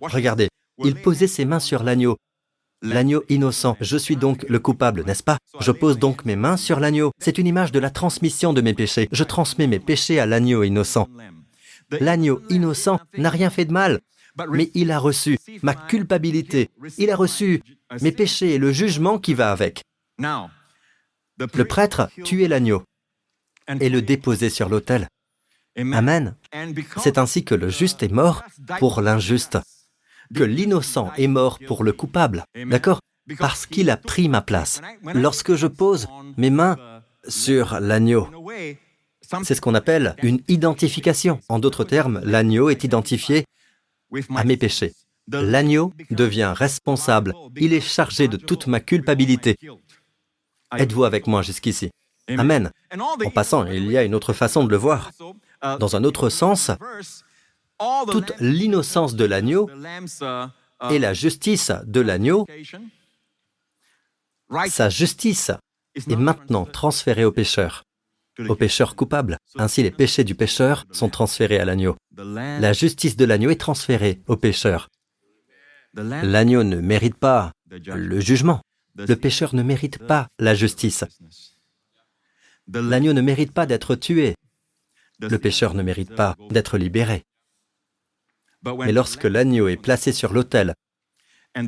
regardez, 0.00 0.48
il 0.84 0.94
posait 0.94 1.26
ses 1.26 1.44
mains 1.44 1.60
sur 1.60 1.82
l'agneau, 1.82 2.16
l'agneau 2.84 3.24
innocent. 3.28 3.76
Je 3.80 3.96
suis 3.96 4.16
donc 4.16 4.44
le 4.48 4.58
coupable, 4.58 5.04
n'est-ce 5.04 5.22
pas? 5.22 5.38
Je 5.60 5.72
pose 5.72 5.98
donc 5.98 6.24
mes 6.24 6.36
mains 6.36 6.56
sur 6.56 6.78
l'agneau. 6.78 7.10
C'est 7.18 7.38
une 7.38 7.46
image 7.46 7.72
de 7.72 7.78
la 7.78 7.90
transmission 7.90 8.52
de 8.52 8.60
mes 8.60 8.74
péchés. 8.74 9.08
Je 9.10 9.24
transmets 9.24 9.66
mes 9.66 9.80
péchés 9.80 10.20
à 10.20 10.26
l'agneau 10.26 10.62
innocent. 10.62 11.08
L'agneau 11.90 12.40
innocent 12.50 13.00
n'a 13.18 13.30
rien 13.30 13.50
fait 13.50 13.64
de 13.64 13.72
mal, 13.72 14.00
mais 14.50 14.70
il 14.74 14.90
a 14.90 14.98
reçu 14.98 15.38
ma 15.62 15.74
culpabilité. 15.74 16.70
Il 16.98 17.10
a 17.10 17.16
reçu 17.16 17.62
mes 18.00 18.12
péchés 18.12 18.54
et 18.54 18.58
le 18.58 18.72
jugement 18.72 19.18
qui 19.18 19.34
va 19.34 19.50
avec. 19.50 19.82
Le 20.18 21.64
prêtre 21.64 22.08
tuait 22.24 22.48
l'agneau 22.48 22.82
et 23.80 23.88
le 23.88 24.02
déposait 24.02 24.50
sur 24.50 24.68
l'autel. 24.68 25.08
Amen. 25.76 26.36
C'est 26.98 27.18
ainsi 27.18 27.44
que 27.44 27.54
le 27.54 27.68
juste 27.68 28.02
est 28.02 28.12
mort 28.12 28.44
pour 28.78 29.00
l'injuste 29.00 29.58
que 30.34 30.44
l'innocent 30.44 31.12
est 31.16 31.26
mort 31.26 31.58
pour 31.66 31.84
le 31.84 31.92
coupable. 31.92 32.44
D'accord 32.66 33.00
Parce 33.38 33.66
qu'il 33.66 33.90
a 33.90 33.96
pris 33.96 34.28
ma 34.28 34.42
place. 34.42 34.80
Lorsque 35.14 35.54
je 35.54 35.66
pose 35.66 36.06
mes 36.36 36.50
mains 36.50 36.76
sur 37.26 37.80
l'agneau, 37.80 38.28
c'est 39.42 39.54
ce 39.54 39.60
qu'on 39.60 39.74
appelle 39.74 40.14
une 40.22 40.40
identification. 40.48 41.40
En 41.48 41.58
d'autres 41.58 41.84
termes, 41.84 42.20
l'agneau 42.24 42.70
est 42.70 42.84
identifié 42.84 43.44
à 44.34 44.44
mes 44.44 44.56
péchés. 44.56 44.92
L'agneau 45.30 45.92
devient 46.10 46.52
responsable. 46.54 47.34
Il 47.56 47.72
est 47.72 47.80
chargé 47.80 48.28
de 48.28 48.36
toute 48.36 48.66
ma 48.66 48.80
culpabilité. 48.80 49.56
Êtes-vous 50.76 51.04
avec 51.04 51.26
moi 51.26 51.42
jusqu'ici 51.42 51.90
Amen. 52.28 52.70
En 52.98 53.30
passant, 53.30 53.66
il 53.66 53.90
y 53.90 53.98
a 53.98 54.02
une 54.02 54.14
autre 54.14 54.32
façon 54.32 54.64
de 54.64 54.70
le 54.70 54.76
voir. 54.76 55.10
Dans 55.78 55.96
un 55.96 56.04
autre 56.04 56.28
sens, 56.28 56.70
toute 58.10 58.32
l'innocence 58.40 59.14
de 59.14 59.24
l'agneau 59.24 59.70
et 60.90 60.98
la 60.98 61.14
justice 61.14 61.72
de 61.84 62.00
l'agneau, 62.00 62.46
sa 64.68 64.88
justice 64.88 65.50
est 65.94 66.16
maintenant 66.16 66.64
transférée 66.64 67.24
au 67.24 67.32
pécheur, 67.32 67.84
au 68.48 68.54
pécheur 68.54 68.96
coupable. 68.96 69.38
Ainsi, 69.56 69.82
les 69.82 69.90
péchés 69.90 70.24
du 70.24 70.34
pécheur 70.34 70.84
sont 70.92 71.08
transférés 71.08 71.58
à 71.58 71.64
l'agneau. 71.64 71.96
La 72.16 72.72
justice 72.72 73.16
de 73.16 73.24
l'agneau 73.24 73.50
est 73.50 73.60
transférée 73.60 74.20
au 74.26 74.36
pécheur. 74.36 74.88
L'agneau 75.94 76.64
ne 76.64 76.76
mérite 76.76 77.16
pas 77.16 77.52
le 77.70 78.20
jugement. 78.20 78.60
Le 78.96 79.14
pécheur 79.14 79.54
ne 79.54 79.62
mérite 79.62 79.98
pas 79.98 80.28
la 80.38 80.54
justice. 80.54 81.04
L'agneau 82.72 83.12
ne 83.12 83.20
mérite 83.20 83.52
pas 83.52 83.66
d'être 83.66 83.94
tué. 83.94 84.34
Le 85.20 85.38
pécheur 85.38 85.74
ne 85.74 85.82
mérite 85.82 86.14
pas 86.14 86.36
d'être 86.50 86.78
libéré. 86.78 87.24
Mais 88.78 88.92
lorsque 88.92 89.24
l'agneau 89.24 89.68
est 89.68 89.76
placé 89.76 90.12
sur 90.12 90.32
l'autel 90.32 90.74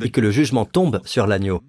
et 0.02 0.10
que 0.10 0.20
le 0.20 0.30
jugement 0.30 0.64
tombe 0.64 1.00
sur 1.04 1.26
l'agneau, 1.26 1.62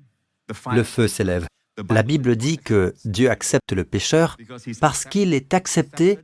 le 0.72 0.84
feu 0.84 1.08
s'élève. 1.08 1.48
La 1.90 2.04
Bible 2.04 2.36
dit 2.36 2.58
que 2.58 2.96
Dieu 3.06 3.30
accepte 3.30 3.72
le 3.72 3.84
pécheur 3.84 4.38
parce 4.82 5.06
qu'il 5.06 5.34
est 5.34 5.54
accepté, 5.54 6.20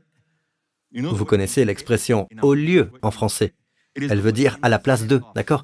vous 0.92 1.26
connaissez 1.26 1.66
l'expression 1.66 2.28
au 2.42 2.54
lieu 2.54 2.92
en 3.02 3.12
français. 3.12 3.54
Elle 3.96 4.22
veut 4.22 4.32
dire 4.32 4.58
à 4.62 4.70
la 4.70 4.80
place 4.80 5.06
de, 5.06 5.22
d'accord? 5.36 5.64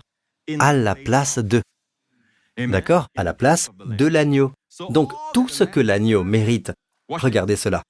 À 0.60 0.74
la 0.74 0.96
place 0.96 1.40
de. 1.40 1.62
D'accord? 2.58 3.08
À 3.18 3.24
la 3.24 3.34
place 3.34 3.72
de 3.86 4.06
l'agneau. 4.06 4.52
Donc 4.90 5.12
tout 5.34 5.48
ce 5.48 5.64
que 5.64 5.80
l'agneau 5.80 6.24
mérite, 6.24 6.72
regardez 7.10 7.56
cela. 7.56 7.82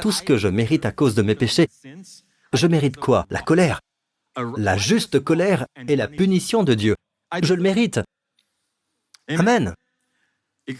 Tout 0.00 0.12
ce 0.12 0.22
que 0.22 0.36
je 0.36 0.48
mérite 0.48 0.84
à 0.84 0.92
cause 0.92 1.14
de 1.14 1.22
mes 1.22 1.34
péchés, 1.34 1.66
je 2.52 2.66
mérite 2.66 2.98
quoi? 2.98 3.26
La 3.30 3.40
colère. 3.40 3.80
La 4.56 4.76
juste 4.76 5.20
colère 5.20 5.66
et 5.88 5.96
la 5.96 6.08
punition 6.08 6.62
de 6.62 6.74
Dieu. 6.74 6.96
Je 7.42 7.54
le 7.54 7.62
mérite. 7.62 8.00
Amen. 9.28 9.74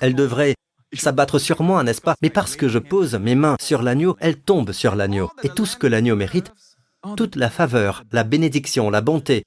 Elle 0.00 0.14
devrait 0.14 0.54
s'abattre 0.92 1.38
sur 1.38 1.62
moi, 1.62 1.82
n'est-ce 1.82 2.00
pas? 2.00 2.14
Mais 2.22 2.30
parce 2.30 2.56
que 2.56 2.68
je 2.68 2.78
pose 2.78 3.14
mes 3.14 3.34
mains 3.34 3.56
sur 3.60 3.82
l'agneau, 3.82 4.16
elle 4.20 4.40
tombe 4.40 4.72
sur 4.72 4.94
l'agneau. 4.94 5.30
Et 5.42 5.48
tout 5.48 5.66
ce 5.66 5.76
que 5.76 5.86
l'agneau 5.86 6.16
mérite, 6.16 6.52
toute 7.16 7.36
la 7.36 7.50
faveur, 7.50 8.04
la 8.12 8.24
bénédiction, 8.24 8.90
la 8.90 9.00
bonté, 9.00 9.44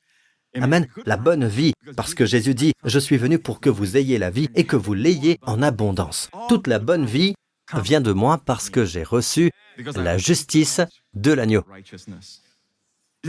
Amen, 0.62 0.88
la 1.06 1.18
bonne 1.18 1.48
vie, 1.48 1.74
parce 1.98 2.14
que 2.14 2.26
Jésus 2.26 2.56
dit, 2.56 2.72
je 2.86 3.00
suis 3.00 3.18
venu 3.18 3.40
pour 3.40 3.60
que 3.60 3.70
vous 3.70 3.98
ayez 3.98 4.18
la 4.18 4.30
vie 4.30 4.50
et 4.56 4.66
que 4.66 4.78
vous 4.78 4.94
l'ayez 4.94 5.38
en 5.42 5.62
abondance. 5.62 6.30
Toute 6.48 6.68
la 6.68 6.80
bonne 6.80 7.06
vie 7.06 7.36
vient 7.74 8.02
de 8.02 8.14
moi 8.14 8.38
parce 8.38 8.70
que 8.70 8.86
j'ai 8.86 9.04
reçu 9.04 9.52
la 9.96 10.18
justice 10.18 10.80
de 11.14 11.34
l'agneau. 11.34 11.64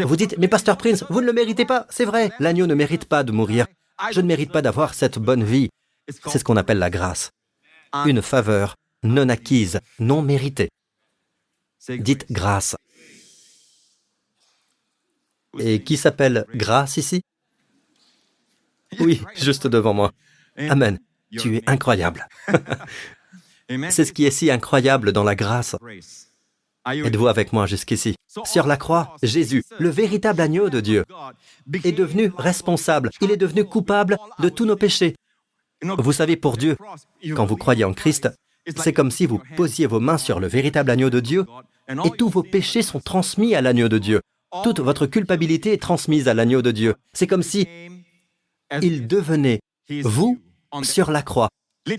Vous 0.05 0.17
dites, 0.17 0.37
mais 0.39 0.49
Pasteur 0.49 0.77
Prince, 0.77 1.05
vous 1.09 1.21
ne 1.21 1.27
le 1.27 1.33
méritez 1.33 1.65
pas, 1.65 1.87
c'est 1.91 2.05
vrai, 2.05 2.31
l'agneau 2.39 2.67
ne 2.67 2.75
mérite 2.75 3.07
pas 3.07 3.25
de 3.25 3.33
mourir. 3.33 3.67
Je 4.13 4.21
ne 4.21 4.27
mérite 4.27 4.53
pas 4.53 4.63
d'avoir 4.63 4.95
cette 4.95 5.19
bonne 5.19 5.45
vie. 5.45 5.71
C'est 6.09 6.39
ce 6.39 6.45
qu'on 6.45 6.57
appelle 6.57 6.79
la 6.79 6.91
grâce. 6.91 7.31
Une 8.05 8.23
faveur 8.23 8.77
non 9.03 9.29
acquise, 9.29 9.81
non 9.99 10.23
méritée. 10.23 10.69
Dites 11.89 12.27
grâce. 12.31 12.77
Et 15.59 15.83
qui 15.83 15.97
s'appelle 15.97 16.45
grâce 16.55 16.97
ici? 16.99 17.23
Oui, 19.01 19.23
juste 19.37 19.67
devant 19.67 19.95
moi. 19.95 20.13
Amen. 20.57 20.99
Tu 21.39 21.57
es 21.57 21.63
incroyable. 21.67 22.27
C'est 23.91 24.05
ce 24.05 24.13
qui 24.13 24.25
est 24.25 24.31
si 24.31 24.51
incroyable 24.51 25.13
dans 25.13 25.25
la 25.25 25.35
grâce. 25.35 25.77
Êtes-vous 26.87 27.27
avec 27.27 27.53
moi 27.53 27.67
jusqu'ici? 27.67 28.15
Sur 28.45 28.67
la 28.67 28.77
croix, 28.77 29.17
Jésus, 29.23 29.65
le 29.79 29.89
véritable 29.89 30.41
agneau 30.41 30.71
de 30.71 30.81
Dieu, 30.81 31.05
est 31.85 31.93
devenu 31.93 32.33
responsable. 32.37 33.11
Il 33.21 33.31
est 33.31 33.37
devenu 33.37 33.65
coupable 33.65 34.19
de 34.39 34.49
tous 34.49 34.67
nos 34.67 34.77
péchés. 34.77 35.15
Vous 35.83 36.13
savez, 36.13 36.37
pour 36.37 36.57
Dieu, 36.57 36.77
quand 37.35 37.47
vous 37.47 37.57
croyez 37.57 37.85
en 37.85 37.93
Christ, 37.93 38.29
c'est 38.77 38.93
comme 38.93 39.11
si 39.11 39.27
vous 39.27 39.41
posiez 39.57 39.87
vos 39.87 40.01
mains 40.01 40.19
sur 40.19 40.41
le 40.41 40.47
véritable 40.47 40.91
agneau 40.91 41.11
de 41.11 41.21
Dieu 41.21 41.47
et 41.89 42.11
tous 42.17 42.29
vos 42.29 42.43
péchés 42.43 42.83
sont 42.83 43.01
transmis 43.01 43.55
à 43.55 43.63
l'agneau 43.63 43.89
de 43.89 43.99
Dieu. 43.99 44.21
Toute 44.63 44.81
votre 44.81 45.07
culpabilité 45.07 45.73
est 45.73 45.83
transmise 45.83 46.29
à 46.29 46.35
l'agneau 46.35 46.63
de 46.63 46.71
Dieu. 46.71 46.95
C'est 47.13 47.27
comme 47.27 47.43
si 47.43 47.67
il 48.83 49.07
devenait 49.07 49.61
vous 50.03 50.39
sur 50.83 51.11
la 51.11 51.23
croix. 51.23 51.49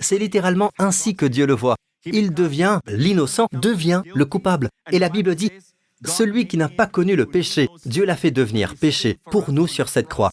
C'est 0.02 0.18
littéralement 0.18 0.72
ainsi 0.78 1.16
que 1.16 1.26
Dieu 1.26 1.46
le 1.46 1.54
voit. 1.54 1.76
Il 2.06 2.34
devient, 2.34 2.80
l'innocent 2.88 3.48
devient 3.52 4.02
le 4.14 4.26
coupable. 4.26 4.70
Et 4.92 5.00
la 5.00 5.10
Bible 5.10 5.36
dit, 5.36 5.52
celui 6.06 6.48
qui 6.48 6.58
n'a 6.58 6.70
pas 6.70 6.88
connu 6.88 7.16
le 7.16 7.26
péché, 7.26 7.70
Dieu 7.86 8.06
l'a 8.06 8.16
fait 8.16 8.32
devenir 8.32 8.76
péché 8.76 9.20
pour 9.32 9.52
nous 9.52 9.68
sur 9.68 9.90
cette 9.90 10.08
croix, 10.08 10.32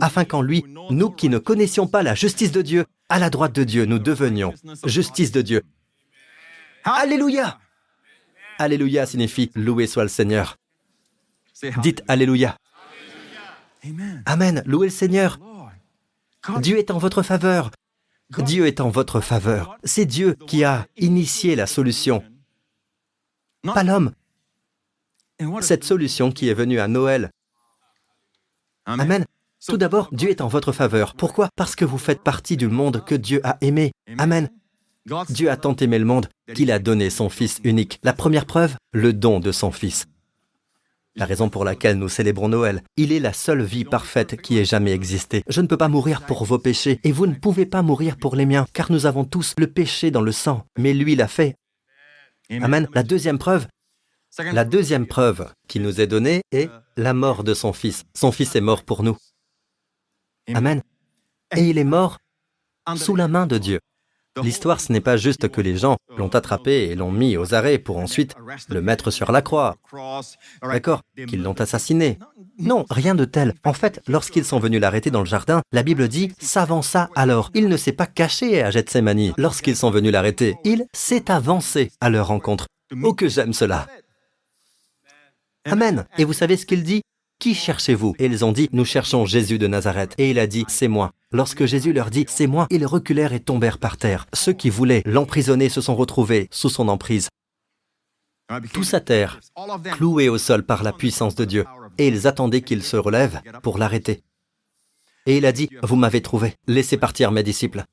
afin 0.00 0.24
qu'en 0.24 0.42
lui, 0.42 0.64
nous 0.90 1.10
qui 1.10 1.28
ne 1.28 1.38
connaissions 1.38 1.86
pas 1.86 2.02
la 2.02 2.14
justice 2.14 2.52
de 2.52 2.62
Dieu, 2.62 2.84
à 3.08 3.18
la 3.18 3.30
droite 3.30 3.54
de 3.54 3.64
Dieu, 3.64 3.86
nous 3.86 3.98
devenions 3.98 4.54
justice 4.84 5.32
de 5.32 5.42
Dieu. 5.42 5.62
Alléluia 6.84 7.58
Alléluia 8.58 9.06
signifie 9.06 9.50
loué 9.54 9.86
soit 9.86 10.02
le 10.02 10.08
Seigneur. 10.08 10.56
Dites 11.82 12.02
Alléluia. 12.08 12.56
Amen, 14.26 14.62
louez 14.66 14.88
le 14.88 14.92
Seigneur. 14.92 15.38
Dieu 16.60 16.78
est 16.78 16.90
en 16.90 16.98
votre 16.98 17.22
faveur. 17.22 17.70
Dieu 18.38 18.66
est 18.66 18.80
en 18.80 18.90
votre 18.90 19.20
faveur. 19.20 19.78
C'est 19.84 20.04
Dieu 20.04 20.36
qui 20.46 20.64
a 20.64 20.86
initié 20.96 21.56
la 21.56 21.66
solution, 21.66 22.22
pas 23.62 23.82
l'homme. 23.82 24.12
Cette 25.60 25.84
solution 25.84 26.32
qui 26.32 26.48
est 26.48 26.54
venue 26.54 26.80
à 26.80 26.88
Noël. 26.88 27.30
Amen. 28.86 29.24
Tout 29.66 29.76
d'abord, 29.76 30.08
Dieu 30.12 30.30
est 30.30 30.40
en 30.40 30.48
votre 30.48 30.72
faveur. 30.72 31.14
Pourquoi? 31.14 31.48
Parce 31.56 31.74
que 31.74 31.84
vous 31.84 31.98
faites 31.98 32.22
partie 32.22 32.56
du 32.56 32.68
monde 32.68 33.04
que 33.04 33.14
Dieu 33.14 33.40
a 33.44 33.58
aimé. 33.60 33.92
Amen. 34.18 34.48
Dieu 35.28 35.50
a 35.50 35.56
tant 35.56 35.74
aimé 35.76 35.98
le 35.98 36.04
monde 36.04 36.28
qu'il 36.54 36.70
a 36.70 36.78
donné 36.78 37.10
son 37.10 37.28
Fils 37.28 37.60
unique. 37.64 37.98
La 38.02 38.12
première 38.12 38.46
preuve, 38.46 38.76
le 38.92 39.12
don 39.12 39.40
de 39.40 39.52
son 39.52 39.72
Fils. 39.72 40.06
La 41.18 41.26
raison 41.26 41.48
pour 41.48 41.64
laquelle 41.64 41.98
nous 41.98 42.08
célébrons 42.08 42.48
Noël, 42.48 42.80
il 42.96 43.10
est 43.10 43.18
la 43.18 43.32
seule 43.32 43.62
vie 43.62 43.84
parfaite 43.84 44.40
qui 44.40 44.56
ait 44.56 44.64
jamais 44.64 44.92
existé. 44.92 45.42
Je 45.48 45.60
ne 45.60 45.66
peux 45.66 45.76
pas 45.76 45.88
mourir 45.88 46.24
pour 46.24 46.44
vos 46.44 46.60
péchés, 46.60 47.00
et 47.02 47.10
vous 47.10 47.26
ne 47.26 47.34
pouvez 47.34 47.66
pas 47.66 47.82
mourir 47.82 48.16
pour 48.16 48.36
les 48.36 48.46
miens, 48.46 48.66
car 48.72 48.92
nous 48.92 49.04
avons 49.04 49.24
tous 49.24 49.54
le 49.58 49.66
péché 49.66 50.12
dans 50.12 50.22
le 50.22 50.30
sang, 50.30 50.64
mais 50.78 50.94
lui 50.94 51.16
l'a 51.16 51.26
fait. 51.26 51.56
Amen. 52.50 52.88
La 52.94 53.02
deuxième 53.02 53.38
preuve, 53.38 53.66
la 54.38 54.64
deuxième 54.64 55.08
preuve 55.08 55.52
qui 55.66 55.80
nous 55.80 56.00
est 56.00 56.06
donnée 56.06 56.42
est 56.52 56.70
la 56.96 57.14
mort 57.14 57.42
de 57.42 57.52
son 57.52 57.72
Fils. 57.72 58.04
Son 58.14 58.30
Fils 58.30 58.54
est 58.54 58.60
mort 58.60 58.84
pour 58.84 59.02
nous. 59.02 59.16
Amen. 60.54 60.82
Et 61.56 61.68
il 61.68 61.78
est 61.78 61.84
mort 61.84 62.18
sous 62.96 63.16
la 63.16 63.26
main 63.26 63.46
de 63.46 63.58
Dieu. 63.58 63.80
L'histoire, 64.42 64.80
ce 64.80 64.92
n'est 64.92 65.00
pas 65.00 65.16
juste 65.16 65.48
que 65.48 65.60
les 65.60 65.76
gens 65.76 65.96
l'ont 66.16 66.28
attrapé 66.28 66.88
et 66.88 66.94
l'ont 66.94 67.10
mis 67.12 67.36
aux 67.36 67.54
arrêts 67.54 67.78
pour 67.78 67.98
ensuite 67.98 68.34
le 68.68 68.80
mettre 68.80 69.10
sur 69.10 69.32
la 69.32 69.42
croix. 69.42 69.76
D'accord 70.62 71.02
Qu'ils 71.26 71.42
l'ont 71.42 71.58
assassiné. 71.60 72.18
Non, 72.58 72.84
rien 72.90 73.14
de 73.14 73.24
tel. 73.24 73.54
En 73.64 73.72
fait, 73.72 74.00
lorsqu'ils 74.08 74.44
sont 74.44 74.58
venus 74.58 74.80
l'arrêter 74.80 75.10
dans 75.10 75.20
le 75.20 75.26
jardin, 75.26 75.62
la 75.72 75.82
Bible 75.82 76.08
dit 76.08 76.32
s'avança 76.38 77.08
alors. 77.14 77.50
Il 77.54 77.68
ne 77.68 77.76
s'est 77.76 77.92
pas 77.92 78.06
caché 78.06 78.62
à 78.62 78.70
Gethsemane. 78.70 79.32
Lorsqu'ils 79.36 79.76
sont 79.76 79.90
venus 79.90 80.12
l'arrêter, 80.12 80.56
il 80.64 80.86
s'est 80.92 81.30
avancé 81.30 81.90
à 82.00 82.10
leur 82.10 82.28
rencontre. 82.28 82.66
Oh 83.02 83.14
que 83.14 83.28
j'aime 83.28 83.52
cela. 83.52 83.86
Amen. 85.64 86.06
Et 86.16 86.24
vous 86.24 86.32
savez 86.32 86.56
ce 86.56 86.66
qu'il 86.66 86.82
dit? 86.82 87.02
Qui 87.38 87.54
cherchez-vous? 87.54 88.14
Et 88.18 88.26
ils 88.26 88.44
ont 88.44 88.52
dit, 88.52 88.68
nous 88.72 88.84
cherchons 88.84 89.26
Jésus 89.26 89.58
de 89.58 89.66
Nazareth. 89.66 90.14
Et 90.18 90.30
il 90.30 90.38
a 90.38 90.46
dit, 90.46 90.64
c'est 90.68 90.88
moi. 90.88 91.12
Lorsque 91.30 91.66
Jésus 91.66 91.92
leur 91.92 92.10
dit, 92.10 92.26
c'est 92.28 92.46
moi, 92.46 92.66
ils 92.70 92.86
reculèrent 92.86 93.32
et 93.32 93.40
tombèrent 93.40 93.78
par 93.78 93.96
terre. 93.96 94.26
Ceux 94.32 94.52
qui 94.52 94.70
voulaient 94.70 95.02
l'emprisonner 95.04 95.68
se 95.68 95.80
sont 95.80 95.94
retrouvés 95.94 96.48
sous 96.50 96.68
son 96.68 96.88
emprise. 96.88 97.28
Tous 98.72 98.94
à 98.94 99.00
terre, 99.00 99.40
cloués 99.92 100.28
au 100.28 100.38
sol 100.38 100.64
par 100.64 100.82
la 100.82 100.92
puissance 100.92 101.34
de 101.34 101.44
Dieu. 101.44 101.64
Et 101.98 102.08
ils 102.08 102.26
attendaient 102.26 102.62
qu'il 102.62 102.82
se 102.82 102.96
relève 102.96 103.40
pour 103.62 103.78
l'arrêter. 103.78 104.22
Et 105.26 105.36
il 105.36 105.44
a 105.44 105.52
dit, 105.52 105.68
vous 105.82 105.96
m'avez 105.96 106.22
trouvé, 106.22 106.54
laissez 106.66 106.96
partir 106.96 107.30
mes 107.30 107.42
disciples. 107.42 107.84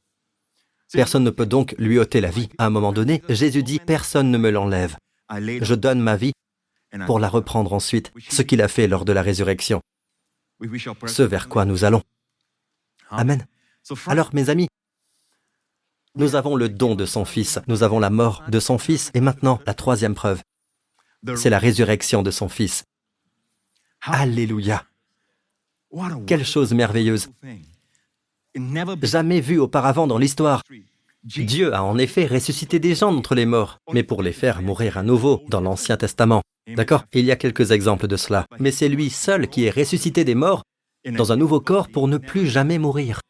Personne 0.93 1.23
ne 1.23 1.29
peut 1.29 1.45
donc 1.45 1.75
lui 1.77 1.99
ôter 1.99 2.21
la 2.21 2.29
vie. 2.29 2.47
À 2.57 2.67
un 2.67 2.69
moment 2.69 2.93
donné, 2.93 3.21
Jésus 3.27 3.63
dit, 3.63 3.79
personne 3.79 4.31
ne 4.31 4.37
me 4.37 4.49
l'enlève. 4.49 4.95
Je 5.29 5.75
donne 5.75 5.99
ma 5.99 6.15
vie 6.15 6.31
pour 7.05 7.19
la 7.19 7.29
reprendre 7.29 7.73
ensuite, 7.73 8.11
ce 8.29 8.41
qu'il 8.41 8.61
a 8.61 8.67
fait 8.67 8.87
lors 8.87 9.05
de 9.05 9.13
la 9.13 9.21
résurrection, 9.21 9.81
ce 11.07 11.23
vers 11.23 11.49
quoi 11.49 11.65
nous 11.65 11.83
allons. 11.83 12.01
Amen. 13.09 13.45
Alors, 14.07 14.33
mes 14.33 14.49
amis, 14.49 14.67
nous 16.15 16.35
avons 16.35 16.55
le 16.55 16.69
don 16.69 16.95
de 16.95 17.05
son 17.05 17.25
Fils, 17.25 17.59
nous 17.67 17.83
avons 17.83 17.99
la 17.99 18.09
mort 18.09 18.43
de 18.47 18.59
son 18.59 18.77
Fils, 18.77 19.11
et 19.13 19.21
maintenant, 19.21 19.59
la 19.65 19.73
troisième 19.73 20.15
preuve, 20.15 20.41
c'est 21.35 21.49
la 21.49 21.59
résurrection 21.59 22.23
de 22.23 22.31
son 22.31 22.49
Fils. 22.49 22.85
Alléluia. 24.01 24.85
Quelle 26.27 26.45
chose 26.45 26.73
merveilleuse. 26.73 27.29
Jamais 29.01 29.41
vue 29.41 29.59
auparavant 29.59 30.07
dans 30.07 30.17
l'histoire. 30.17 30.61
Dieu 31.25 31.73
a 31.73 31.83
en 31.83 31.97
effet 31.97 32.27
ressuscité 32.27 32.77
des 32.79 32.93
gens 32.93 33.11
d'entre 33.11 33.33
les 33.33 33.47
morts, 33.47 33.79
mais 33.91 34.03
pour 34.03 34.21
les 34.21 34.31
faire 34.31 34.61
mourir 34.61 34.97
à 34.97 35.03
nouveau 35.03 35.41
dans 35.49 35.59
l'Ancien 35.59 35.97
Testament. 35.97 36.43
D'accord? 36.67 37.05
Il 37.13 37.25
y 37.25 37.31
a 37.31 37.35
quelques 37.35 37.71
exemples 37.71 38.07
de 38.07 38.15
cela. 38.15 38.45
Mais 38.59 38.71
c'est 38.71 38.89
lui 38.89 39.09
seul 39.09 39.47
qui 39.47 39.65
est 39.65 39.75
ressuscité 39.75 40.23
des 40.23 40.35
morts 40.35 40.63
dans 41.05 41.31
un 41.31 41.35
nouveau 41.35 41.59
corps 41.59 41.89
pour 41.89 42.07
ne 42.07 42.17
plus 42.17 42.47
jamais 42.47 42.77
mourir. 42.77 43.21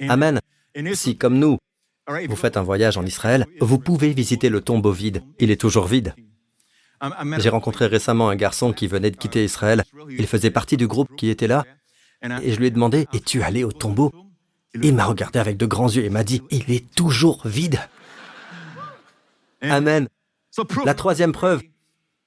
Amen. 0.00 0.40
Si, 0.94 1.16
comme 1.16 1.38
nous, 1.38 1.58
vous 2.08 2.36
faites 2.36 2.56
un 2.56 2.62
voyage 2.62 2.96
en 2.96 3.04
Israël, 3.04 3.46
vous 3.60 3.78
pouvez 3.78 4.12
visiter 4.12 4.48
le 4.48 4.62
tombeau 4.62 4.92
vide. 4.92 5.22
Il 5.38 5.50
est 5.50 5.60
toujours 5.60 5.86
vide. 5.86 6.14
J'ai 7.38 7.50
rencontré 7.50 7.86
récemment 7.86 8.30
un 8.30 8.36
garçon 8.36 8.72
qui 8.72 8.86
venait 8.86 9.10
de 9.10 9.16
quitter 9.16 9.44
Israël. 9.44 9.84
Il 10.08 10.26
faisait 10.26 10.50
partie 10.50 10.78
du 10.78 10.86
groupe 10.86 11.14
qui 11.16 11.28
était 11.28 11.48
là. 11.48 11.64
Et 12.42 12.52
je 12.52 12.58
lui 12.58 12.68
ai 12.68 12.70
demandé, 12.70 13.06
es-tu 13.12 13.42
allé 13.42 13.62
au 13.62 13.72
tombeau? 13.72 14.10
Il 14.82 14.94
m'a 14.94 15.04
regardé 15.04 15.38
avec 15.38 15.56
de 15.56 15.66
grands 15.66 15.88
yeux 15.88 16.04
et 16.04 16.10
m'a 16.10 16.24
dit, 16.24 16.42
il 16.50 16.70
est 16.70 16.92
toujours 16.94 17.46
vide. 17.46 17.80
Amen. 19.60 20.08
La 20.84 20.94
troisième 20.94 21.32
preuve 21.32 21.62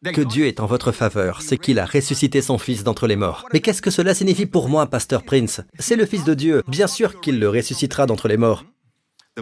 que 0.03 0.21
Dieu 0.21 0.45
est 0.45 0.59
en 0.59 0.65
votre 0.65 0.91
faveur, 0.91 1.41
c'est 1.41 1.57
qu'il 1.57 1.79
a 1.79 1.85
ressuscité 1.85 2.41
son 2.41 2.57
Fils 2.57 2.83
d'entre 2.83 3.07
les 3.07 3.15
morts. 3.15 3.45
Mais 3.51 3.59
qu'est-ce 3.59 3.81
que 3.81 3.89
cela 3.89 4.13
signifie 4.13 4.45
pour 4.45 4.69
moi, 4.69 4.85
Pasteur 4.87 5.23
Prince? 5.23 5.61
C'est 5.79 5.95
le 5.95 6.05
Fils 6.05 6.23
de 6.23 6.33
Dieu. 6.33 6.63
Bien 6.67 6.87
sûr 6.87 7.19
qu'il 7.19 7.39
le 7.39 7.49
ressuscitera 7.49 8.05
d'entre 8.05 8.27
les 8.27 8.37
morts. 8.37 8.63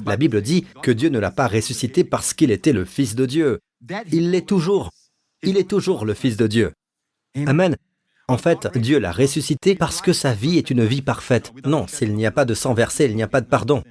La 0.06 0.18
Bible 0.18 0.42
dit 0.42 0.66
que 0.82 0.92
Dieu 0.92 1.10
ne 1.10 1.20
l'a 1.20 1.32
pas 1.32 1.48
ressuscité 1.48 2.04
parce 2.04 2.34
qu'il 2.34 2.52
était 2.52 2.74
le 2.74 2.86
Fils 2.86 3.16
de 3.16 3.26
Dieu. 3.26 3.60
Il 4.12 4.32
l'est 4.32 4.48
toujours. 4.48 4.92
Il 5.44 5.58
est 5.58 5.70
toujours 5.70 6.06
le 6.06 6.14
Fils 6.14 6.38
de 6.38 6.48
Dieu. 6.48 6.74
Amen. 7.46 7.76
En 8.28 8.38
fait, 8.40 8.68
Dieu 8.76 8.98
l'a 8.98 9.12
ressuscité 9.12 9.76
parce 9.76 10.02
que 10.02 10.12
sa 10.12 10.34
vie 10.34 10.58
est 10.58 10.72
une 10.72 10.84
vie 10.84 11.04
parfaite. 11.04 11.54
Non, 11.64 11.86
s'il 11.88 12.16
n'y 12.16 12.26
a 12.26 12.32
pas 12.32 12.46
de 12.46 12.56
sang 12.56 12.74
versé, 12.74 13.06
il 13.06 13.16
n'y 13.16 13.22
a 13.22 13.28
pas 13.28 13.42
de 13.42 13.46
pardon. 13.46 13.84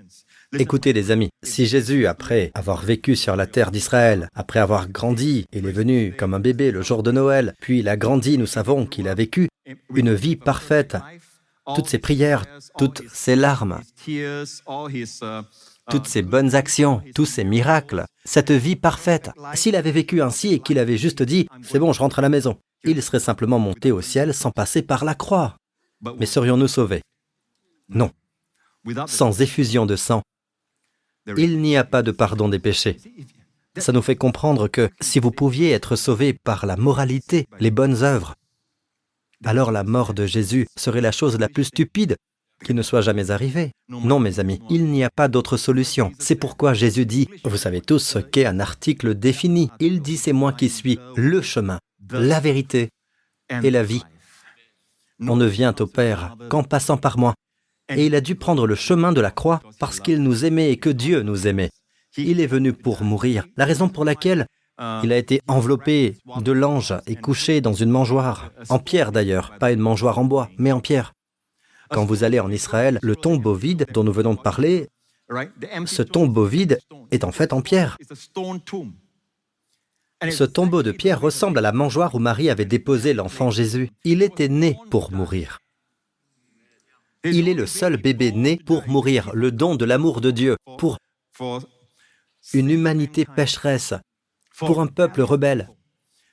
Écoutez 0.59 0.93
les 0.93 1.11
amis, 1.13 1.31
si 1.45 1.67
Jésus, 1.67 2.07
après 2.07 2.51
avoir 2.55 2.83
vécu 2.83 3.15
sur 3.15 3.37
la 3.37 3.47
terre 3.47 3.71
d'Israël, 3.71 4.29
après 4.35 4.59
avoir 4.59 4.89
grandi, 4.89 5.47
il 5.53 5.67
est 5.67 5.73
venu 5.73 6.15
comme 6.17 6.35
un 6.35 6.41
bébé 6.41 6.71
le 6.73 6.83
jour 6.83 7.03
de 7.03 7.13
Noël, 7.13 7.55
puis 7.61 7.81
il 7.81 7.89
a 7.89 7.97
grandi, 7.97 8.39
nous 8.39 8.47
savons 8.47 8.87
qu'il 8.87 9.09
a 9.09 9.15
vécu 9.15 9.49
une 9.95 10.15
vie 10.15 10.37
parfaite, 10.37 10.97
toutes 11.75 11.89
ses 11.89 11.99
prières, 11.99 12.45
toutes 12.77 13.03
ses 13.13 13.37
larmes, 13.37 13.81
toutes 15.91 16.07
ses 16.07 16.23
bonnes 16.23 16.55
actions, 16.55 17.03
tous 17.15 17.27
ses 17.27 17.45
miracles, 17.45 18.05
cette 18.25 18.51
vie 18.51 18.77
parfaite. 18.77 19.31
S'il 19.55 19.77
avait 19.77 19.93
vécu 19.93 20.23
ainsi 20.23 20.55
et 20.55 20.61
qu'il 20.61 20.79
avait 20.79 20.97
juste 20.97 21.23
dit⁇ 21.23 21.45
C'est 21.63 21.79
bon, 21.79 21.93
je 21.93 22.01
rentre 22.01 22.19
à 22.19 22.23
la 22.23 22.29
maison⁇ 22.29 22.53
il 22.85 23.03
serait 23.03 23.21
simplement 23.21 23.59
monté 23.59 23.93
au 23.93 24.03
ciel 24.03 24.35
sans 24.35 24.51
passer 24.51 24.83
par 24.83 25.05
la 25.05 25.15
croix. 25.15 25.57
Mais 26.19 26.27
serions-nous 26.27 26.69
sauvés? 26.69 27.03
Non. 27.89 28.11
Sans 29.07 29.41
effusion 29.41 29.87
de 29.87 29.97
sang, 29.97 30.23
il 31.39 31.61
n'y 31.61 31.77
a 31.77 31.85
pas 31.85 32.03
de 32.03 32.11
pardon 32.11 32.49
des 32.49 32.59
péchés. 32.59 32.99
Ça 33.79 33.93
nous 33.93 34.03
fait 34.03 34.17
comprendre 34.17 34.69
que 34.69 34.91
si 35.01 35.19
vous 35.19 35.31
pouviez 35.31 35.71
être 35.71 35.97
sauvé 35.97 36.35
par 36.35 36.67
la 36.67 36.77
moralité, 36.77 37.47
les 37.59 37.71
bonnes 37.71 38.03
œuvres, 38.03 38.35
alors 39.45 39.73
la 39.73 39.85
mort 39.85 40.15
de 40.15 40.27
Jésus 40.27 40.67
serait 40.77 41.01
la 41.01 41.13
chose 41.13 41.39
la 41.39 41.49
plus 41.49 41.65
stupide 41.65 42.17
qui 42.63 42.75
ne 42.75 42.83
soit 42.83 43.01
jamais 43.01 43.31
arrivée. 43.31 43.73
Non, 43.89 44.21
mes 44.21 44.41
amis, 44.41 44.61
il 44.71 44.87
n'y 44.87 45.05
a 45.05 45.11
pas 45.11 45.29
d'autre 45.29 45.57
solution. 45.57 46.13
C'est 46.19 46.37
pourquoi 46.37 46.75
Jésus 46.75 47.07
dit, 47.07 47.29
vous 47.45 47.57
savez 47.57 47.81
tous 47.81 47.99
ce 47.99 48.19
qu'est 48.19 48.47
un 48.47 48.61
article 48.61 49.15
défini. 49.15 49.71
Il 49.81 50.03
dit, 50.03 50.17
c'est 50.17 50.33
moi 50.33 50.53
qui 50.53 50.69
suis 50.69 50.99
le 51.17 51.43
chemin, 51.43 51.79
la 52.11 52.41
vérité 52.41 52.91
et 53.63 53.71
la 53.71 53.83
vie. 53.83 54.03
On 55.21 55.37
ne 55.37 55.47
vient 55.47 55.75
au 55.79 55.87
Père 55.87 56.37
qu'en 56.49 56.63
passant 56.63 56.97
par 56.97 57.19
moi. 57.19 57.35
Et 57.95 58.07
il 58.07 58.15
a 58.15 58.21
dû 58.21 58.35
prendre 58.35 58.67
le 58.67 58.75
chemin 58.75 59.13
de 59.13 59.21
la 59.21 59.31
croix 59.31 59.61
parce 59.79 60.01
qu'il 60.01 60.23
nous 60.23 60.45
aimait 60.45 60.71
et 60.71 60.79
que 60.79 60.91
Dieu 60.91 61.23
nous 61.23 61.47
aimait. 61.47 61.71
Il 62.17 62.41
est 62.41 62.47
venu 62.47 62.73
pour 62.73 63.03
mourir. 63.03 63.45
La 63.57 63.65
raison 63.65 63.89
pour 63.89 64.05
laquelle 64.05 64.47
il 65.03 65.13
a 65.13 65.17
été 65.17 65.41
enveloppé 65.47 66.17
de 66.41 66.53
l'ange 66.53 66.95
et 67.07 67.15
couché 67.15 67.61
dans 67.61 67.73
une 67.73 67.91
mangeoire, 67.91 68.51
en 68.69 68.79
pierre 68.79 69.13
d'ailleurs, 69.13 69.57
pas 69.59 69.71
une 69.71 69.81
mangeoire 69.81 70.19
en 70.19 70.25
bois, 70.25 70.49
mais 70.59 70.73
en 70.73 70.81
pierre. 70.81 71.13
Quand 71.91 72.05
vous 72.05 72.25
allez 72.25 72.41
en 72.41 72.51
Israël, 72.51 72.99
le 73.03 73.17
tombeau 73.17 73.55
vide 73.55 73.87
dont 73.93 74.05
nous 74.05 74.13
venons 74.13 74.35
de 74.35 74.41
parler, 74.41 74.89
ce 75.87 76.03
tombeau 76.03 76.45
vide 76.45 76.79
est 77.11 77.25
en 77.25 77.33
fait 77.33 77.53
en 77.53 77.63
pierre. 77.63 77.99
Ce 80.31 80.45
tombeau 80.45 80.83
de 80.83 80.93
pierre 80.93 81.21
ressemble 81.21 81.59
à 81.59 81.63
la 81.63 81.73
mangeoire 81.73 82.15
où 82.15 82.19
Marie 82.19 82.51
avait 82.51 82.65
déposé 82.65 83.15
l'enfant 83.15 83.51
Jésus. 83.51 83.91
Il 84.05 84.23
était 84.23 84.49
né 84.49 84.79
pour 84.91 85.13
mourir. 85.13 85.59
Il 87.25 87.49
est 87.49 87.55
le 87.55 87.67
seul 87.67 87.97
bébé 87.97 88.33
né 88.33 88.57
pour 88.57 88.87
mourir, 88.87 89.31
le 89.35 89.51
don 89.51 89.77
de 89.77 89.85
l'amour 89.85 90.21
de 90.21 90.31
Dieu, 90.31 90.57
pour 90.79 90.99
une 92.53 92.71
humanité 92.71 93.25
pécheresse, 93.25 93.95
pour 94.59 94.81
un 94.81 94.87
peuple 94.87 95.23
rebelle. 95.23 95.71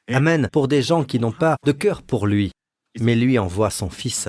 Amen, 0.09 0.49
pour 0.51 0.67
des 0.67 0.81
gens 0.81 1.05
qui 1.05 1.19
n'ont 1.19 1.31
pas 1.31 1.55
de 1.65 1.71
cœur 1.71 2.01
pour 2.01 2.27
lui, 2.27 2.51
mais 2.99 3.15
lui 3.15 3.39
envoie 3.39 3.69
son 3.69 3.89
Fils 3.89 4.27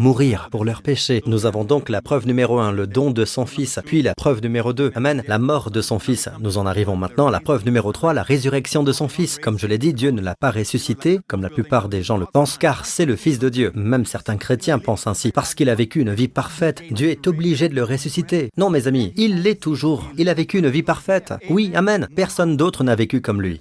mourir 0.00 0.48
pour 0.50 0.64
leurs 0.64 0.82
péchés. 0.82 1.22
Nous 1.26 1.46
avons 1.46 1.62
donc 1.62 1.88
la 1.88 2.02
preuve 2.02 2.26
numéro 2.26 2.58
un, 2.58 2.72
le 2.72 2.88
don 2.88 3.12
de 3.12 3.24
son 3.24 3.46
Fils, 3.46 3.78
puis 3.84 4.02
la 4.02 4.14
preuve 4.14 4.42
numéro 4.42 4.72
deux, 4.72 4.90
Amen, 4.96 5.22
la 5.28 5.38
mort 5.38 5.70
de 5.70 5.80
son 5.80 6.00
Fils. 6.00 6.28
Nous 6.40 6.58
en 6.58 6.66
arrivons 6.66 6.96
maintenant 6.96 7.28
à 7.28 7.30
la 7.30 7.38
preuve 7.38 7.64
numéro 7.64 7.92
trois, 7.92 8.12
la 8.12 8.24
résurrection 8.24 8.82
de 8.82 8.92
son 8.92 9.06
Fils. 9.06 9.38
Comme 9.38 9.58
je 9.58 9.68
l'ai 9.68 9.78
dit, 9.78 9.94
Dieu 9.94 10.10
ne 10.10 10.20
l'a 10.20 10.34
pas 10.34 10.50
ressuscité, 10.50 11.20
comme 11.28 11.42
la 11.42 11.50
plupart 11.50 11.88
des 11.88 12.02
gens 12.02 12.16
le 12.16 12.26
pensent, 12.26 12.58
car 12.58 12.86
c'est 12.86 13.04
le 13.06 13.14
Fils 13.14 13.38
de 13.38 13.48
Dieu. 13.48 13.70
Même 13.74 14.04
certains 14.04 14.36
chrétiens 14.36 14.80
pensent 14.80 15.06
ainsi. 15.06 15.30
Parce 15.30 15.54
qu'il 15.54 15.70
a 15.70 15.76
vécu 15.76 16.00
une 16.00 16.12
vie 16.12 16.28
parfaite, 16.28 16.82
Dieu 16.90 17.10
est 17.10 17.28
obligé 17.28 17.68
de 17.68 17.76
le 17.76 17.84
ressusciter. 17.84 18.50
Non, 18.56 18.70
mes 18.70 18.88
amis, 18.88 19.12
il 19.16 19.42
l'est 19.42 19.62
toujours. 19.62 20.10
Il 20.18 20.28
a 20.28 20.34
vécu 20.34 20.58
une 20.58 20.68
vie 20.68 20.82
parfaite. 20.82 21.34
Oui, 21.50 21.70
Amen. 21.74 22.08
Personne 22.16 22.56
d'autre 22.56 22.82
n'a 22.82 22.96
vécu 22.96 23.20
comme 23.20 23.40
lui. 23.40 23.60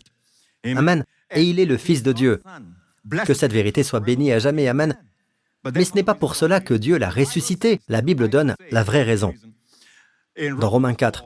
Amen. 0.65 1.03
Et 1.35 1.43
il 1.43 1.59
est 1.59 1.65
le 1.65 1.77
Fils 1.77 2.01
de 2.01 2.11
Dieu. 2.11 2.41
Que 3.25 3.33
cette 3.35 3.53
vérité 3.53 3.83
soit 3.83 3.99
bénie 3.99 4.31
à 4.31 4.39
jamais. 4.39 4.67
Amen. 4.67 4.95
Mais 5.73 5.85
ce 5.85 5.95
n'est 5.95 6.03
pas 6.03 6.15
pour 6.15 6.35
cela 6.35 6.59
que 6.59 6.73
Dieu 6.73 6.97
l'a 6.97 7.09
ressuscité. 7.09 7.79
La 7.87 8.01
Bible 8.01 8.29
donne 8.29 8.55
la 8.71 8.83
vraie 8.83 9.03
raison. 9.03 9.33
Dans 10.59 10.69
Romains 10.69 10.93
4, 10.95 11.23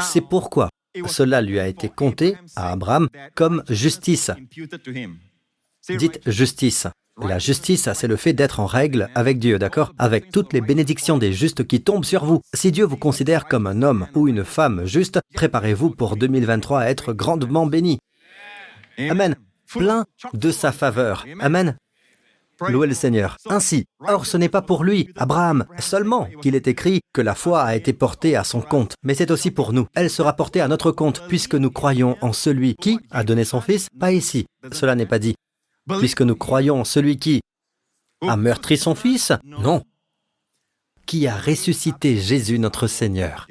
c'est 0.00 0.22
pourquoi 0.22 0.70
cela 1.06 1.42
lui 1.42 1.58
a 1.58 1.68
été 1.68 1.88
compté 1.88 2.36
à 2.56 2.72
Abraham 2.72 3.08
comme 3.34 3.62
justice. 3.68 4.30
Dites 5.88 6.20
justice. 6.26 6.86
La 7.22 7.38
justice, 7.38 7.88
c'est 7.94 8.08
le 8.08 8.16
fait 8.16 8.32
d'être 8.32 8.58
en 8.58 8.66
règle 8.66 9.08
avec 9.14 9.38
Dieu, 9.38 9.58
d'accord? 9.58 9.92
Avec 9.98 10.32
toutes 10.32 10.52
les 10.52 10.60
bénédictions 10.60 11.16
des 11.16 11.32
justes 11.32 11.64
qui 11.64 11.80
tombent 11.80 12.04
sur 12.04 12.24
vous. 12.24 12.40
Si 12.54 12.72
Dieu 12.72 12.84
vous 12.84 12.96
considère 12.96 13.46
comme 13.46 13.68
un 13.68 13.82
homme 13.82 14.08
ou 14.14 14.26
une 14.26 14.44
femme 14.44 14.84
juste, 14.84 15.20
préparez-vous 15.34 15.90
pour 15.90 16.16
2023 16.16 16.80
à 16.80 16.88
être 16.88 17.12
grandement 17.12 17.66
béni. 17.66 18.00
Amen. 18.98 19.36
Plein 19.68 20.06
de 20.32 20.50
sa 20.50 20.72
faveur. 20.72 21.24
Amen. 21.40 21.76
Louez 22.68 22.86
le 22.86 22.94
Seigneur. 22.94 23.36
Ainsi, 23.48 23.84
or 24.00 24.26
ce 24.26 24.36
n'est 24.36 24.48
pas 24.48 24.62
pour 24.62 24.84
lui, 24.84 25.08
Abraham, 25.16 25.66
seulement 25.78 26.28
qu'il 26.42 26.54
est 26.54 26.68
écrit 26.68 27.00
que 27.12 27.20
la 27.20 27.34
foi 27.34 27.62
a 27.62 27.76
été 27.76 27.92
portée 27.92 28.36
à 28.36 28.44
son 28.44 28.60
compte, 28.60 28.94
mais 29.02 29.14
c'est 29.14 29.30
aussi 29.30 29.50
pour 29.50 29.72
nous. 29.72 29.86
Elle 29.94 30.10
sera 30.10 30.34
portée 30.34 30.60
à 30.60 30.68
notre 30.68 30.92
compte, 30.92 31.22
puisque 31.28 31.54
nous 31.54 31.70
croyons 31.70 32.16
en 32.20 32.32
celui 32.32 32.76
qui 32.76 32.98
a 33.10 33.24
donné 33.24 33.44
son 33.44 33.60
Fils, 33.60 33.88
pas 33.98 34.12
ici, 34.12 34.46
cela 34.72 34.94
n'est 34.94 35.06
pas 35.06 35.18
dit. 35.18 35.34
Puisque 35.98 36.22
nous 36.22 36.36
croyons 36.36 36.80
en 36.80 36.84
celui 36.84 37.18
qui 37.18 37.40
a 38.22 38.36
meurtri 38.36 38.76
son 38.76 38.94
Fils 38.94 39.32
Non. 39.44 39.82
Qui 41.06 41.26
a 41.26 41.36
ressuscité 41.36 42.16
Jésus 42.16 42.58
notre 42.58 42.86
Seigneur. 42.86 43.46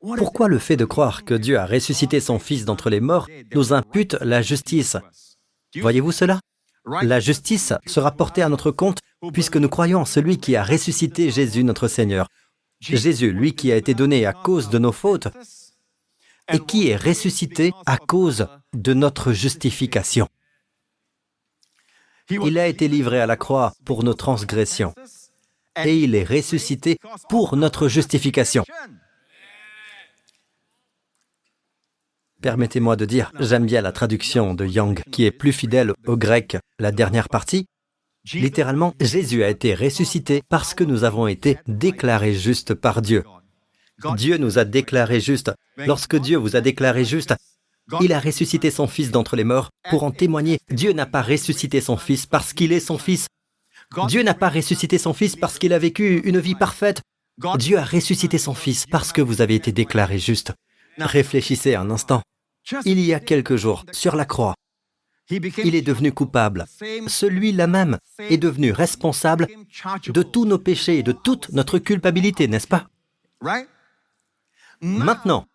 Pourquoi 0.00 0.48
le 0.48 0.58
fait 0.58 0.76
de 0.76 0.86
croire 0.86 1.24
que 1.24 1.34
Dieu 1.34 1.58
a 1.58 1.66
ressuscité 1.66 2.20
son 2.20 2.38
Fils 2.38 2.64
d'entre 2.64 2.88
les 2.88 3.00
morts 3.00 3.28
nous 3.54 3.74
impute 3.74 4.16
la 4.22 4.40
justice? 4.40 4.96
Voyez-vous 5.76 6.12
cela? 6.12 6.40
La 6.84 7.20
justice 7.20 7.72
sera 7.86 8.12
portée 8.12 8.42
à 8.42 8.48
notre 8.48 8.70
compte 8.70 8.98
puisque 9.32 9.56
nous 9.56 9.68
croyons 9.68 10.00
en 10.00 10.04
celui 10.04 10.38
qui 10.38 10.56
a 10.56 10.64
ressuscité 10.64 11.30
Jésus 11.30 11.64
notre 11.64 11.88
Seigneur. 11.88 12.28
Jésus, 12.80 13.32
lui 13.32 13.54
qui 13.54 13.70
a 13.72 13.76
été 13.76 13.94
donné 13.94 14.24
à 14.24 14.32
cause 14.32 14.70
de 14.70 14.78
nos 14.78 14.92
fautes 14.92 15.28
et 16.52 16.58
qui 16.58 16.88
est 16.88 16.96
ressuscité 16.96 17.72
à 17.86 17.98
cause 17.98 18.46
de 18.72 18.94
notre 18.94 19.32
justification. 19.32 20.28
Il 22.30 22.58
a 22.58 22.66
été 22.66 22.88
livré 22.88 23.20
à 23.20 23.26
la 23.26 23.36
croix 23.36 23.74
pour 23.84 24.04
nos 24.04 24.14
transgressions 24.14 24.94
et 25.84 25.98
il 25.98 26.14
est 26.14 26.24
ressuscité 26.24 26.98
pour 27.28 27.56
notre 27.56 27.88
justification. 27.88 28.64
Permettez-moi 32.42 32.96
de 32.96 33.04
dire, 33.04 33.32
j'aime 33.38 33.66
bien 33.66 33.82
la 33.82 33.92
traduction 33.92 34.54
de 34.54 34.66
Young, 34.66 35.02
qui 35.10 35.24
est 35.24 35.30
plus 35.30 35.52
fidèle 35.52 35.92
au 36.06 36.16
grec, 36.16 36.56
la 36.78 36.90
dernière 36.90 37.28
partie. 37.28 37.66
Littéralement, 38.32 38.94
Jésus 39.00 39.44
a 39.44 39.50
été 39.50 39.74
ressuscité 39.74 40.42
parce 40.48 40.74
que 40.74 40.84
nous 40.84 41.04
avons 41.04 41.26
été 41.26 41.58
déclarés 41.66 42.34
justes 42.34 42.74
par 42.74 43.02
Dieu. 43.02 43.24
Dieu 44.16 44.38
nous 44.38 44.58
a 44.58 44.64
déclarés 44.64 45.20
justes. 45.20 45.52
Lorsque 45.76 46.16
Dieu 46.16 46.38
vous 46.38 46.56
a 46.56 46.60
déclaré 46.60 47.04
juste, 47.04 47.34
il 48.00 48.12
a 48.12 48.20
ressuscité 48.20 48.70
son 48.70 48.86
Fils 48.86 49.10
d'entre 49.10 49.36
les 49.36 49.44
morts 49.44 49.70
pour 49.90 50.04
en 50.04 50.10
témoigner. 50.10 50.58
Dieu 50.70 50.92
n'a 50.92 51.06
pas 51.06 51.22
ressuscité 51.22 51.80
son 51.80 51.96
Fils 51.96 52.26
parce 52.26 52.52
qu'il 52.52 52.72
est 52.72 52.80
son 52.80 52.98
Fils. 52.98 53.26
Dieu 54.06 54.22
n'a 54.22 54.34
pas 54.34 54.48
ressuscité 54.48 54.96
son 54.98 55.12
Fils 55.12 55.36
parce 55.36 55.58
qu'il 55.58 55.72
a 55.72 55.78
vécu 55.78 56.20
une 56.24 56.38
vie 56.38 56.54
parfaite. 56.54 57.02
Dieu 57.58 57.78
a 57.78 57.84
ressuscité 57.84 58.38
son 58.38 58.54
Fils 58.54 58.86
parce 58.86 59.12
que 59.12 59.20
vous 59.20 59.42
avez 59.42 59.56
été 59.56 59.72
déclarés 59.72 60.18
justes. 60.18 60.52
Réfléchissez 60.98 61.74
un 61.74 61.90
instant. 61.90 62.22
Il 62.84 63.00
y 63.00 63.14
a 63.14 63.20
quelques 63.20 63.56
jours, 63.56 63.84
sur 63.92 64.16
la 64.16 64.24
croix, 64.24 64.54
il 65.30 65.74
est 65.74 65.82
devenu 65.82 66.12
coupable. 66.12 66.66
Celui-là 67.06 67.66
même 67.66 67.98
est 68.18 68.38
devenu 68.38 68.72
responsable 68.72 69.46
de 70.06 70.22
tous 70.22 70.44
nos 70.44 70.58
péchés 70.58 70.98
et 70.98 71.02
de 71.02 71.12
toute 71.12 71.50
notre 71.50 71.78
culpabilité, 71.78 72.48
n'est-ce 72.48 72.66
pas? 72.66 72.88
Maintenant, 74.80 75.46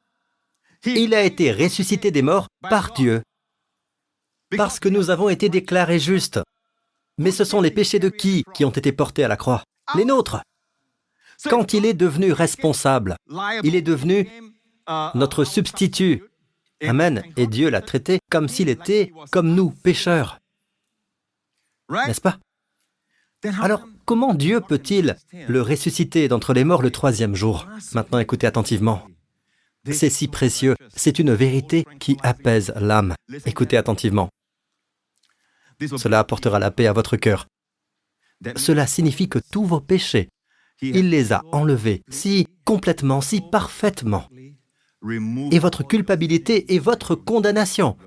il 0.85 1.13
a 1.13 1.23
été 1.23 1.51
ressuscité 1.51 2.11
des 2.11 2.21
morts 2.21 2.47
par 2.61 2.93
Dieu, 2.93 3.21
parce 4.55 4.79
que 4.79 4.89
nous 4.89 5.09
avons 5.09 5.29
été 5.29 5.49
déclarés 5.49 5.99
justes. 5.99 6.39
Mais 7.17 7.31
ce 7.31 7.43
sont 7.43 7.61
les 7.61 7.71
péchés 7.71 7.99
de 7.99 8.09
qui 8.09 8.43
qui 8.53 8.65
ont 8.65 8.71
été 8.71 8.91
portés 8.91 9.23
à 9.23 9.27
la 9.27 9.37
croix? 9.37 9.63
Les 9.95 10.05
nôtres. 10.05 10.41
Quand 11.49 11.73
il 11.73 11.85
est 11.85 11.93
devenu 11.93 12.31
responsable, 12.31 13.15
il 13.63 13.75
est 13.75 13.81
devenu 13.81 14.29
notre 15.15 15.43
substitut. 15.43 16.23
Amen. 16.83 17.23
Et 17.37 17.47
Dieu 17.47 17.69
l'a 17.69 17.81
traité 17.81 18.19
comme 18.29 18.47
s'il 18.47 18.69
était 18.69 19.11
comme 19.31 19.53
nous, 19.55 19.71
pécheurs. 19.71 20.39
N'est-ce 21.89 22.21
pas? 22.21 22.39
Alors, 23.61 23.87
comment 24.05 24.33
Dieu 24.33 24.59
peut-il 24.59 25.15
le 25.31 25.61
ressusciter 25.61 26.27
d'entre 26.27 26.53
les 26.53 26.63
morts 26.63 26.81
le 26.81 26.91
troisième 26.91 27.35
jour? 27.35 27.67
Maintenant, 27.93 28.19
écoutez 28.19 28.47
attentivement. 28.47 29.07
C'est 29.91 30.09
si 30.09 30.27
précieux, 30.27 30.75
c'est 30.95 31.19
une 31.19 31.33
vérité 31.33 31.85
qui 31.99 32.17
apaise 32.23 32.73
l'âme. 32.75 33.13
Écoutez 33.45 33.77
attentivement. 33.77 34.29
Cela 35.97 36.19
apportera 36.19 36.57
la 36.57 36.71
paix 36.71 36.87
à 36.87 36.93
votre 36.93 37.17
cœur. 37.17 37.45
Cela 38.55 38.87
signifie 38.87 39.29
que 39.29 39.39
tous 39.51 39.65
vos 39.65 39.81
péchés, 39.81 40.29
il 40.81 41.09
les 41.09 41.31
a 41.33 41.43
enlevés 41.51 42.01
si 42.09 42.47
complètement, 42.65 43.21
si 43.21 43.41
parfaitement. 43.41 44.27
Et 45.51 45.59
votre 45.59 45.83
culpabilité 45.83 46.73
et 46.73 46.79
votre 46.79 47.15
condamnation, 47.15 47.97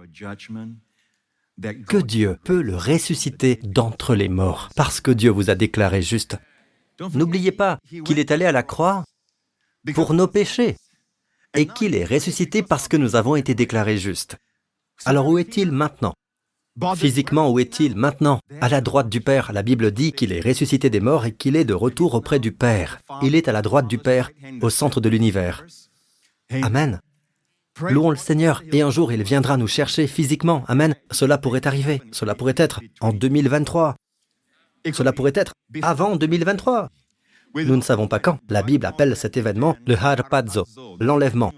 que 1.86 1.96
Dieu 1.96 2.38
peut 2.44 2.62
le 2.62 2.76
ressusciter 2.76 3.60
d'entre 3.62 4.14
les 4.14 4.28
morts, 4.28 4.68
parce 4.76 5.00
que 5.00 5.10
Dieu 5.10 5.30
vous 5.30 5.50
a 5.50 5.54
déclaré 5.54 6.02
juste. 6.02 6.36
N'oubliez 7.14 7.52
pas 7.52 7.78
qu'il 8.04 8.18
est 8.18 8.30
allé 8.30 8.44
à 8.44 8.52
la 8.52 8.62
croix 8.62 9.04
pour 9.94 10.14
nos 10.14 10.26
péchés 10.26 10.76
et 11.54 11.66
qu'il 11.66 11.94
est 11.94 12.04
ressuscité 12.04 12.62
parce 12.62 12.88
que 12.88 12.96
nous 12.96 13.16
avons 13.16 13.36
été 13.36 13.54
déclarés 13.54 13.98
justes. 13.98 14.36
Alors 15.04 15.28
où 15.28 15.38
est-il 15.38 15.70
maintenant? 15.72 16.14
Physiquement, 16.96 17.50
où 17.50 17.58
est-il 17.58 17.96
maintenant? 17.96 18.40
À 18.60 18.68
la 18.68 18.80
droite 18.80 19.08
du 19.08 19.20
Père. 19.20 19.52
La 19.52 19.62
Bible 19.62 19.90
dit 19.90 20.12
qu'il 20.12 20.32
est 20.32 20.40
ressuscité 20.40 20.90
des 20.90 21.00
morts 21.00 21.26
et 21.26 21.32
qu'il 21.32 21.56
est 21.56 21.64
de 21.64 21.74
retour 21.74 22.14
auprès 22.14 22.38
du 22.38 22.52
Père. 22.52 23.00
Il 23.22 23.34
est 23.34 23.48
à 23.48 23.52
la 23.52 23.62
droite 23.62 23.88
du 23.88 23.98
Père, 23.98 24.30
au 24.60 24.70
centre 24.70 25.00
de 25.00 25.08
l'univers. 25.08 25.66
Amen. 26.50 27.00
Louons 27.80 28.10
le 28.10 28.16
Seigneur, 28.16 28.62
et 28.72 28.82
un 28.82 28.90
jour 28.90 29.12
il 29.12 29.22
viendra 29.22 29.56
nous 29.56 29.68
chercher 29.68 30.06
physiquement. 30.06 30.64
Amen. 30.66 30.94
Cela 31.10 31.38
pourrait 31.38 31.66
arriver. 31.66 32.02
Cela 32.12 32.34
pourrait 32.34 32.54
être 32.56 32.80
en 33.00 33.12
2023. 33.12 33.94
Cela 34.92 35.12
pourrait 35.12 35.32
être 35.34 35.52
avant 35.82 36.16
2023. 36.16 36.88
Nous 37.54 37.76
ne 37.76 37.82
savons 37.82 38.08
pas 38.08 38.18
quand. 38.18 38.38
La 38.48 38.62
Bible 38.62 38.86
appelle 38.86 39.16
cet 39.16 39.36
événement 39.36 39.76
le 39.86 39.94
harpazo, 39.94 40.64
l'enlèvement. 41.00 41.52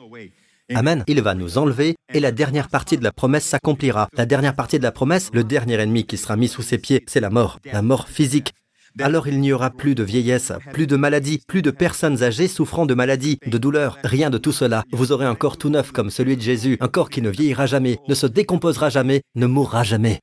Amen. 0.75 1.05
Il 1.07 1.21
va 1.21 1.35
nous 1.35 1.59
enlever 1.59 1.97
et 2.13 2.21
la 2.21 2.33
dernière 2.33 2.69
partie 2.69 2.97
de 2.97 3.03
la 3.03 3.13
promesse 3.13 3.45
s'accomplira. 3.45 4.09
La 4.13 4.27
dernière 4.27 4.55
partie 4.55 4.79
de 4.79 4.85
la 4.85 4.93
promesse, 4.93 5.31
le 5.33 5.43
dernier 5.43 5.81
ennemi 5.81 6.07
qui 6.07 6.17
sera 6.17 6.37
mis 6.37 6.49
sous 6.49 6.63
ses 6.63 6.79
pieds, 6.79 7.05
c'est 7.07 7.21
la 7.21 7.31
mort, 7.31 7.59
la 7.65 7.83
mort 7.83 8.09
physique. 8.09 8.53
Alors 8.99 9.29
il 9.29 9.41
n'y 9.41 9.53
aura 9.53 9.71
plus 9.71 9.95
de 9.95 10.03
vieillesse, 10.03 10.53
plus 10.73 10.87
de 10.87 10.97
maladie, 10.97 11.43
plus 11.47 11.63
de 11.63 11.71
personnes 11.71 12.23
âgées 12.23 12.49
souffrant 12.49 12.87
de 12.87 12.95
maladies, 12.95 13.39
de 13.47 13.59
douleurs, 13.59 13.99
rien 14.03 14.31
de 14.31 14.39
tout 14.39 14.53
cela. 14.53 14.85
Vous 14.93 15.13
aurez 15.13 15.27
un 15.27 15.35
corps 15.35 15.59
tout 15.59 15.71
neuf 15.71 15.93
comme 15.93 16.11
celui 16.11 16.37
de 16.37 16.43
Jésus, 16.43 16.77
un 16.81 16.89
corps 16.89 17.11
qui 17.11 17.23
ne 17.23 17.31
vieillira 17.31 17.67
jamais, 17.67 17.99
ne 18.09 18.15
se 18.15 18.27
décomposera 18.27 18.91
jamais, 18.91 19.23
ne 19.35 19.47
mourra 19.47 19.85
jamais. 19.85 20.21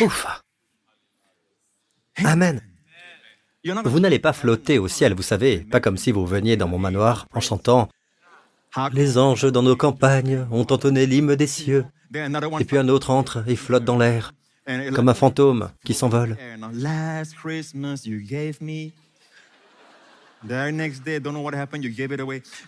Ouf. 0.00 0.26
Amen. 2.24 2.60
Vous 3.84 4.00
n'allez 4.00 4.18
pas 4.18 4.32
flotter 4.32 4.78
au 4.78 4.88
ciel, 4.88 5.14
vous 5.14 5.22
savez, 5.22 5.58
pas 5.70 5.80
comme 5.80 5.98
si 5.98 6.12
vous 6.12 6.26
veniez 6.26 6.56
dans 6.56 6.68
mon 6.68 6.78
manoir 6.78 7.26
en 7.34 7.40
chantant 7.40 7.88
Les 8.92 9.18
anges 9.18 9.50
dans 9.50 9.62
nos 9.62 9.76
campagnes 9.76 10.46
ont 10.50 10.66
entonné 10.70 11.06
l'hymne 11.06 11.36
des 11.36 11.46
cieux. 11.46 11.84
Et 12.14 12.64
puis 12.64 12.78
un 12.78 12.88
autre 12.88 13.10
entre 13.10 13.44
et 13.46 13.56
flotte 13.56 13.84
dans 13.84 13.98
l'air, 13.98 14.32
comme 14.94 15.08
un 15.08 15.14
fantôme 15.14 15.70
qui 15.84 15.94
s'envole. 15.94 16.36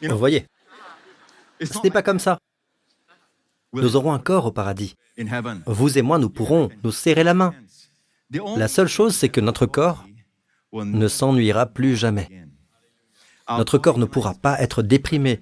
Vous 0.03 0.18
voyez, 0.18 0.46
ce 1.61 1.78
n'est 1.82 1.90
pas 1.90 2.03
comme 2.03 2.18
ça. 2.18 2.38
Nous 3.72 3.96
aurons 3.96 4.12
un 4.12 4.18
corps 4.18 4.46
au 4.46 4.53
paradis. 4.53 4.96
Vous 5.66 5.98
et 5.98 6.03
moi, 6.03 6.18
nous 6.18 6.28
pourrons 6.28 6.68
nous 6.84 6.92
serrer 6.92 7.24
la 7.24 7.34
main. 7.34 7.55
La 8.57 8.68
seule 8.68 8.88
chose, 8.88 9.14
c'est 9.14 9.28
que 9.28 9.40
notre 9.40 9.66
corps 9.66 10.05
ne 10.72 11.09
s'ennuiera 11.09 11.66
plus 11.66 11.96
jamais. 11.96 12.28
Notre 13.48 13.78
corps 13.78 13.98
ne 13.98 14.05
pourra 14.05 14.34
pas 14.34 14.61
être 14.61 14.82
déprimé, 14.82 15.40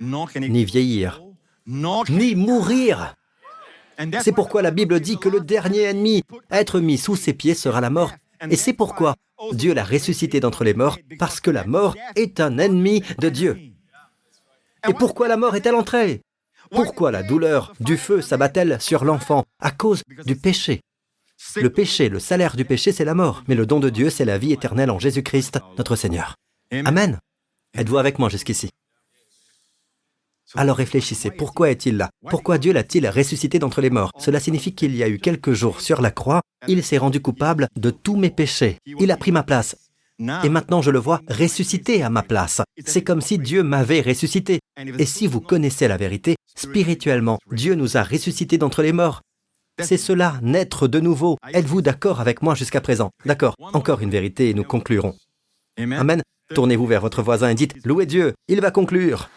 ni 0.00 0.64
vieillir, 0.64 1.20
ni 1.66 2.34
mourir. 2.34 3.14
C'est 4.22 4.32
pourquoi 4.32 4.62
la 4.62 4.70
Bible 4.70 5.00
dit 5.00 5.18
que 5.18 5.28
le 5.28 5.40
dernier 5.40 5.82
ennemi 5.82 6.22
à 6.50 6.60
être 6.60 6.80
mis 6.80 6.98
sous 6.98 7.16
ses 7.16 7.32
pieds 7.32 7.54
sera 7.54 7.80
la 7.80 7.90
mort. 7.90 8.12
Et 8.48 8.56
c'est 8.56 8.72
pourquoi 8.72 9.14
Dieu 9.52 9.74
l'a 9.74 9.84
ressuscité 9.84 10.40
d'entre 10.40 10.64
les 10.64 10.74
morts, 10.74 10.98
parce 11.18 11.40
que 11.40 11.50
la 11.50 11.64
mort 11.64 11.96
est 12.16 12.40
un 12.40 12.58
ennemi 12.58 13.02
de 13.18 13.28
Dieu. 13.28 13.58
Et 14.88 14.94
pourquoi 14.94 15.28
la 15.28 15.36
mort 15.36 15.56
est-elle 15.56 15.74
entrée? 15.74 16.22
Pourquoi 16.70 17.10
la 17.10 17.22
douleur 17.22 17.72
du 17.80 17.96
feu 17.96 18.22
s'abat-elle 18.22 18.80
sur 18.80 19.04
l'enfant? 19.04 19.44
À 19.60 19.70
cause 19.70 20.02
du 20.24 20.36
péché. 20.36 20.80
Le 21.56 21.70
péché, 21.70 22.08
le 22.08 22.20
salaire 22.20 22.54
du 22.54 22.64
péché, 22.64 22.92
c'est 22.92 23.04
la 23.04 23.14
mort, 23.14 23.42
mais 23.48 23.54
le 23.54 23.66
don 23.66 23.80
de 23.80 23.90
Dieu, 23.90 24.10
c'est 24.10 24.24
la 24.24 24.38
vie 24.38 24.52
éternelle 24.52 24.90
en 24.90 24.98
Jésus-Christ, 24.98 25.58
notre 25.78 25.96
Seigneur. 25.96 26.36
Amen. 26.84 27.18
Êtes-vous 27.76 27.98
avec 27.98 28.18
moi 28.18 28.28
jusqu'ici? 28.28 28.70
Alors 30.56 30.76
réfléchissez, 30.76 31.30
pourquoi 31.30 31.70
est-il 31.70 31.96
là? 31.96 32.10
Pourquoi 32.28 32.58
Dieu 32.58 32.72
l'a-t-il 32.72 33.08
ressuscité 33.08 33.58
d'entre 33.58 33.80
les 33.80 33.90
morts? 33.90 34.10
Cela 34.18 34.40
signifie 34.40 34.74
qu'il 34.74 34.96
y 34.96 35.02
a 35.02 35.08
eu 35.08 35.18
quelques 35.18 35.52
jours 35.52 35.80
sur 35.80 36.00
la 36.00 36.10
croix, 36.10 36.40
il 36.66 36.82
s'est 36.82 36.98
rendu 36.98 37.20
coupable 37.20 37.68
de 37.76 37.90
tous 37.90 38.16
mes 38.16 38.30
péchés. 38.30 38.78
Il 38.86 39.10
a 39.10 39.16
pris 39.16 39.32
ma 39.32 39.42
place. 39.42 39.76
Et 40.44 40.48
maintenant 40.48 40.82
je 40.82 40.90
le 40.90 40.98
vois 40.98 41.20
ressuscité 41.28 42.02
à 42.02 42.10
ma 42.10 42.22
place. 42.22 42.60
C'est 42.84 43.02
comme 43.02 43.20
si 43.20 43.38
Dieu 43.38 43.62
m'avait 43.62 44.02
ressuscité. 44.02 44.60
Et 44.98 45.06
si 45.06 45.26
vous 45.26 45.40
connaissez 45.40 45.88
la 45.88 45.96
vérité, 45.96 46.36
spirituellement, 46.54 47.38
Dieu 47.52 47.74
nous 47.74 47.96
a 47.96 48.02
ressuscités 48.02 48.58
d'entre 48.58 48.82
les 48.82 48.92
morts. 48.92 49.22
C'est 49.78 49.96
cela, 49.96 50.38
naître 50.42 50.88
de 50.88 51.00
nouveau. 51.00 51.38
Êtes-vous 51.54 51.80
d'accord 51.80 52.20
avec 52.20 52.42
moi 52.42 52.54
jusqu'à 52.54 52.82
présent? 52.82 53.10
D'accord. 53.24 53.54
Encore 53.72 54.00
une 54.00 54.10
vérité 54.10 54.50
et 54.50 54.54
nous 54.54 54.64
conclurons. 54.64 55.14
Amen. 55.78 56.22
Tournez-vous 56.54 56.86
vers 56.86 57.00
votre 57.00 57.22
voisin 57.22 57.48
et 57.48 57.54
dites, 57.54 57.76
Louez 57.86 58.06
Dieu, 58.06 58.34
il 58.48 58.60
va 58.60 58.70
conclure. 58.70 59.30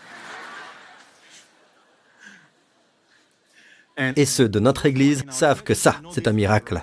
Et 3.97 4.25
ceux 4.25 4.49
de 4.49 4.59
notre 4.59 4.85
Église 4.85 5.23
savent 5.29 5.63
que 5.63 5.73
ça, 5.73 6.01
c'est 6.11 6.27
un 6.27 6.33
miracle. 6.33 6.81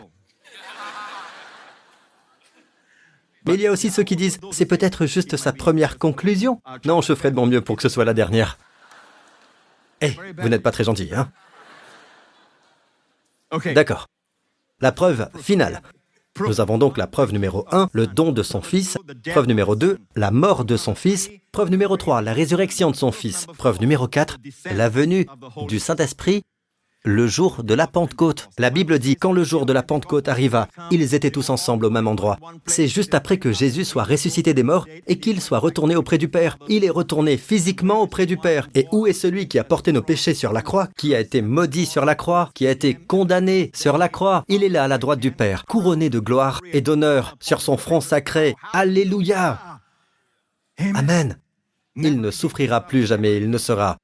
Mais 3.47 3.55
il 3.55 3.61
y 3.61 3.67
a 3.67 3.73
aussi 3.73 3.91
ceux 3.91 4.03
qui 4.03 4.17
disent, 4.17 4.39
c'est 4.53 4.67
peut-être 4.67 5.07
juste 5.07 5.37
sa 5.37 5.53
première 5.53 5.99
conclusion. 5.99 6.61
Non, 6.85 7.01
je 7.01 7.15
ferai 7.15 7.31
de 7.31 7.37
mon 7.37 7.47
mieux 7.47 7.63
pour 7.63 7.77
que 7.77 7.83
ce 7.83 7.89
soit 7.89 8.05
la 8.05 8.15
dernière. 8.15 8.59
Eh, 10.03 10.13
vous 10.39 10.49
n'êtes 10.49 10.63
pas 10.63 10.73
très 10.73 10.85
gentil, 10.85 11.11
hein 11.15 11.31
D'accord. 13.75 14.07
La 14.81 14.93
preuve 14.93 15.29
finale. 15.41 15.83
Nous 16.39 16.61
avons 16.61 16.79
donc 16.79 16.97
la 16.97 17.07
preuve 17.07 17.33
numéro 17.33 17.67
1, 17.73 17.91
le 17.93 18.07
don 18.07 18.33
de 18.33 18.43
son 18.43 18.63
Fils. 18.63 18.97
Preuve 19.31 19.47
numéro 19.47 19.75
2, 19.75 19.99
la 20.17 20.31
mort 20.31 20.65
de 20.65 20.77
son 20.77 20.95
Fils. 20.95 21.29
Preuve 21.53 21.71
numéro 21.71 21.97
3, 21.97 22.23
la 22.23 22.33
résurrection 22.33 22.91
de 22.91 22.97
son 22.97 23.13
Fils. 23.13 23.47
Preuve 23.59 23.81
numéro 23.81 24.07
4, 24.07 24.39
la 24.75 24.89
venue 24.89 25.27
du 25.67 25.81
Saint-Esprit 25.81 26.45
le 27.05 27.27
jour 27.27 27.63
de 27.65 27.75
la 27.75 27.87
Pentecôte. 27.87 28.51
La 28.59 28.71
Bible 28.71 28.99
dit, 28.99 29.17
quand 29.17 29.33
le 29.33 29.45
jour 29.45 29.65
de 29.65 29.73
la 29.73 29.83
Pentecôte 29.83 30.29
arriva, 30.29 30.69
ils 30.91 31.15
étaient 31.15 31.31
tous 31.31 31.49
ensemble 31.51 31.87
au 31.87 31.91
même 31.91 32.07
endroit. 32.07 32.39
C'est 32.67 32.89
juste 32.89 33.15
après 33.15 33.39
que 33.39 33.53
Jésus 33.53 33.85
soit 33.85 34.05
ressuscité 34.05 34.53
des 34.53 34.63
morts 34.63 34.87
et 35.07 35.19
qu'il 35.19 35.41
soit 35.41 35.59
retourné 35.59 35.97
auprès 35.97 36.19
du 36.19 36.29
Père. 36.29 36.59
Il 36.69 36.85
est 36.85 36.91
retourné 36.91 37.37
physiquement 37.37 38.03
auprès 38.03 38.27
du 38.27 38.37
Père. 38.37 38.69
Et 38.75 38.87
où 38.93 39.07
est 39.07 39.15
celui 39.15 39.49
qui 39.49 39.59
a 39.59 39.65
porté 39.65 39.93
nos 39.93 40.03
péchés 40.03 40.35
sur 40.35 40.53
la 40.53 40.63
croix, 40.63 40.89
qui 40.97 41.15
a 41.15 41.21
été 41.21 41.41
maudit 41.41 41.87
sur 41.87 42.05
la 42.05 42.15
croix, 42.15 42.51
qui 42.55 42.67
a 42.67 42.71
été 42.71 42.95
condamné 42.95 43.71
sur 43.75 43.97
la 43.97 44.09
croix? 44.09 44.45
Il 44.49 44.63
est 44.63 44.69
là 44.69 44.85
à 44.85 44.89
la 44.89 44.99
droite 44.99 45.21
du 45.21 45.33
Père, 45.33 45.65
couronné 45.65 46.11
de 46.11 46.19
gloire 46.19 46.61
et 46.73 46.83
d'honneur 46.83 47.37
sur 47.41 47.63
son 47.63 47.77
front 47.77 48.01
sacré. 48.01 48.55
Alléluia 48.73 49.59
Amen. 50.95 51.39
Il 51.97 52.21
ne 52.21 52.31
souffrira 52.31 52.81
plus 52.83 53.07
jamais, 53.07 53.37
il 53.37 53.51
ne 53.51 53.59
sera 53.59 53.97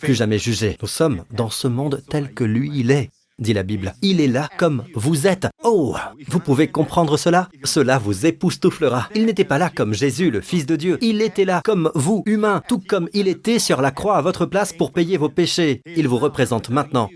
plus 0.00 0.14
jamais 0.14 0.38
jugé. 0.38 0.76
Nous 0.80 0.88
sommes 0.88 1.24
dans 1.30 1.50
ce 1.50 1.68
monde 1.68 2.02
tel 2.08 2.32
que 2.32 2.44
lui 2.44 2.70
il 2.74 2.90
est, 2.90 3.10
dit 3.38 3.52
la 3.52 3.62
Bible. 3.62 3.94
Il 4.02 4.20
est 4.20 4.28
là 4.28 4.48
comme 4.58 4.84
vous 4.94 5.26
êtes. 5.26 5.48
Oh, 5.64 5.96
vous 6.28 6.40
pouvez 6.40 6.68
comprendre 6.68 7.16
cela? 7.16 7.48
Cela 7.64 7.98
vous 7.98 8.26
époustouflera. 8.26 9.08
Il 9.14 9.26
n'était 9.26 9.44
pas 9.44 9.58
là 9.58 9.70
comme 9.74 9.94
Jésus, 9.94 10.30
le 10.30 10.40
Fils 10.40 10.66
de 10.66 10.76
Dieu. 10.76 10.98
Il 11.00 11.20
était 11.22 11.44
là 11.44 11.60
comme 11.64 11.90
vous, 11.94 12.22
humain, 12.26 12.62
tout 12.68 12.78
comme 12.78 13.08
il 13.12 13.28
était 13.28 13.58
sur 13.58 13.80
la 13.80 13.90
croix 13.90 14.16
à 14.16 14.22
votre 14.22 14.46
place 14.46 14.72
pour 14.72 14.92
payer 14.92 15.16
vos 15.16 15.28
péchés. 15.28 15.82
Il 15.86 16.08
vous 16.08 16.18
représente 16.18 16.70
maintenant 16.70 17.10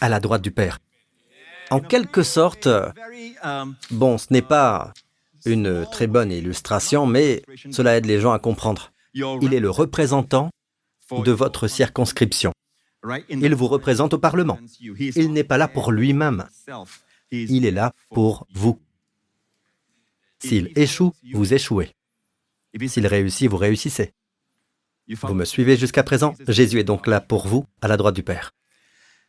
à 0.00 0.08
la 0.08 0.20
droite 0.20 0.42
du 0.42 0.50
Père. 0.50 0.78
En 1.70 1.80
quelque 1.80 2.22
sorte, 2.22 2.68
bon, 3.90 4.18
ce 4.18 4.26
n'est 4.30 4.42
pas 4.42 4.92
une 5.46 5.86
très 5.90 6.06
bonne 6.06 6.30
illustration, 6.30 7.06
mais 7.06 7.42
cela 7.70 7.96
aide 7.96 8.06
les 8.06 8.20
gens 8.20 8.32
à 8.32 8.38
comprendre. 8.38 8.92
Il 9.14 9.54
est 9.54 9.60
le 9.60 9.70
représentant 9.70 10.50
de 11.10 11.32
votre 11.32 11.68
circonscription. 11.68 12.52
Il 13.28 13.54
vous 13.54 13.68
représente 13.68 14.14
au 14.14 14.18
Parlement. 14.18 14.58
Il 14.80 15.32
n'est 15.32 15.44
pas 15.44 15.58
là 15.58 15.68
pour 15.68 15.92
lui-même. 15.92 16.48
Il 17.30 17.64
est 17.66 17.70
là 17.70 17.92
pour 18.10 18.46
vous. 18.54 18.80
S'il 20.38 20.72
échoue, 20.76 21.12
vous 21.32 21.54
échouez. 21.54 21.92
S'il 22.86 23.06
réussit, 23.06 23.48
vous 23.50 23.56
réussissez. 23.56 24.12
Vous 25.08 25.34
me 25.34 25.44
suivez 25.44 25.76
jusqu'à 25.76 26.02
présent 26.02 26.34
Jésus 26.48 26.78
est 26.78 26.84
donc 26.84 27.06
là 27.06 27.20
pour 27.20 27.46
vous, 27.46 27.66
à 27.80 27.88
la 27.88 27.96
droite 27.96 28.14
du 28.14 28.22
Père. 28.22 28.52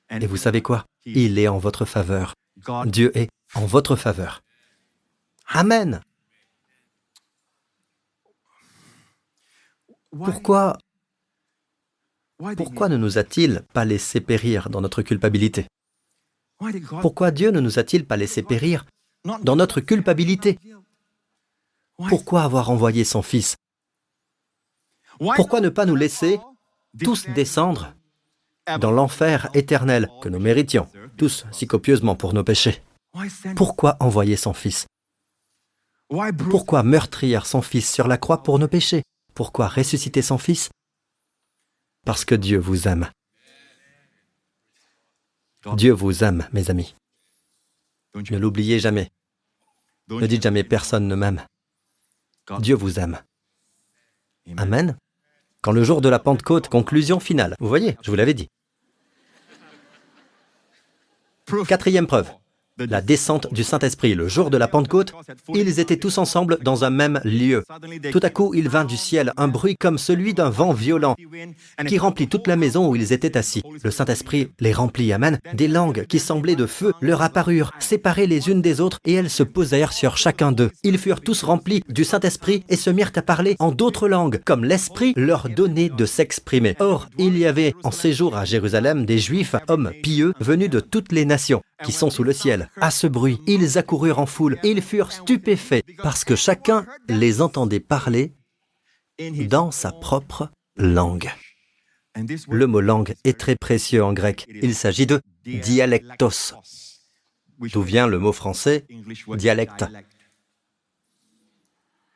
Et 0.10 0.28
vous 0.28 0.38
savez 0.38 0.62
quoi? 0.62 0.86
Il 1.06 1.40
est 1.40 1.48
en 1.48 1.58
votre 1.58 1.86
faveur. 1.86 2.36
Dieu 2.86 3.16
est 3.18 3.30
en 3.56 3.66
votre 3.66 3.96
faveur. 3.96 4.42
Amen. 5.48 6.02
Pourquoi 10.12 10.78
pourquoi 12.58 12.90
ne 12.90 12.98
nous 12.98 13.18
a-t-il 13.18 13.62
pas 13.74 13.86
laissé 13.86 14.22
périr 14.22 14.70
dans 14.70 14.82
notre 14.82 15.02
culpabilité 15.02 15.68
Pourquoi 17.02 17.32
Dieu 17.32 17.52
ne 17.52 17.60
nous 17.60 17.80
a-t-il 17.80 18.06
pas 18.06 18.18
laissé 18.18 18.44
périr 18.44 18.86
dans 19.42 19.56
notre 19.56 19.80
culpabilité 19.80 20.60
Pourquoi 22.10 22.44
avoir 22.44 22.70
envoyé 22.70 23.04
son 23.04 23.22
Fils 23.22 23.56
Pourquoi 25.36 25.62
ne 25.62 25.70
pas 25.70 25.86
nous 25.86 25.96
laisser 25.96 26.40
tous 27.02 27.28
descendre 27.30 27.94
dans 28.80 28.92
l'enfer 28.92 29.50
éternel 29.54 30.10
que 30.22 30.30
nous 30.30 30.40
méritions, 30.40 30.88
tous 31.18 31.46
si 31.52 31.68
copieusement 31.68 32.16
pour 32.16 32.34
nos 32.34 32.44
péchés 32.44 32.82
Pourquoi 33.56 33.98
envoyer 34.00 34.36
son 34.36 34.54
Fils 34.54 34.86
Pourquoi 36.50 36.84
meurtrir 36.84 37.46
son 37.46 37.62
Fils 37.62 37.92
sur 37.92 38.08
la 38.08 38.18
croix 38.18 38.44
pour 38.44 38.60
nos 38.60 38.68
péchés 38.68 39.04
Pourquoi 39.34 39.68
ressusciter 39.68 40.22
son 40.22 40.38
Fils 40.38 40.70
parce 42.06 42.26
que 42.26 42.36
Dieu 42.36 42.58
vous 42.58 42.88
aime. 42.88 43.10
Dieu 45.76 45.94
vous 45.94 46.24
aime, 46.24 46.48
mes 46.52 46.70
amis. 46.70 46.96
Ne 48.16 48.38
l'oubliez 48.38 48.80
jamais. 48.80 49.12
Ne 50.10 50.28
dites 50.28 50.44
jamais 50.44 50.64
personne 50.64 51.08
ne 51.08 51.16
m'aime. 51.16 51.46
Dieu 52.60 52.76
vous 52.76 53.00
aime. 53.00 53.20
Amen. 54.58 54.98
Quand 55.62 55.72
le 55.72 55.84
jour 55.84 56.02
de 56.02 56.10
la 56.10 56.20
Pentecôte, 56.20 56.68
conclusion 56.68 57.22
finale, 57.22 57.56
vous 57.60 57.70
voyez, 57.70 57.98
je 58.02 58.12
vous 58.12 58.18
l'avais 58.18 58.34
dit. 58.34 58.50
Quatrième 61.68 62.08
preuve 62.08 62.32
la 62.80 63.02
descente 63.02 63.54
du 63.54 63.64
Saint-Esprit, 63.64 64.16
le 64.16 64.28
jour 64.28 64.50
de 64.50 64.58
la 64.58 64.68
Pentecôte, 64.68 65.14
ils 65.54 65.80
étaient 65.80 65.98
tous 65.98 66.18
ensemble 66.18 66.58
dans 66.62 66.84
un 66.84 66.90
même 66.90 67.20
lieu. 67.24 67.64
Tout 68.12 68.20
à 68.24 68.30
coup, 68.30 68.54
il 68.54 68.70
vint 68.70 68.86
du 68.86 68.98
ciel 68.98 69.32
un 69.38 69.48
bruit 69.48 69.76
comme 69.78 69.98
celui 69.98 70.34
d'un 70.34 70.50
vent 70.50 70.74
violent 70.74 71.16
qui 71.88 71.98
remplit 71.98 72.28
toute 72.28 72.48
la 72.48 72.56
maison 72.56 72.90
où 72.90 72.96
ils 72.96 73.14
étaient 73.14 73.38
assis. 73.38 73.64
Le 73.84 73.92
Saint-Esprit 73.92 74.50
les 74.60 74.74
remplit, 74.74 75.14
Amen. 75.14 75.40
Des 75.54 75.68
langues 75.68 76.06
qui 76.08 76.20
semblaient 76.20 76.56
de 76.56 76.66
feu 76.66 76.94
leur 77.02 77.22
apparurent, 77.22 77.72
séparées 77.80 78.28
les 78.28 78.50
unes 78.50 78.62
des 78.62 78.82
autres, 78.82 79.00
et 79.06 79.14
elles 79.14 79.30
se 79.30 79.44
posèrent 79.44 79.94
sur 79.94 80.18
chacun 80.18 80.52
d'eux. 80.52 80.72
Ils 80.84 80.98
furent 80.98 81.22
tous 81.22 81.44
remplis 81.44 81.84
du 81.90 82.04
Saint-Esprit 82.04 82.64
et 82.70 82.76
se 82.76 82.90
mirent 82.90 83.12
à 83.16 83.22
parler 83.22 83.56
en 83.60 83.72
d'autres 83.72 84.08
langues, 84.08 84.42
comme 84.46 84.66
l'Esprit 84.66 85.14
leur 85.16 85.50
donnait 85.50 85.90
de 85.90 86.06
s'exprimer. 86.06 86.76
Or, 86.80 87.08
il 87.18 87.38
y 87.38 87.46
avait 87.46 87.76
en 87.84 87.92
séjour 87.92 88.36
à 88.36 88.46
Jérusalem 88.46 89.06
des 89.06 89.20
Juifs, 89.20 89.56
hommes 89.68 89.92
pieux, 90.02 90.34
venus 90.40 90.70
de 90.70 90.80
toutes 90.80 91.12
les 91.12 91.26
nations 91.26 91.62
qui 91.84 91.92
sont 91.92 92.10
sous 92.10 92.24
le 92.24 92.34
ciel. 92.34 92.70
À 92.80 92.92
ce 92.92 93.08
bruit, 93.08 93.40
ils 93.48 93.78
accoururent 93.78 94.20
en 94.20 94.26
foule 94.26 94.58
ils 94.64 94.82
furent 94.82 95.12
stupéfaits 95.12 95.84
parce 96.02 96.24
que 96.24 96.36
chacun 96.36 96.86
les 97.08 97.42
entendait 97.42 97.80
parler 97.80 98.34
dans 99.48 99.72
sa 99.72 99.92
propre 99.92 100.50
langue. 100.76 101.32
Le 102.50 102.68
mot 102.68 102.82
langue 102.82 103.16
est 103.24 103.40
très 103.40 103.56
précieux 103.56 104.04
en 104.04 104.14
grec. 104.14 104.46
Il 104.62 104.76
s'agit 104.76 105.06
de 105.06 105.22
dialectos, 105.46 106.54
d'où 107.60 107.82
vient 107.82 108.08
le 108.08 108.20
mot 108.20 108.34
français 108.34 108.86
dialecte? 109.28 109.86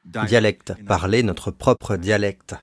Dialecte, 0.06 0.74
parler 0.86 1.22
notre 1.24 1.52
propre 1.52 1.98
dialecte. 1.98 2.56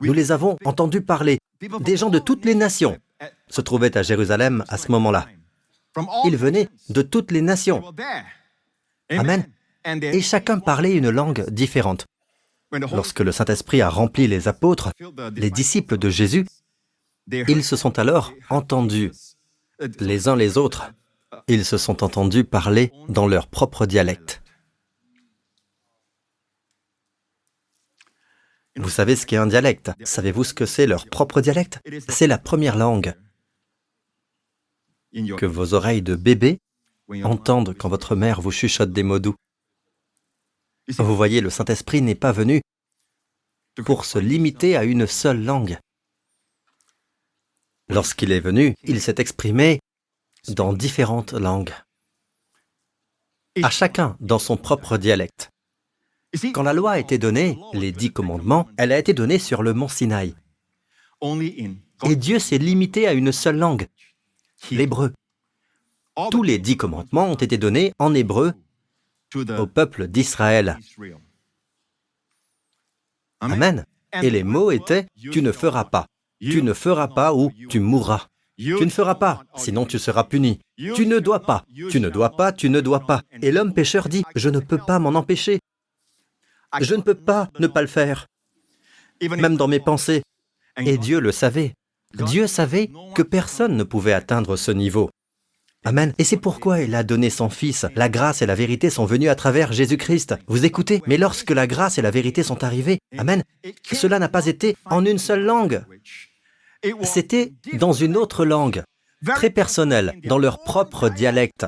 Nous 0.00 0.12
les 0.12 0.30
avons 0.30 0.56
entendus 0.64 1.02
parler. 1.02 1.38
Des 1.80 1.96
gens 1.96 2.10
de 2.10 2.18
toutes 2.18 2.44
les 2.44 2.54
nations 2.54 2.98
se 3.48 3.60
trouvaient 3.60 3.96
à 3.96 4.02
Jérusalem 4.02 4.64
à 4.68 4.76
ce 4.76 4.92
moment-là. 4.92 5.26
Ils 6.24 6.36
venaient 6.36 6.68
de 6.88 7.02
toutes 7.02 7.30
les 7.30 7.42
nations. 7.42 7.82
Amen. 9.10 9.46
Et 9.84 10.20
chacun 10.20 10.58
parlait 10.58 10.94
une 10.94 11.10
langue 11.10 11.48
différente. 11.50 12.06
Lorsque 12.72 13.20
le 13.20 13.32
Saint-Esprit 13.32 13.80
a 13.80 13.88
rempli 13.88 14.26
les 14.26 14.48
apôtres, 14.48 14.90
les 15.34 15.50
disciples 15.50 15.98
de 15.98 16.10
Jésus, 16.10 16.46
ils 17.30 17.64
se 17.64 17.76
sont 17.76 17.98
alors 17.98 18.32
entendus 18.50 19.12
les 20.00 20.28
uns 20.28 20.36
les 20.36 20.58
autres. 20.58 20.92
Ils 21.48 21.64
se 21.64 21.78
sont 21.78 22.02
entendus 22.02 22.44
parler 22.44 22.92
dans 23.08 23.26
leur 23.26 23.46
propre 23.46 23.86
dialecte. 23.86 24.42
Vous 28.76 28.90
savez 28.90 29.16
ce 29.16 29.26
qu'est 29.26 29.36
un 29.36 29.46
dialecte? 29.46 29.90
Savez-vous 30.04 30.44
ce 30.44 30.54
que 30.54 30.66
c'est 30.66 30.86
leur 30.86 31.06
propre 31.06 31.40
dialecte? 31.40 31.80
C'est 32.08 32.26
la 32.26 32.38
première 32.38 32.76
langue 32.76 33.14
que 35.36 35.46
vos 35.46 35.74
oreilles 35.74 36.02
de 36.02 36.14
bébé 36.14 36.58
entendent 37.22 37.74
quand 37.76 37.88
votre 37.88 38.16
mère 38.16 38.40
vous 38.40 38.50
chuchote 38.50 38.92
des 38.92 39.02
mots 39.02 39.18
doux. 39.18 39.34
Vous 40.88 41.16
voyez, 41.16 41.40
le 41.40 41.50
Saint-Esprit 41.50 42.02
n'est 42.02 42.14
pas 42.14 42.32
venu 42.32 42.60
pour 43.84 44.04
se 44.04 44.18
limiter 44.18 44.76
à 44.76 44.84
une 44.84 45.06
seule 45.06 45.42
langue. 45.42 45.78
Lorsqu'il 47.88 48.32
est 48.32 48.40
venu, 48.40 48.74
il 48.82 49.00
s'est 49.00 49.16
exprimé 49.18 49.80
dans 50.48 50.72
différentes 50.72 51.32
langues, 51.32 51.72
à 53.62 53.70
chacun 53.70 54.16
dans 54.20 54.38
son 54.38 54.56
propre 54.56 54.96
dialecte. 54.96 55.50
Quand 56.52 56.62
la 56.62 56.72
loi 56.72 56.92
a 56.92 56.98
été 56.98 57.18
donnée, 57.18 57.58
les 57.72 57.92
dix 57.92 58.12
commandements, 58.12 58.68
elle 58.76 58.92
a 58.92 58.98
été 58.98 59.14
donnée 59.14 59.38
sur 59.38 59.62
le 59.62 59.72
mont 59.72 59.88
Sinaï. 59.88 60.34
Et 61.22 62.16
Dieu 62.16 62.38
s'est 62.38 62.58
limité 62.58 63.06
à 63.06 63.12
une 63.12 63.32
seule 63.32 63.56
langue, 63.56 63.86
l'hébreu. 64.70 65.12
Tous 66.30 66.42
les 66.42 66.58
dix 66.58 66.76
commandements 66.76 67.30
ont 67.30 67.34
été 67.34 67.58
donnés 67.58 67.92
en 67.98 68.14
hébreu 68.14 68.54
au 69.58 69.66
peuple 69.66 70.08
d'Israël. 70.08 70.78
Amen. 73.40 73.84
Et 74.22 74.30
les 74.30 74.44
mots 74.44 74.70
étaient⁇ 74.70 75.06
Tu 75.30 75.42
ne 75.42 75.52
feras 75.52 75.84
pas⁇ 75.84 76.06
Tu 76.50 76.62
ne 76.62 76.72
feras 76.72 77.08
pas 77.08 77.34
ou 77.34 77.50
tu 77.68 77.80
mourras. 77.80 78.28
Tu 78.58 78.72
ne 78.72 78.90
feras 78.90 79.16
pas, 79.16 79.44
sinon 79.56 79.84
tu 79.84 79.98
seras 79.98 80.24
puni. 80.24 80.58
Tu 80.76 81.06
ne 81.06 81.18
dois 81.18 81.40
pas, 81.40 81.66
tu 81.90 82.00
ne 82.00 82.08
dois 82.08 82.30
pas, 82.30 82.52
tu 82.52 82.70
ne 82.70 82.80
dois 82.80 83.00
pas. 83.00 83.22
Et 83.42 83.52
l'homme 83.52 83.74
pécheur 83.74 84.08
dit, 84.08 84.24
je 84.34 84.48
ne 84.48 84.60
peux 84.60 84.78
pas 84.78 84.98
m'en 84.98 85.10
empêcher. 85.10 85.60
Je 86.80 86.94
ne 86.94 87.02
peux 87.02 87.14
pas 87.14 87.50
ne 87.58 87.66
pas 87.66 87.82
le 87.82 87.86
faire. 87.86 88.26
Même 89.20 89.56
dans 89.56 89.68
mes 89.68 89.80
pensées. 89.80 90.22
Et 90.78 90.96
Dieu 90.98 91.20
le 91.20 91.32
savait. 91.32 91.74
Dieu 92.14 92.46
savait 92.46 92.90
que 93.14 93.22
personne 93.22 93.76
ne 93.76 93.84
pouvait 93.84 94.12
atteindre 94.12 94.56
ce 94.56 94.70
niveau. 94.70 95.10
Amen. 95.84 96.12
Et 96.18 96.24
c'est 96.24 96.36
pourquoi 96.36 96.80
il 96.80 96.96
a 96.96 97.04
donné 97.04 97.30
son 97.30 97.48
Fils. 97.48 97.86
La 97.94 98.08
grâce 98.08 98.42
et 98.42 98.46
la 98.46 98.56
vérité 98.56 98.90
sont 98.90 99.04
venues 99.04 99.28
à 99.28 99.36
travers 99.36 99.72
Jésus-Christ. 99.72 100.34
Vous 100.48 100.64
écoutez 100.64 101.00
Mais 101.06 101.16
lorsque 101.16 101.50
la 101.50 101.68
grâce 101.68 101.96
et 101.98 102.02
la 102.02 102.10
vérité 102.10 102.42
sont 102.42 102.64
arrivées, 102.64 102.98
Amen, 103.16 103.44
cela 103.92 104.18
n'a 104.18 104.28
pas 104.28 104.46
été 104.46 104.76
en 104.84 105.04
une 105.04 105.18
seule 105.18 105.44
langue. 105.44 105.84
C'était 107.02 107.52
dans 107.74 107.92
une 107.92 108.16
autre 108.16 108.44
langue, 108.44 108.82
très 109.24 109.50
personnelle, 109.50 110.18
dans 110.24 110.38
leur 110.38 110.58
propre 110.58 111.08
dialecte, 111.08 111.66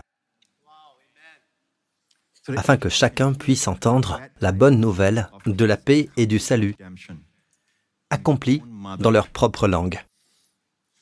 afin 2.56 2.76
que 2.76 2.88
chacun 2.88 3.34
puisse 3.34 3.68
entendre 3.68 4.20
la 4.40 4.52
bonne 4.52 4.80
nouvelle 4.80 5.28
de 5.46 5.64
la 5.64 5.76
paix 5.76 6.08
et 6.16 6.26
du 6.26 6.38
salut, 6.38 6.74
accomplie 8.10 8.62
dans 8.98 9.10
leur 9.10 9.28
propre 9.28 9.68
langue. 9.68 10.00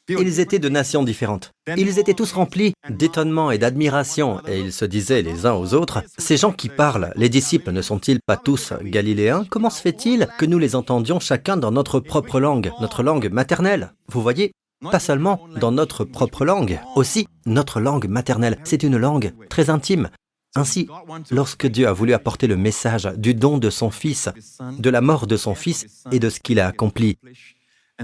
Ils 0.08 0.40
étaient 0.40 0.58
de 0.58 0.68
nations 0.68 1.02
différentes. 1.02 1.52
Ils 1.76 1.98
étaient 1.98 2.14
tous 2.14 2.32
remplis 2.32 2.74
d'étonnement 2.88 3.50
et 3.50 3.58
d'admiration, 3.58 4.40
et 4.46 4.60
ils 4.60 4.72
se 4.72 4.84
disaient 4.84 5.22
les 5.22 5.46
uns 5.46 5.54
aux 5.54 5.74
autres, 5.74 6.02
Ces 6.16 6.36
gens 6.36 6.52
qui 6.52 6.68
parlent, 6.68 7.12
les 7.16 7.28
disciples 7.28 7.72
ne 7.72 7.82
sont-ils 7.82 8.20
pas 8.24 8.36
tous 8.36 8.72
galiléens? 8.82 9.44
Comment 9.50 9.70
se 9.70 9.80
fait-il 9.80 10.28
que 10.38 10.46
nous 10.46 10.58
les 10.58 10.76
entendions 10.76 11.18
chacun 11.18 11.56
dans 11.56 11.72
notre 11.72 12.00
propre 12.00 12.38
langue, 12.38 12.70
notre 12.80 13.02
langue 13.02 13.30
maternelle? 13.30 13.92
Vous 14.08 14.22
voyez 14.22 14.52
pas 14.92 15.00
seulement 15.00 15.40
dans 15.58 15.72
notre 15.72 16.04
propre 16.04 16.44
langue, 16.44 16.78
aussi 16.94 17.26
notre 17.46 17.80
langue 17.80 18.06
maternelle. 18.08 18.58
C'est 18.64 18.82
une 18.82 18.98
langue 18.98 19.32
très 19.48 19.70
intime. 19.70 20.10
Ainsi, 20.54 20.88
lorsque 21.30 21.66
Dieu 21.66 21.86
a 21.86 21.92
voulu 21.92 22.14
apporter 22.14 22.46
le 22.46 22.56
message 22.56 23.08
du 23.18 23.34
don 23.34 23.58
de 23.58 23.68
son 23.68 23.90
Fils, 23.90 24.30
de 24.78 24.90
la 24.90 25.02
mort 25.02 25.26
de 25.26 25.36
son 25.36 25.54
Fils 25.54 26.04
et 26.12 26.18
de 26.18 26.30
ce 26.30 26.40
qu'il 26.40 26.60
a 26.60 26.66
accompli, 26.66 27.18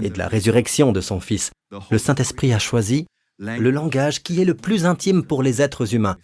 et 0.01 0.09
de 0.09 0.17
la 0.17 0.27
résurrection 0.27 0.91
de 0.91 1.01
son 1.01 1.19
Fils, 1.19 1.51
le 1.91 1.97
Saint-Esprit 1.97 2.53
a 2.53 2.59
choisi 2.59 3.05
le 3.37 3.69
langage 3.71 4.23
qui 4.23 4.41
est 4.41 4.45
le 4.45 4.55
plus 4.55 4.85
intime 4.85 5.23
pour 5.23 5.43
les 5.43 5.61
êtres 5.61 5.93
humains. 5.93 6.17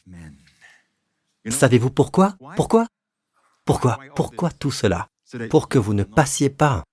Savez-vous 1.49 1.89
pourquoi? 1.89 2.36
Pourquoi? 2.55 2.88
Pourquoi? 3.65 3.99
Pourquoi 4.15 4.51
tout 4.51 4.72
cela? 4.72 5.07
Pour 5.49 5.70
que 5.70 5.78
vous 5.78 5.93
ne 5.93 6.03
passiez 6.03 6.49
pas 6.49 6.84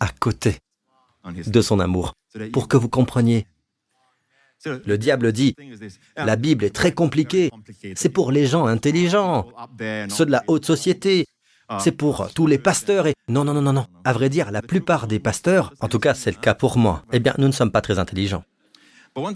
à 0.00 0.08
côté 0.08 0.58
de 1.24 1.60
son 1.60 1.80
amour, 1.80 2.14
pour 2.52 2.68
que 2.68 2.76
vous 2.76 2.88
compreniez. 2.88 3.46
Le 4.64 4.96
diable 4.96 5.32
dit, 5.32 5.54
la 6.16 6.36
Bible 6.36 6.64
est 6.64 6.74
très 6.74 6.92
compliquée, 6.92 7.50
c'est 7.96 8.08
pour 8.08 8.30
les 8.30 8.46
gens 8.46 8.66
intelligents, 8.66 9.48
ceux 10.08 10.26
de 10.26 10.30
la 10.30 10.44
haute 10.46 10.64
société, 10.64 11.26
c'est 11.78 11.92
pour 11.92 12.30
tous 12.34 12.46
les 12.46 12.58
pasteurs 12.58 13.06
et... 13.06 13.14
Non, 13.28 13.44
non, 13.44 13.54
non, 13.54 13.62
non, 13.62 13.72
non. 13.72 13.86
À 14.04 14.12
vrai 14.12 14.28
dire, 14.28 14.50
la 14.50 14.62
plupart 14.62 15.06
des 15.06 15.18
pasteurs, 15.18 15.72
en 15.80 15.88
tout 15.88 15.98
cas 15.98 16.14
c'est 16.14 16.30
le 16.30 16.36
cas 16.36 16.54
pour 16.54 16.76
moi, 16.76 17.02
eh 17.12 17.20
bien 17.20 17.34
nous 17.38 17.46
ne 17.46 17.52
sommes 17.52 17.72
pas 17.72 17.80
très 17.80 17.98
intelligents. 17.98 18.44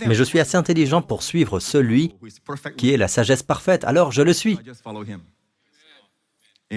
Mais 0.07 0.15
je 0.15 0.25
suis 0.25 0.41
assez 0.41 0.57
intelligent 0.57 1.03
pour 1.03 1.23
suivre 1.23 1.61
celui 1.61 2.15
qui 2.77 2.93
est 2.93 2.97
la 2.97 3.09
sagesse 3.09 3.43
parfaite, 3.43 3.85
alors 3.85 4.13
je 4.13 4.23
le 4.23 4.33
suis. 4.33 4.59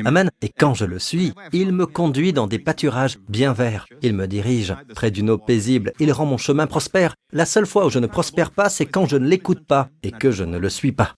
Amen. 0.06 0.30
Et 0.42 0.50
quand 0.50 0.76
je 0.76 0.86
le 0.86 1.00
suis, 1.00 1.34
il 1.52 1.72
me 1.72 1.88
conduit 1.88 2.32
dans 2.32 2.46
des 2.46 2.60
pâturages 2.60 3.18
bien 3.28 3.54
verts. 3.54 3.88
Il 4.04 4.14
me 4.14 4.28
dirige 4.28 4.76
près 4.94 5.10
d'une 5.10 5.32
eau 5.32 5.38
paisible. 5.40 5.94
Il 6.00 6.12
rend 6.12 6.26
mon 6.26 6.38
chemin 6.38 6.68
prospère. 6.68 7.16
La 7.32 7.46
seule 7.46 7.66
fois 7.66 7.88
où 7.88 7.90
je 7.90 7.98
ne 7.98 8.06
prospère 8.06 8.52
pas, 8.52 8.70
c'est 8.70 8.86
quand 8.86 9.08
je 9.08 9.18
ne 9.18 9.28
l'écoute 9.28 9.66
pas 9.66 9.90
et 10.04 10.12
que 10.12 10.30
je 10.30 10.44
ne 10.44 10.60
le 10.60 10.70
suis 10.70 10.92
pas. 10.92 11.16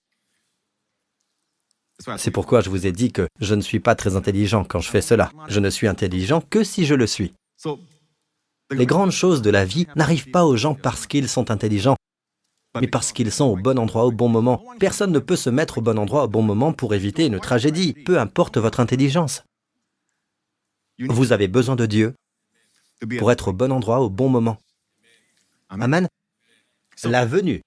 C'est 2.18 2.32
pourquoi 2.32 2.62
je 2.62 2.70
vous 2.70 2.88
ai 2.88 2.92
dit 2.92 3.12
que 3.12 3.28
je 3.40 3.56
ne 3.56 3.62
suis 3.62 3.80
pas 3.80 3.96
très 3.96 4.16
intelligent 4.16 4.64
quand 4.64 4.80
je 4.80 4.90
fais 4.90 5.02
cela. 5.02 5.32
Je 5.48 5.60
ne 5.60 5.70
suis 5.70 5.88
intelligent 5.88 6.42
que 6.42 6.64
si 6.64 6.86
je 6.86 6.96
le 6.96 7.08
suis. 7.08 7.34
Les 8.72 8.86
grandes 8.86 9.12
choses 9.12 9.42
de 9.42 9.50
la 9.50 9.66
vie 9.66 9.88
n'arrivent 9.96 10.32
pas 10.32 10.46
aux 10.46 10.56
gens 10.56 10.76
parce 10.76 11.06
qu'ils 11.06 11.28
sont 11.28 11.52
intelligents, 11.52 11.98
mais 12.80 12.88
parce 12.88 13.12
qu'ils 13.12 13.32
sont 13.32 13.46
au 13.46 13.58
bon 13.58 13.78
endroit 13.78 14.06
au 14.06 14.12
bon 14.12 14.30
moment. 14.30 14.64
Personne 14.80 15.12
ne 15.12 15.20
peut 15.20 15.36
se 15.36 15.50
mettre 15.50 15.80
au 15.80 15.82
bon 15.82 16.00
endroit 16.00 16.24
au 16.24 16.28
bon 16.28 16.42
moment 16.42 16.72
pour 16.72 16.94
éviter 16.94 17.26
une 17.26 17.40
tragédie, 17.40 17.94
peu 17.94 18.20
importe 18.20 18.58
votre 18.58 18.80
intelligence. 18.80 19.44
Vous 21.00 21.34
avez 21.34 21.48
besoin 21.48 21.76
de 21.76 21.86
Dieu 21.86 22.14
pour 23.18 23.32
être 23.32 23.50
au 23.50 23.54
bon 23.54 23.72
endroit 23.72 24.00
au 24.00 24.10
bon 24.10 24.30
moment. 24.30 24.58
Amen. 25.70 26.08
La 27.04 27.26
venue 27.26 27.62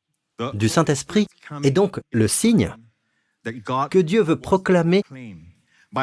du 0.55 0.69
Saint-Esprit 0.69 1.27
est 1.63 1.71
donc 1.71 2.01
le 2.13 2.29
signe 2.29 2.75
que 3.91 3.99
Dieu 3.99 4.23
veut 4.23 4.41
proclamer 4.41 5.03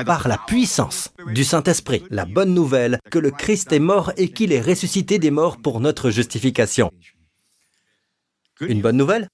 par 0.06 0.28
la 0.28 0.38
puissance 0.38 1.14
du 1.34 1.44
Saint-Esprit 1.44 2.04
la 2.10 2.26
bonne 2.26 2.54
nouvelle 2.54 3.00
que 3.10 3.20
le 3.20 3.32
Christ 3.32 3.72
est 3.74 3.80
mort 3.80 4.12
et 4.18 4.30
qu'il 4.30 4.54
est 4.54 4.62
ressuscité 4.62 5.20
des 5.20 5.32
morts 5.32 5.58
pour 5.58 5.80
notre 5.80 6.10
justification. 6.10 6.92
Une 8.62 8.82
bonne 8.82 8.98
nouvelle 8.98 9.28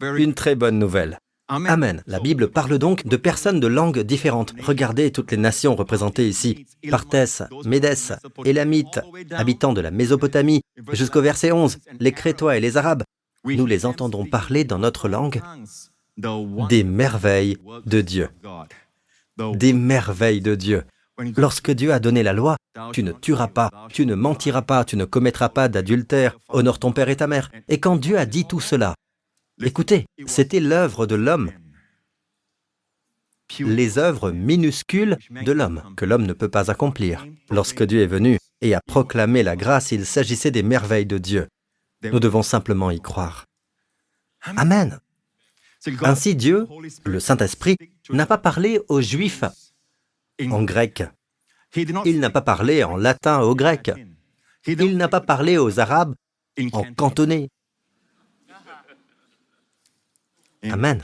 Une 0.00 0.34
très 0.34 0.54
bonne 0.54 0.78
nouvelle. 0.78 1.18
Amen. 1.48 2.02
La 2.06 2.20
Bible 2.20 2.48
parle 2.48 2.78
donc 2.78 3.06
de 3.06 3.16
personnes 3.18 3.60
de 3.60 3.66
langues 3.66 4.00
différentes. 4.00 4.54
Regardez 4.62 5.12
toutes 5.12 5.30
les 5.30 5.36
nations 5.36 5.76
représentées 5.76 6.26
ici. 6.26 6.64
Parthes, 6.90 7.42
Médès, 7.66 8.14
Élamites, 8.46 9.00
habitants 9.30 9.74
de 9.74 9.82
la 9.82 9.90
Mésopotamie, 9.90 10.62
jusqu'au 10.92 11.20
verset 11.20 11.52
11, 11.52 11.78
les 12.00 12.12
Crétois 12.12 12.56
et 12.56 12.60
les 12.60 12.78
Arabes. 12.78 13.02
Nous 13.44 13.66
les 13.66 13.84
entendons 13.84 14.24
parler 14.24 14.64
dans 14.64 14.78
notre 14.78 15.08
langue 15.08 15.42
des 16.16 16.84
merveilles 16.84 17.56
de 17.86 18.00
Dieu. 18.00 18.28
Des 19.38 19.72
merveilles 19.72 20.40
de 20.40 20.54
Dieu. 20.54 20.84
Lorsque 21.36 21.70
Dieu 21.70 21.92
a 21.92 22.00
donné 22.00 22.22
la 22.22 22.32
loi, 22.32 22.56
tu 22.92 23.02
ne 23.02 23.12
tueras 23.12 23.48
pas, 23.48 23.70
tu 23.90 24.04
ne 24.04 24.14
mentiras 24.14 24.62
pas, 24.62 24.84
tu 24.84 24.96
ne 24.96 25.04
commettras 25.04 25.48
pas 25.48 25.68
d'adultère, 25.68 26.38
honore 26.48 26.78
ton 26.78 26.92
père 26.92 27.08
et 27.08 27.16
ta 27.16 27.26
mère. 27.26 27.50
Et 27.68 27.78
quand 27.78 27.96
Dieu 27.96 28.18
a 28.18 28.26
dit 28.26 28.46
tout 28.46 28.60
cela, 28.60 28.94
écoutez, 29.62 30.06
c'était 30.26 30.60
l'œuvre 30.60 31.06
de 31.06 31.14
l'homme, 31.14 31.50
les 33.60 33.98
œuvres 33.98 34.32
minuscules 34.32 35.18
de 35.30 35.52
l'homme, 35.52 35.82
que 35.96 36.04
l'homme 36.04 36.26
ne 36.26 36.32
peut 36.32 36.48
pas 36.48 36.70
accomplir. 36.70 37.26
Lorsque 37.50 37.84
Dieu 37.84 38.02
est 38.02 38.08
venu 38.08 38.38
et 38.60 38.74
a 38.74 38.80
proclamé 38.84 39.42
la 39.42 39.54
grâce, 39.54 39.92
il 39.92 40.06
s'agissait 40.06 40.50
des 40.50 40.62
merveilles 40.62 41.06
de 41.06 41.18
Dieu. 41.18 41.46
Nous 42.02 42.20
devons 42.20 42.42
simplement 42.42 42.90
y 42.90 43.00
croire. 43.00 43.44
Amen. 44.56 44.98
Ainsi 46.02 46.34
Dieu, 46.34 46.66
le 47.04 47.20
Saint-Esprit, 47.20 47.76
n'a 48.10 48.26
pas 48.26 48.38
parlé 48.38 48.80
aux 48.88 49.00
Juifs 49.00 49.44
en 50.50 50.62
grec. 50.62 51.04
Il 51.76 52.20
n'a 52.20 52.30
pas 52.30 52.40
parlé 52.40 52.84
en 52.84 52.96
latin 52.96 53.40
aux 53.40 53.54
Grecs. 53.54 53.90
Il 54.66 54.96
n'a 54.96 55.08
pas 55.08 55.20
parlé 55.20 55.58
aux 55.58 55.80
Arabes 55.80 56.14
en 56.72 56.84
cantonais. 56.94 57.48
Amen. 60.62 61.02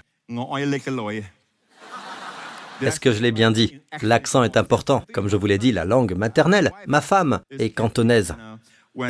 Est-ce 2.81 3.01
que 3.01 3.13
je 3.13 3.21
l'ai 3.21 3.33
bien 3.33 3.51
dit? 3.51 3.81
L'accent 4.01 4.43
est 4.43 4.57
important. 4.57 5.05
Comme 5.13 5.29
je 5.29 5.37
vous 5.37 5.47
l'ai 5.47 5.59
dit, 5.59 5.73
la 5.73 5.85
langue 5.85 6.15
maternelle, 6.15 6.73
ma 6.87 7.01
femme, 7.01 7.41
est 7.51 7.71
cantonaise. 7.71 8.35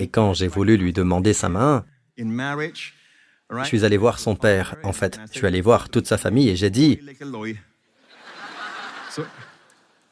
Et 0.01 0.09
quand 0.09 0.35
j'ai 0.35 0.49
voulu 0.49 0.77
lui 0.77 0.93
demander 0.93 1.33
sa 1.33 1.49
main, 1.49 1.85
je 3.51 3.65
suis 3.65 3.85
allé 3.85 3.97
voir 3.97 4.19
son 4.19 4.37
père, 4.37 4.77
en 4.83 4.93
fait. 4.93 5.21
Je 5.33 5.39
suis 5.39 5.47
allé 5.47 5.61
voir 5.61 5.89
toute 5.89 6.07
sa 6.07 6.19
famille 6.19 6.49
et 6.49 6.57
j'ai 6.57 6.71
dit, 6.71 7.01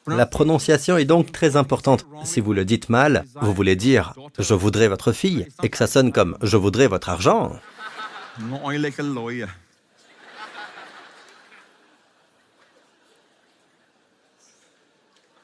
la 0.07 0.25
prononciation 0.25 0.97
est 0.97 1.05
donc 1.05 1.31
très 1.31 1.55
importante. 1.55 2.05
Si 2.23 2.39
vous 2.39 2.53
le 2.53 2.65
dites 2.65 2.89
mal, 2.89 3.25
vous 3.41 3.53
voulez 3.53 3.75
dire⁇ 3.75 4.13
je 4.41 4.53
voudrais 4.53 4.87
votre 4.87 5.11
fille⁇ 5.11 5.47
et 5.65 5.69
que 5.69 5.77
ça 5.77 5.87
sonne 5.87 6.11
comme⁇ 6.11 6.37
je 6.45 6.57
voudrais 6.57 6.87
votre 6.87 7.09
argent⁇ 7.09 7.59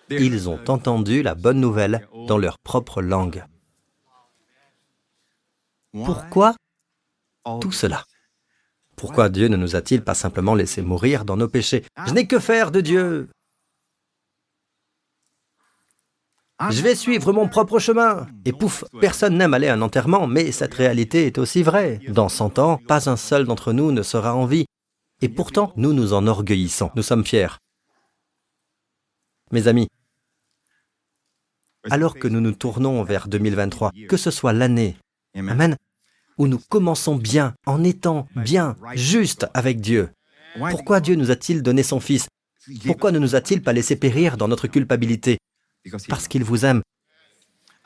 Ils 0.10 0.50
ont 0.50 0.60
entendu 0.68 1.24
la 1.24 1.36
bonne 1.36 1.60
nouvelle 1.60 2.08
dans 2.28 2.38
leur 2.38 2.60
propre 2.60 3.02
langue. 3.02 3.44
Pourquoi 5.92 6.56
tout 7.62 7.72
cela 7.72 8.06
Pourquoi 8.96 9.30
Dieu 9.30 9.48
ne 9.48 9.58
nous 9.58 9.76
a-t-il 9.76 10.04
pas 10.04 10.14
simplement 10.14 10.56
laissé 10.56 10.82
mourir 10.82 11.26
dans 11.26 11.38
nos 11.38 11.48
péchés? 11.48 11.86
Je 12.08 12.14
n'ai 12.14 12.28
que 12.28 12.40
faire 12.40 12.72
de 12.72 12.82
Dieu 12.82 13.30
Je 16.70 16.82
vais 16.82 16.96
suivre 16.96 17.34
mon 17.34 17.48
propre 17.48 17.80
chemin. 17.80 18.28
Et 18.46 18.54
pouf, 18.54 18.84
personne 19.00 19.38
n'aime 19.38 19.54
aller 19.54 19.68
à 19.68 19.74
un 19.74 19.82
enterrement, 19.82 20.28
mais 20.28 20.52
cette 20.52 20.74
réalité 20.74 21.26
est 21.26 21.38
aussi 21.38 21.64
vraie. 21.64 22.00
Dans 22.10 22.30
cent 22.30 22.60
ans, 22.60 22.78
pas 22.88 23.10
un 23.10 23.18
seul 23.18 23.46
d'entre 23.46 23.74
nous 23.74 23.92
ne 23.92 24.04
sera 24.04 24.36
en 24.36 24.46
vie. 24.46 24.66
Et 25.22 25.30
pourtant, 25.30 25.74
nous 25.76 25.94
nous 25.94 26.14
enorgueillissons, 26.14 26.92
nous 26.96 27.04
sommes 27.04 27.26
fiers. 27.26 27.58
Mes 29.52 29.68
amis, 29.68 29.88
alors 31.92 32.16
que 32.16 32.28
nous 32.28 32.42
nous 32.42 32.52
tournons 32.52 33.04
vers 33.04 33.28
2023, 33.28 33.92
que 34.10 34.18
ce 34.18 34.32
soit 34.32 34.54
l'année, 34.54 34.98
Amen, 35.36 35.78
où 36.38 36.48
nous 36.48 36.60
commençons 36.70 37.16
bien, 37.16 37.54
en 37.66 37.84
étant 37.84 38.28
bien, 38.36 38.76
juste 38.96 39.48
avec 39.54 39.82
Dieu. 39.82 40.10
Pourquoi 40.70 41.00
Dieu 41.00 41.16
nous 41.16 41.32
a-t-il 41.32 41.62
donné 41.62 41.84
son 41.84 42.00
Fils? 42.00 42.28
Pourquoi 42.86 43.12
ne 43.12 43.20
nous 43.20 43.36
a-t-il 43.36 43.62
pas 43.62 43.74
laissé 43.74 43.96
périr 43.96 44.38
dans 44.38 44.48
notre 44.48 44.68
culpabilité? 44.68 45.38
Parce 46.10 46.28
qu'il 46.28 46.44
vous 46.44 46.66
aime. 46.66 46.82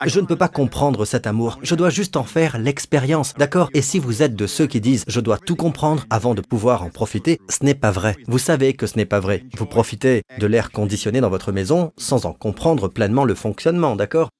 Je 0.06 0.18
ne 0.18 0.24
peux 0.24 0.36
pas 0.36 0.48
comprendre 0.48 1.04
cet 1.04 1.26
amour, 1.26 1.58
je 1.62 1.74
dois 1.74 1.90
juste 1.90 2.16
en 2.16 2.24
faire 2.24 2.58
l'expérience, 2.58 3.34
d'accord? 3.34 3.68
Et 3.74 3.82
si 3.82 3.98
vous 3.98 4.22
êtes 4.22 4.34
de 4.34 4.46
ceux 4.46 4.66
qui 4.66 4.80
disent⁇ 4.80 5.02
je 5.06 5.20
dois 5.20 5.36
tout 5.36 5.56
comprendre 5.56 6.06
avant 6.08 6.34
de 6.34 6.40
pouvoir 6.40 6.82
en 6.82 6.88
profiter⁇ 6.88 7.34
ce 7.52 7.62
n'est 7.66 7.74
pas 7.74 7.90
vrai. 7.90 8.16
Vous 8.26 8.38
savez 8.38 8.72
que 8.72 8.86
ce 8.86 8.96
n'est 8.96 9.04
pas 9.04 9.20
vrai. 9.20 9.44
Vous 9.58 9.66
profitez 9.66 10.22
de 10.38 10.46
l'air 10.46 10.70
conditionné 10.70 11.20
dans 11.20 11.28
votre 11.28 11.52
maison 11.52 11.92
sans 11.98 12.24
en 12.24 12.32
comprendre 12.32 12.88
pleinement 12.88 13.26
le 13.26 13.34
fonctionnement, 13.34 13.94
d'accord? 13.94 14.30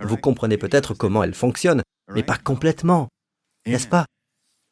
Vous 0.00 0.16
comprenez 0.16 0.56
peut-être 0.56 0.94
comment 0.94 1.24
elle 1.24 1.34
fonctionne, 1.34 1.82
mais 2.14 2.22
pas 2.22 2.38
complètement, 2.38 3.08
n'est-ce 3.68 3.88
pas? 3.88 4.06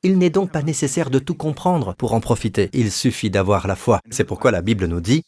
Il 0.02 0.18
n'est 0.18 0.30
donc 0.30 0.52
pas 0.52 0.62
nécessaire 0.62 1.10
de 1.10 1.18
tout 1.18 1.34
comprendre 1.34 1.94
pour 1.94 2.12
en 2.14 2.20
profiter. 2.20 2.70
Il 2.72 2.92
suffit 2.92 3.30
d'avoir 3.30 3.66
la 3.66 3.76
foi. 3.76 4.00
C'est 4.10 4.24
pourquoi 4.24 4.50
la 4.50 4.62
Bible 4.62 4.86
nous 4.86 5.00
dit 5.00 5.22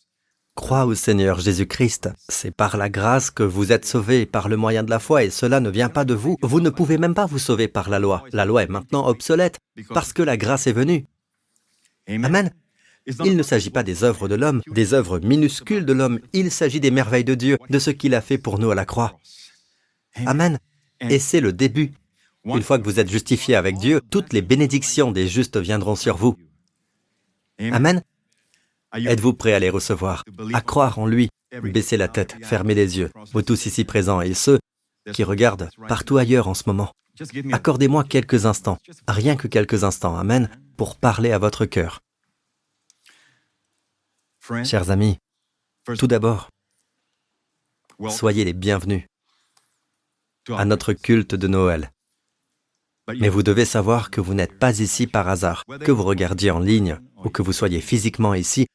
Crois 0.55 0.87
au 0.87 0.95
Seigneur 0.95 1.39
Jésus-Christ. 1.41 2.11
C'est 2.29 2.51
par 2.51 2.77
la 2.77 2.89
grâce 2.89 3.31
que 3.31 3.43
vous 3.43 3.71
êtes 3.73 3.85
sauvés, 3.85 4.27
par 4.27 4.49
le 4.49 4.57
moyen 4.57 4.83
de 4.83 4.91
la 4.91 4.99
foi, 4.99 5.25
et 5.25 5.31
cela 5.31 5.61
ne 5.61 5.71
vient 5.71 5.89
pas 5.89 6.05
de 6.05 6.15
vous. 6.15 6.37
Vous 6.43 6.61
ne 6.61 6.71
pouvez 6.71 6.99
même 6.99 7.15
pas 7.15 7.27
vous 7.27 7.39
sauver 7.39 7.69
par 7.69 7.89
la 7.89 7.99
loi. 7.99 8.25
La 8.33 8.45
loi 8.45 8.65
est 8.65 8.71
maintenant 8.71 9.07
obsolète, 9.07 9.59
parce 9.95 10.13
que 10.13 10.23
la 10.23 10.37
grâce 10.37 10.67
est 10.67 10.73
venue. 10.73 11.07
Amen. 12.09 12.51
Il 13.25 13.37
ne 13.37 13.43
s'agit 13.43 13.71
pas 13.71 13.83
des 13.83 14.05
œuvres 14.05 14.29
de 14.29 14.35
l'homme, 14.35 14.61
des 14.67 14.95
œuvres 14.95 15.19
minuscules 15.21 15.87
de 15.87 15.93
l'homme, 15.93 16.19
il 16.33 16.51
s'agit 16.51 16.81
des 16.81 16.91
merveilles 16.91 17.25
de 17.25 17.35
Dieu, 17.35 17.57
de 17.71 17.79
ce 17.79 17.91
qu'il 17.91 18.15
a 18.15 18.21
fait 18.21 18.39
pour 18.39 18.59
nous 18.59 18.71
à 18.71 18.75
la 18.75 18.85
croix. 18.85 19.19
Amen. 20.27 20.59
Et 21.01 21.19
c'est 21.19 21.41
le 21.41 21.53
début. 21.53 21.93
Une 22.45 22.63
fois 22.63 22.79
que 22.79 22.85
vous 22.85 23.01
êtes 23.01 23.11
justifié 23.11 23.57
avec 23.57 23.77
Dieu, 23.79 24.01
toutes 24.11 24.33
les 24.33 24.43
bénédictions 24.43 25.13
des 25.13 25.29
justes 25.29 25.57
viendront 25.57 25.97
sur 25.97 26.17
vous. 26.17 26.37
Amen. 27.59 28.03
Êtes-vous 28.95 29.35
prêt 29.35 29.53
à 29.53 29.59
les 29.59 29.71
recevoir, 29.71 30.25
à 30.55 30.61
croire 30.61 30.99
en 30.99 31.07
lui, 31.07 31.29
baisser 31.63 31.97
la 31.97 32.09
tête, 32.09 32.37
fermer 32.45 32.75
les 32.75 32.99
yeux, 32.99 33.11
vous 33.33 33.43
tous 33.43 33.67
ici 33.67 33.85
présents 33.85 34.21
et 34.21 34.35
ceux 34.35 34.59
qui 35.13 35.25
regardent 35.25 35.71
partout 35.89 36.17
ailleurs 36.17 36.49
en 36.49 36.55
ce 36.55 36.65
moment 36.67 36.93
Accordez-moi 37.53 38.05
quelques 38.05 38.47
instants, 38.47 38.79
rien 39.09 39.37
que 39.37 39.49
quelques 39.49 39.85
instants, 39.85 40.17
Amen, 40.17 40.49
pour 40.77 40.97
parler 40.97 41.33
à 41.33 41.39
votre 41.39 41.67
cœur. 41.67 42.01
Chers 44.65 44.91
amis, 44.91 45.19
tout 45.99 46.07
d'abord, 46.07 46.49
soyez 48.09 48.45
les 48.45 48.53
bienvenus 48.53 49.05
à 50.49 50.65
notre 50.65 50.93
culte 50.93 51.35
de 51.35 51.49
Noël. 51.49 51.91
Mais 53.17 53.29
vous 53.29 53.43
devez 53.43 53.65
savoir 53.65 54.11
que 54.11 54.21
vous 54.21 54.35
n'êtes 54.35 54.59
pas 54.59 54.81
ici 54.81 55.07
par 55.07 55.29
hasard, 55.29 55.65
que 55.85 55.93
vous 55.93 56.05
regardiez 56.05 56.51
en 56.51 56.59
ligne 56.59 56.99
ou 57.25 57.31
que 57.31 57.43
vous 57.43 57.53
soyez 57.53 57.81
physiquement 57.81 58.35
ici, 58.35 58.67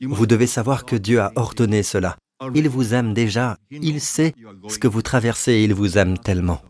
vous 0.00 0.26
devez 0.26 0.46
savoir 0.46 0.84
que 0.84 0.96
Dieu 0.96 1.20
a 1.20 1.32
ordonné 1.36 1.82
cela. 1.82 2.16
Il 2.54 2.68
vous 2.68 2.94
aime 2.94 3.14
déjà. 3.14 3.56
Il 3.70 4.00
sait 4.00 4.34
ce 4.68 4.78
que 4.78 4.88
vous 4.88 5.02
traversez 5.02 5.52
et 5.52 5.64
il 5.64 5.74
vous 5.74 5.98
aime 5.98 6.18
tellement. 6.18 6.60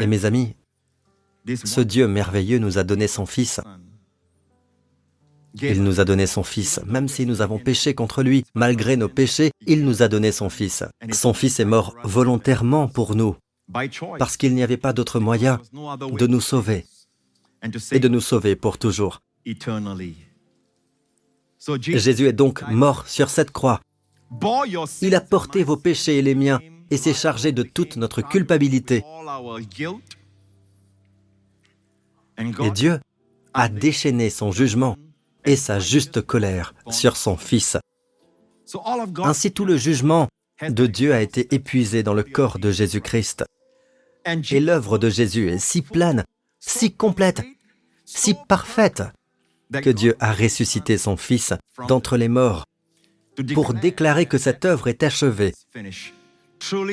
Et 0.00 0.06
mes 0.06 0.24
amis, 0.24 0.54
ce 1.64 1.80
Dieu 1.80 2.06
merveilleux 2.06 2.58
nous 2.58 2.78
a 2.78 2.84
donné 2.84 3.08
son 3.08 3.26
Fils. 3.26 3.60
Il 5.60 5.84
nous 5.84 6.00
a 6.00 6.04
donné 6.04 6.26
son 6.26 6.42
Fils, 6.42 6.80
même 6.86 7.06
si 7.06 7.26
nous 7.26 7.40
avons 7.40 7.58
péché 7.58 7.94
contre 7.94 8.22
lui. 8.22 8.44
Malgré 8.54 8.96
nos 8.96 9.08
péchés, 9.08 9.50
il 9.66 9.84
nous 9.84 10.02
a 10.02 10.08
donné 10.08 10.32
son 10.32 10.50
Fils. 10.50 10.84
Son 11.12 11.32
Fils 11.32 11.60
est 11.60 11.64
mort 11.64 11.94
volontairement 12.02 12.88
pour 12.88 13.14
nous, 13.14 13.36
parce 14.18 14.36
qu'il 14.36 14.54
n'y 14.54 14.62
avait 14.62 14.76
pas 14.76 14.92
d'autre 14.92 15.20
moyen 15.20 15.60
de 15.72 16.26
nous 16.26 16.40
sauver 16.40 16.86
et 17.92 17.98
de 17.98 18.08
nous 18.08 18.20
sauver 18.20 18.56
pour 18.56 18.78
toujours. 18.78 19.22
Jésus 21.78 22.26
est 22.26 22.32
donc 22.32 22.62
mort 22.68 23.06
sur 23.08 23.30
cette 23.30 23.50
croix. 23.50 23.80
Il 25.00 25.14
a 25.14 25.20
porté 25.20 25.62
vos 25.64 25.76
péchés 25.76 26.18
et 26.18 26.22
les 26.22 26.34
miens 26.34 26.60
et 26.90 26.96
s'est 26.96 27.14
chargé 27.14 27.52
de 27.52 27.62
toute 27.62 27.96
notre 27.96 28.22
culpabilité. 28.22 29.04
Et 32.38 32.70
Dieu 32.70 33.00
a 33.54 33.68
déchaîné 33.68 34.28
son 34.30 34.50
jugement 34.52 34.96
et 35.44 35.56
sa 35.56 35.78
juste 35.78 36.20
colère 36.20 36.74
sur 36.90 37.16
son 37.16 37.36
Fils. 37.36 37.76
Ainsi 39.18 39.52
tout 39.52 39.64
le 39.64 39.76
jugement 39.76 40.28
de 40.68 40.86
Dieu 40.86 41.12
a 41.12 41.20
été 41.20 41.54
épuisé 41.54 42.02
dans 42.02 42.14
le 42.14 42.22
corps 42.22 42.58
de 42.58 42.70
Jésus-Christ. 42.70 43.44
Et 44.26 44.60
l'œuvre 44.60 44.98
de 44.98 45.10
Jésus 45.10 45.50
est 45.50 45.58
si 45.58 45.82
pleine, 45.82 46.24
si 46.60 46.92
complète, 46.92 47.42
si 48.04 48.34
parfaite, 48.48 49.02
que 49.82 49.90
Dieu 49.90 50.16
a 50.20 50.32
ressuscité 50.32 50.98
son 50.98 51.16
Fils 51.16 51.52
d'entre 51.88 52.16
les 52.16 52.28
morts 52.28 52.64
pour 53.52 53.74
déclarer 53.74 54.26
que 54.26 54.38
cette 54.38 54.64
œuvre 54.64 54.88
est 54.88 55.02
achevée, 55.02 55.52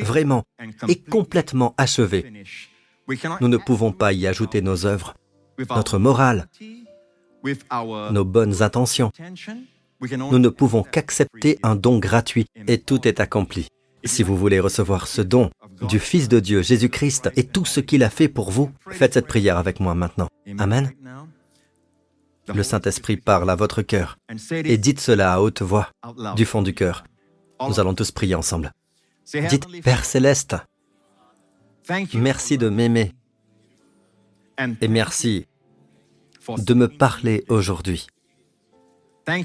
vraiment 0.02 0.44
et 0.88 1.00
complètement 1.00 1.74
achevée. 1.78 2.46
Nous 3.40 3.48
ne 3.48 3.58
pouvons 3.58 3.92
pas 3.92 4.14
y 4.14 4.28
ajouter 4.28 4.62
nos 4.62 4.86
œuvres, 4.86 5.14
notre 5.70 6.00
morale, 6.00 6.48
nos 8.12 8.26
bonnes 8.26 8.62
intentions. 8.62 9.12
Nous 10.02 10.40
ne 10.40 10.50
pouvons 10.50 10.84
qu'accepter 10.84 11.60
un 11.64 11.76
don 11.76 12.00
gratuit 12.00 12.48
et 12.68 12.80
tout 12.80 13.08
est 13.08 13.20
accompli. 13.20 13.68
Si 14.04 14.24
vous 14.24 14.36
voulez 14.36 14.60
recevoir 14.60 15.08
ce 15.08 15.22
don 15.22 15.50
du 15.88 16.00
Fils 16.00 16.28
de 16.28 16.40
Dieu, 16.40 16.62
Jésus-Christ, 16.62 17.32
et 17.36 17.46
tout 17.46 17.66
ce 17.66 17.80
qu'il 17.80 18.04
a 18.04 18.10
fait 18.10 18.28
pour 18.28 18.52
vous, 18.52 18.72
faites 18.90 19.14
cette 19.14 19.28
prière 19.28 19.58
avec 19.58 19.80
moi 19.80 19.96
maintenant. 19.96 20.28
Amen. 20.58 20.92
Le 22.54 22.64
Saint-Esprit 22.64 23.18
parle 23.18 23.50
à 23.50 23.56
votre 23.56 23.82
cœur 23.82 24.18
et 24.52 24.78
dites 24.78 25.00
cela 25.00 25.34
à 25.34 25.40
haute 25.40 25.62
voix, 25.62 25.90
du 26.36 26.46
fond 26.46 26.62
du 26.62 26.74
cœur. 26.74 27.04
Nous 27.68 27.80
allons 27.80 27.94
tous 27.94 28.12
prier 28.12 28.36
ensemble. 28.36 28.72
Dites, 29.50 29.68
Père 29.84 30.04
céleste, 30.04 30.56
merci 32.14 32.58
de 32.58 32.70
m'aimer 32.70 33.14
et 34.82 34.88
merci 34.88 35.46
de 36.58 36.74
me 36.74 36.88
parler 36.88 37.46
aujourd'hui. 37.48 38.08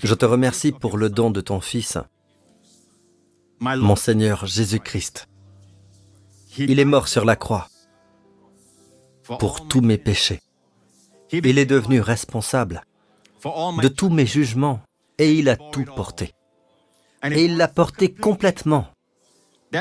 Je 0.02 0.14
te 0.14 0.24
remercie 0.24 0.72
pour 0.72 0.96
le 0.96 1.10
don 1.10 1.30
de 1.30 1.40
ton 1.40 1.60
Fils, 1.60 1.98
mon 3.60 3.96
Seigneur 3.96 4.46
Jésus-Christ. 4.46 5.28
Il 6.58 6.78
est 6.78 6.84
mort 6.84 7.08
sur 7.08 7.24
la 7.24 7.36
croix 7.36 7.68
pour 9.38 9.66
tous 9.68 9.80
mes 9.80 9.98
péchés. 9.98 10.40
Il 11.32 11.58
est 11.58 11.66
devenu 11.66 12.00
responsable 12.00 12.82
de 13.44 13.88
tous 13.88 14.10
mes 14.10 14.26
jugements 14.26 14.80
et 15.18 15.32
il 15.32 15.48
a 15.48 15.56
tout 15.56 15.84
porté. 15.84 16.32
Et 17.24 17.44
il 17.44 17.56
l'a 17.56 17.68
porté 17.68 18.12
complètement. 18.12 18.86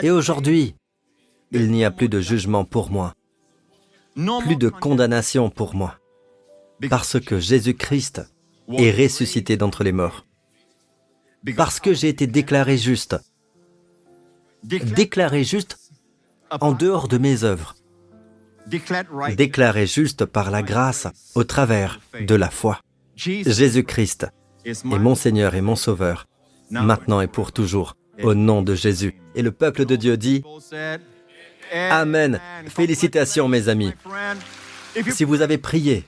Et 0.01 0.09
aujourd'hui, 0.09 0.75
il 1.51 1.71
n'y 1.71 1.85
a 1.85 1.91
plus 1.91 2.09
de 2.09 2.19
jugement 2.19 2.65
pour 2.65 2.89
moi, 2.89 3.13
plus 4.15 4.55
de 4.55 4.69
condamnation 4.69 5.49
pour 5.49 5.75
moi 5.75 5.99
parce 6.89 7.19
que 7.19 7.39
Jésus-Christ 7.39 8.21
est 8.77 8.91
ressuscité 8.91 9.57
d'entre 9.57 9.83
les 9.83 9.91
morts. 9.91 10.25
Parce 11.55 11.79
que 11.79 11.93
j'ai 11.93 12.09
été 12.09 12.27
déclaré 12.27 12.77
juste. 12.77 13.15
Déclaré 14.63 15.43
juste 15.43 15.77
en 16.49 16.71
dehors 16.71 17.07
de 17.07 17.17
mes 17.17 17.43
œuvres. 17.43 17.75
Déclaré 19.35 19.85
juste 19.85 20.25
par 20.25 20.49
la 20.51 20.63
grâce 20.63 21.07
au 21.35 21.43
travers 21.43 21.99
de 22.19 22.35
la 22.35 22.49
foi. 22.49 22.79
Jésus-Christ 23.15 24.27
est 24.65 24.85
mon 24.85 25.15
Seigneur 25.15 25.55
et 25.55 25.61
mon 25.61 25.75
Sauveur, 25.75 26.25
maintenant 26.71 27.21
et 27.21 27.27
pour 27.27 27.51
toujours, 27.51 27.95
au 28.23 28.33
nom 28.33 28.61
de 28.61 28.75
Jésus. 28.75 29.21
Et 29.35 29.41
le 29.41 29.51
peuple 29.51 29.85
de 29.85 29.95
Dieu 29.95 30.17
dit, 30.17 30.43
Amen. 31.71 32.39
Félicitations 32.67 33.47
mes 33.47 33.69
amis. 33.69 33.93
Si 35.11 35.23
vous 35.23 35.41
avez 35.41 35.57
prié 35.57 36.05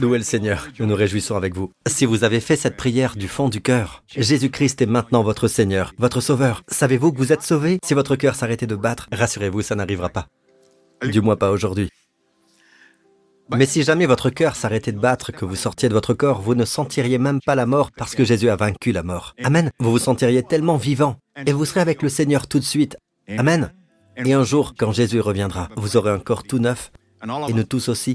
Louez 0.00 0.18
le 0.18 0.24
Seigneur, 0.24 0.68
nous 0.78 0.86
nous 0.86 0.94
réjouissons 0.94 1.34
avec 1.34 1.56
vous. 1.56 1.72
Si 1.88 2.06
vous 2.06 2.22
avez 2.22 2.38
fait 2.38 2.54
cette 2.54 2.76
prière 2.76 3.16
du 3.16 3.26
fond 3.26 3.48
du 3.48 3.60
cœur, 3.60 4.04
Jésus-Christ 4.06 4.80
est 4.80 4.86
maintenant 4.86 5.24
votre 5.24 5.48
Seigneur, 5.48 5.92
votre 5.98 6.20
Sauveur. 6.20 6.62
Savez-vous 6.68 7.10
que 7.10 7.18
vous 7.18 7.32
êtes 7.32 7.42
sauvé 7.42 7.80
Si 7.84 7.94
votre 7.94 8.14
cœur 8.14 8.36
s'arrêtait 8.36 8.68
de 8.68 8.76
battre, 8.76 9.08
rassurez-vous, 9.10 9.62
ça 9.62 9.74
n'arrivera 9.74 10.08
pas. 10.08 10.28
Du 11.02 11.20
moins 11.20 11.34
pas 11.34 11.50
aujourd'hui. 11.50 11.90
Mais 13.52 13.66
si 13.66 13.82
jamais 13.82 14.06
votre 14.06 14.30
cœur 14.30 14.54
s'arrêtait 14.54 14.92
de 14.92 15.00
battre, 15.00 15.32
que 15.32 15.44
vous 15.44 15.56
sortiez 15.56 15.88
de 15.88 15.94
votre 15.94 16.14
corps, 16.14 16.42
vous 16.42 16.54
ne 16.54 16.64
sentiriez 16.64 17.18
même 17.18 17.40
pas 17.44 17.56
la 17.56 17.66
mort 17.66 17.90
parce 17.90 18.14
que 18.14 18.24
Jésus 18.24 18.50
a 18.50 18.56
vaincu 18.56 18.92
la 18.92 19.02
mort. 19.02 19.34
Amen. 19.42 19.72
Vous 19.80 19.90
vous 19.90 19.98
sentiriez 19.98 20.44
tellement 20.44 20.76
vivant 20.76 21.16
et 21.44 21.52
vous 21.52 21.64
serez 21.64 21.80
avec 21.80 22.02
le 22.02 22.08
Seigneur 22.08 22.46
tout 22.46 22.60
de 22.60 22.64
suite. 22.64 22.96
Amen. 23.36 23.72
Et 24.16 24.32
un 24.32 24.44
jour, 24.44 24.74
quand 24.78 24.92
Jésus 24.92 25.20
reviendra, 25.20 25.70
vous 25.76 25.96
aurez 25.96 26.12
un 26.12 26.20
corps 26.20 26.44
tout 26.44 26.60
neuf 26.60 26.92
et 27.48 27.52
nous 27.52 27.64
tous 27.64 27.88
aussi. 27.88 28.14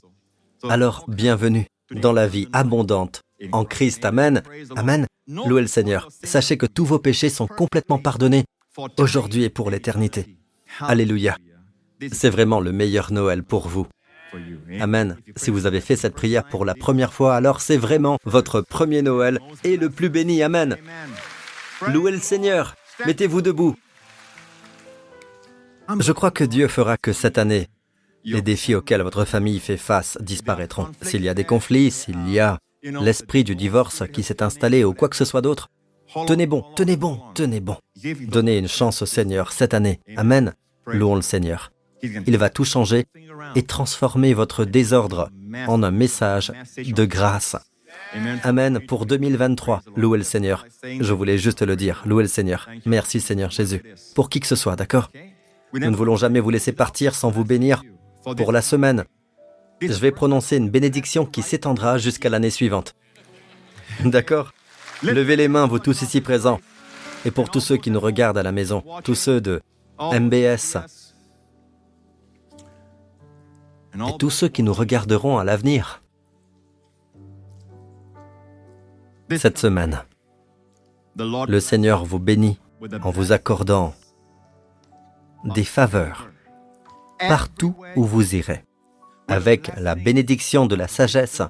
Alors, 0.70 1.04
bienvenue 1.10 1.68
dans 1.96 2.14
la 2.14 2.28
vie 2.28 2.48
abondante 2.54 3.22
en 3.52 3.66
Christ. 3.66 4.06
Amen. 4.06 4.42
Amen. 4.76 5.06
Louez 5.28 5.62
le 5.62 5.68
Seigneur. 5.68 6.10
Sachez 6.24 6.58
que 6.58 6.66
tous 6.66 6.86
vos 6.86 7.00
péchés 7.00 7.30
sont 7.30 7.48
complètement 7.48 8.00
pardonnés 8.00 8.44
aujourd'hui 8.98 9.44
et 9.44 9.50
pour 9.50 9.70
l'éternité. 9.70 10.38
Alléluia. 10.80 11.38
C'est 12.12 12.30
vraiment 12.30 12.60
le 12.60 12.72
meilleur 12.72 13.12
Noël 13.12 13.44
pour 13.44 13.68
vous. 13.68 13.88
Amen. 14.80 15.18
Si 15.36 15.52
vous 15.52 15.66
avez 15.66 15.80
fait 15.80 15.96
cette 15.96 16.16
prière 16.16 16.44
pour 16.44 16.66
la 16.66 16.74
première 16.74 17.14
fois, 17.14 17.36
alors 17.36 17.62
c'est 17.62 17.78
vraiment 17.78 18.18
votre 18.26 18.62
premier 18.62 19.02
Noël 19.02 19.40
et 19.64 19.78
le 19.78 19.90
plus 19.90 20.10
béni. 20.10 20.42
Amen. 20.42 20.78
Louez 21.88 22.12
le 22.12 22.20
Seigneur. 22.20 22.76
Mettez-vous 23.06 23.42
debout. 23.42 23.76
Je 26.00 26.12
crois 26.12 26.32
que 26.32 26.44
Dieu 26.44 26.68
fera 26.68 26.98
que 26.98 27.14
cette 27.14 27.38
année, 27.38 27.68
les 28.24 28.42
défis 28.42 28.76
auxquels 28.76 29.02
votre 29.02 29.26
famille 29.26 29.60
fait 29.60 29.78
face 29.78 30.18
disparaîtront. 30.22 30.88
S'il 31.02 31.24
y 31.24 31.30
a 31.30 31.34
des 31.34 31.44
conflits, 31.44 31.92
s'il 31.92 32.30
y 32.30 32.40
a 32.40 32.60
l'esprit 32.84 33.44
du 33.44 33.56
divorce 33.56 34.04
qui 34.12 34.24
s'est 34.24 34.44
installé 34.44 34.84
ou 34.84 34.94
quoi 34.94 35.10
que 35.10 35.16
ce 35.16 35.26
soit 35.26 35.42
d'autre, 35.42 35.70
tenez 36.28 36.48
bon, 36.48 36.64
tenez 36.76 36.98
bon, 36.98 37.20
tenez 37.34 37.60
bon. 37.60 37.78
Donnez 38.28 38.58
une 38.58 38.68
chance 38.68 39.02
au 39.02 39.06
Seigneur 39.06 39.52
cette 39.52 39.74
année. 39.74 40.00
Amen. 40.18 40.54
Louons 40.86 41.16
le 41.16 41.22
Seigneur. 41.22 41.72
Il 42.02 42.38
va 42.38 42.50
tout 42.50 42.66
changer 42.66 43.06
et 43.56 43.64
transformer 43.64 44.34
votre 44.34 44.66
désordre 44.66 45.30
en 45.68 45.84
un 45.84 45.92
message 45.92 46.52
de 46.78 47.06
grâce. 47.06 47.56
Amen 48.44 48.80
pour 48.86 49.06
2023. 49.06 49.82
Louez 49.96 50.18
le 50.18 50.24
Seigneur. 50.24 50.66
Je 50.84 51.14
voulais 51.14 51.38
juste 51.38 51.62
le 51.62 51.76
dire. 51.76 52.04
Louez 52.06 52.24
le 52.24 52.30
Seigneur. 52.30 52.70
Merci 52.86 53.22
Seigneur 53.22 53.52
Jésus. 53.52 53.82
Pour 54.16 54.30
qui 54.30 54.40
que 54.40 54.48
ce 54.48 54.56
soit, 54.56 54.76
d'accord? 54.76 55.10
Nous 55.74 55.90
ne 55.90 55.96
voulons 55.96 56.18
jamais 56.18 56.40
vous 56.40 56.50
laisser 56.50 56.72
partir 56.72 57.16
sans 57.16 57.32
vous 57.32 57.46
bénir 57.46 57.84
pour 58.38 58.52
la 58.52 58.62
semaine. 58.62 59.06
Je 59.82 59.94
vais 59.94 60.12
prononcer 60.12 60.58
une 60.58 60.70
bénédiction 60.70 61.26
qui 61.26 61.42
s'étendra 61.42 61.98
jusqu'à 61.98 62.30
l'année 62.30 62.50
suivante. 62.50 62.96
D'accord? 64.06 64.54
Levez 65.04 65.36
les 65.36 65.48
mains, 65.48 65.68
vous 65.68 65.80
tous 65.80 66.02
ici 66.02 66.22
présents. 66.22 66.60
Et 67.26 67.32
pour 67.32 67.50
tous 67.50 67.60
ceux 67.60 67.78
qui 67.78 67.92
nous 67.92 68.00
regardent 68.00 68.38
à 68.38 68.44
la 68.44 68.52
maison, 68.52 68.84
tous 69.04 69.16
ceux 69.16 69.42
de 69.42 69.62
MBS, 70.00 70.78
et 73.96 74.18
tous 74.18 74.30
ceux 74.30 74.48
qui 74.48 74.64
nous 74.64 74.74
regarderont 74.74 75.38
à 75.38 75.44
l'avenir. 75.44 76.02
Cette 79.36 79.58
semaine, 79.58 80.04
le 81.18 81.60
Seigneur 81.60 82.06
vous 82.06 82.20
bénit 82.20 82.60
en 83.04 83.10
vous 83.10 83.32
accordant 83.32 83.94
des 85.44 85.64
faveurs 85.64 86.33
partout 87.20 87.76
où 87.96 88.04
vous 88.04 88.36
irez, 88.36 88.64
avec 89.28 89.72
la 89.78 89.96
bénédiction 89.96 90.66
de 90.66 90.76
la 90.76 90.88
sagesse 90.88 91.42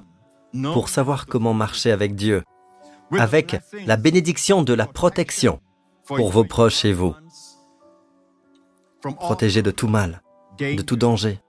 pour 0.72 0.88
savoir 0.88 1.26
comment 1.26 1.54
marcher 1.54 1.90
avec 1.90 2.14
Dieu, 2.14 2.42
avec 3.18 3.56
la 3.86 3.96
bénédiction 3.96 4.62
de 4.62 4.72
la 4.72 4.86
protection 4.86 5.60
pour 6.06 6.30
vos 6.30 6.44
proches 6.44 6.84
et 6.84 6.92
vous, 6.92 7.14
protégés 9.18 9.62
de 9.62 9.70
tout 9.70 9.88
mal, 9.88 10.22
de 10.58 10.82
tout 10.82 10.96
danger 10.96 11.40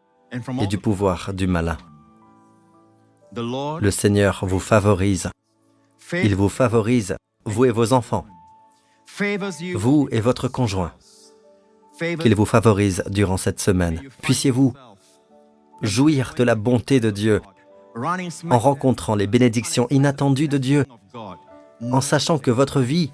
et 0.62 0.68
du 0.68 0.78
pouvoir 0.78 1.34
du 1.34 1.48
malin. 1.48 1.78
Le 3.34 3.90
Seigneur 3.92 4.46
vous 4.46 4.60
favorise. 4.60 5.30
Il 6.14 6.36
vous 6.36 6.50
favorise, 6.50 7.16
vous 7.46 7.66
et 7.66 7.72
vos 7.72 7.94
enfants, 7.94 8.26
vous 9.76 10.08
et 10.12 10.20
votre 10.20 10.48
conjoint, 10.48 10.94
qu'il 12.00 12.36
vous 12.36 12.46
favorise 12.46 13.04
durant 13.10 13.38
cette 13.38 13.60
semaine. 13.60 14.02
Puissiez-vous 14.22 14.74
jouir 15.82 16.34
de 16.38 16.44
la 16.44 16.56
bonté 16.56 17.00
de 17.00 17.12
Dieu 17.12 17.42
en 18.50 18.60
rencontrant 18.60 19.16
les 19.16 19.28
bénédictions 19.28 19.88
inattendues 19.90 20.48
de 20.48 20.58
Dieu, 20.58 20.86
en 21.82 22.02
sachant 22.02 22.40
que 22.40 22.52
votre 22.52 22.82
vie 22.82 23.12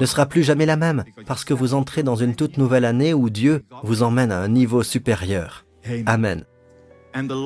ne 0.00 0.06
sera 0.06 0.26
plus 0.26 0.42
jamais 0.42 0.66
la 0.66 0.76
même, 0.76 1.04
parce 1.26 1.44
que 1.44 1.54
vous 1.54 1.74
entrez 1.74 2.02
dans 2.02 2.16
une 2.16 2.34
toute 2.34 2.58
nouvelle 2.58 2.84
année 2.84 3.14
où 3.14 3.30
Dieu 3.30 3.64
vous 3.82 4.02
emmène 4.02 4.32
à 4.32 4.40
un 4.40 4.48
niveau 4.48 4.82
supérieur. 4.82 5.64
Amen. 6.06 6.44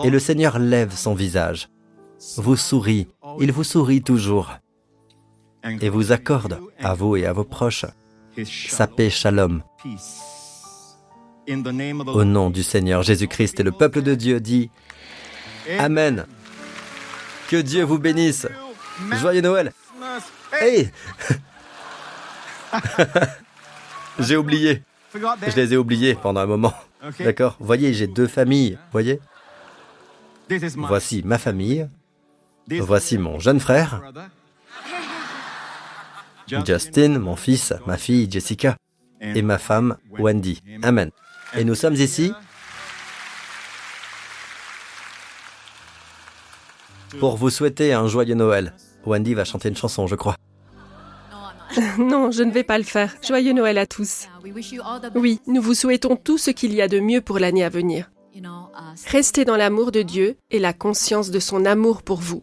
Et 0.04 0.10
le 0.10 0.18
Seigneur 0.18 0.58
lève 0.58 0.94
son 0.94 1.14
visage, 1.14 1.68
vous 2.36 2.56
sourit, 2.56 3.08
il 3.40 3.52
vous 3.52 3.64
sourit 3.64 4.02
toujours, 4.02 4.52
et 5.80 5.88
vous 5.88 6.12
accorde, 6.12 6.60
à 6.80 6.94
vous 6.94 7.16
et 7.16 7.26
à 7.26 7.32
vos 7.32 7.44
proches, 7.44 7.84
sa 8.44 8.86
paix 8.86 9.10
shalom. 9.10 9.62
Au 12.06 12.24
nom 12.24 12.50
du 12.50 12.62
Seigneur 12.62 13.02
Jésus-Christ 13.02 13.60
et 13.60 13.62
le 13.62 13.72
peuple 13.72 14.02
de 14.02 14.14
Dieu 14.14 14.40
dit 14.40 14.70
Amen. 15.78 16.26
Que 17.48 17.56
Dieu 17.56 17.84
vous 17.84 17.98
bénisse. 17.98 18.46
Joyeux 19.20 19.40
Noël. 19.40 19.72
Hey 20.60 20.90
J'ai 24.18 24.36
oublié. 24.36 24.82
Je 25.14 25.56
les 25.56 25.72
ai 25.72 25.76
oubliés 25.76 26.14
pendant 26.14 26.40
un 26.40 26.46
moment. 26.46 26.74
D'accord 27.20 27.56
Voyez, 27.60 27.94
j'ai 27.94 28.06
deux 28.06 28.26
familles. 28.26 28.78
Voyez 28.92 29.20
Voici 30.76 31.22
ma 31.24 31.38
famille. 31.38 31.88
Voici 32.68 33.16
mon 33.18 33.38
jeune 33.38 33.60
frère. 33.60 34.02
Justin, 36.48 37.18
mon 37.18 37.36
fils, 37.36 37.74
ma 37.86 37.96
fille 37.96 38.28
Jessica 38.30 38.76
et 39.20 39.42
ma 39.42 39.58
femme 39.58 39.96
Wendy. 40.18 40.62
Amen. 40.82 41.10
Et 41.56 41.64
nous 41.64 41.74
sommes 41.74 41.94
ici 41.94 42.32
pour 47.18 47.36
vous 47.36 47.50
souhaiter 47.50 47.92
un 47.92 48.06
joyeux 48.06 48.34
Noël. 48.34 48.74
Wendy 49.04 49.34
va 49.34 49.44
chanter 49.44 49.68
une 49.68 49.76
chanson, 49.76 50.06
je 50.06 50.14
crois. 50.14 50.36
Non, 51.98 52.30
je 52.30 52.42
ne 52.42 52.50
vais 52.50 52.64
pas 52.64 52.78
le 52.78 52.84
faire. 52.84 53.14
Joyeux 53.26 53.52
Noël 53.52 53.78
à 53.78 53.86
tous. 53.86 54.28
Oui, 55.14 55.40
nous 55.46 55.60
vous 55.60 55.74
souhaitons 55.74 56.16
tout 56.16 56.38
ce 56.38 56.50
qu'il 56.50 56.74
y 56.74 56.80
a 56.80 56.88
de 56.88 56.98
mieux 56.98 57.20
pour 57.20 57.38
l'année 57.38 57.64
à 57.64 57.68
venir. 57.68 58.10
Restez 59.06 59.44
dans 59.44 59.56
l'amour 59.56 59.92
de 59.92 60.02
Dieu 60.02 60.36
et 60.50 60.58
la 60.58 60.72
conscience 60.72 61.30
de 61.30 61.38
son 61.38 61.64
amour 61.66 62.02
pour 62.02 62.20
vous. 62.20 62.42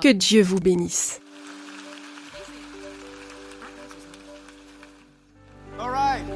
Que 0.00 0.08
Dieu 0.08 0.42
vous 0.42 0.60
bénisse. 0.60 1.20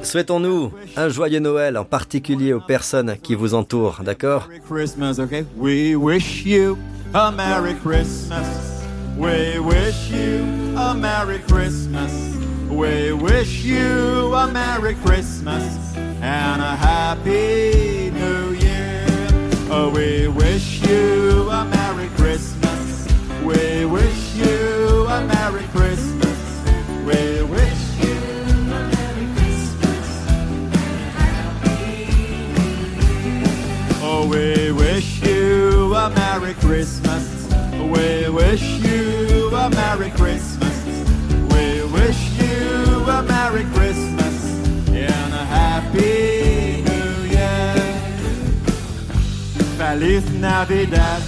Souhaitons-nous 0.05 0.71
un 0.95 1.09
joyeux 1.09 1.39
Noël, 1.39 1.77
en 1.77 1.83
particulier 1.83 2.53
aux 2.53 2.61
personnes 2.61 3.15
qui 3.21 3.33
vous 3.35 3.55
entourent, 3.55 4.01
d'accord 4.03 4.47
We 5.57 5.95
wish 5.95 6.45
you 6.45 6.77
a 7.13 7.31
Merry 7.31 7.73
Christmas. 7.83 8.83
We 9.17 9.57
wish 9.59 10.11
you 10.11 10.77
a 10.77 10.93
Merry 10.93 11.39
Christmas. 11.47 12.11
We 12.69 13.13
wish 13.13 13.63
you 13.63 14.33
a 14.35 14.47
Merry 14.47 14.95
Christmas 15.03 15.95
and 16.21 16.61
a 16.61 16.75
Happy 16.75 18.11
New 18.11 18.53
Year. 18.53 19.05
Oh, 19.71 19.89
we 19.89 20.27
wish 20.27 20.81
you 20.87 21.49
a 21.49 21.65
Merry 21.65 22.09
Christmas. 22.17 23.07
We 23.43 23.85
wish 23.85 24.35
you 24.35 25.07
a 25.07 25.21
Merry 25.25 25.64
a 35.93 36.09
Merry 36.09 36.53
Christmas. 36.55 37.23
We 37.73 38.29
wish 38.29 38.63
you 38.79 39.49
a 39.55 39.69
Merry 39.69 40.09
Christmas. 40.11 40.75
We 41.51 41.83
wish 41.93 42.19
you 42.39 43.03
a 43.07 43.21
Merry 43.23 43.65
Christmas 43.73 44.35
and 44.87 45.33
a 45.33 45.45
Happy 45.45 46.83
New 46.83 47.29
Year. 47.29 47.75
Feliz 49.77 50.23
Navidad. 50.33 51.21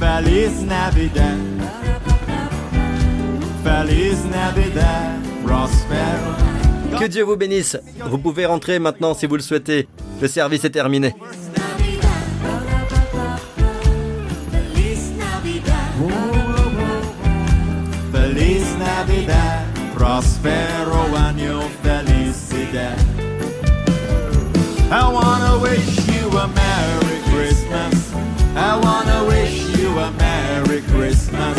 Feliz 0.00 0.62
Navidad. 0.62 1.38
Feliz 3.62 4.24
Navidad. 4.24 5.20
Prospero. 5.44 6.98
Que 6.98 7.06
Dieu 7.08 7.24
vous 7.24 7.36
bénisse. 7.36 7.76
Vous 8.06 8.18
pouvez 8.18 8.46
rentrer 8.46 8.78
maintenant 8.78 9.14
si 9.14 9.26
vous 9.26 9.36
le 9.36 9.42
souhaitez. 9.42 9.88
Le 10.20 10.28
service 10.28 10.64
est 10.64 10.70
terminé. 10.70 11.14
Navidad, 19.04 19.66
prospero 19.96 20.94
año 21.16 21.62
felicidad. 21.82 22.96
I 24.92 25.08
wanna 25.12 25.58
wish 25.58 26.06
you 26.06 26.28
a 26.38 26.46
Merry 26.46 27.18
Christmas. 27.32 28.12
I 28.54 28.78
wanna 28.78 29.24
wish 29.24 29.76
you 29.76 29.88
a 29.98 30.12
Merry 30.12 30.82
Christmas. 30.82 31.58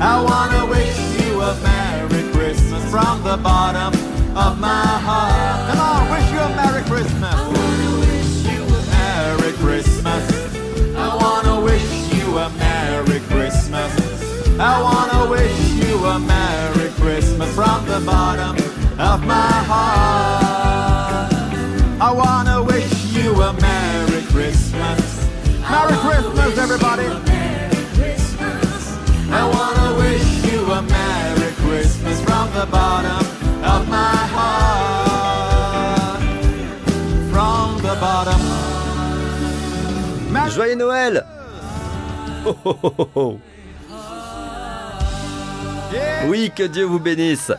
I 0.00 0.20
wanna 0.28 0.66
wish 0.66 0.98
you 1.20 1.40
a 1.40 1.54
Merry 1.62 2.22
Christmas 2.32 2.82
from 2.90 3.22
the 3.22 3.36
bottom 3.36 3.92
of 4.36 4.58
my 4.58 4.84
heart. 5.06 5.31
The 17.92 18.00
bottom 18.06 18.56
of 18.98 19.22
my 19.26 19.52
heart. 19.70 21.32
I 22.00 22.10
wanna 22.10 22.62
wish 22.62 22.90
you 23.12 23.28
a 23.42 23.52
Merry 23.52 24.22
Christmas. 24.32 25.00
Merry 25.60 25.96
Christmas, 26.06 26.56
everybody. 26.56 27.06
I 29.40 29.42
wanna 29.54 29.88
wish 30.02 30.26
you 30.48 30.60
a 30.72 30.80
Merry 30.80 31.52
Christmas 31.64 32.18
from 32.22 32.46
the 32.54 32.66
bottom 32.78 33.26
of 33.74 33.86
my 33.88 34.16
heart. 34.36 36.22
From 37.30 37.66
the 37.86 37.94
bottom. 38.06 38.40
Merry 40.32 40.50
Joyeux 40.50 40.76
Noël 40.76 41.26
oh, 42.46 42.56
oh, 42.64 43.08
oh. 43.16 43.40
Oui, 46.26 46.50
que 46.56 46.62
Dieu 46.62 46.84
vous 46.84 46.98
bénisse. 46.98 47.52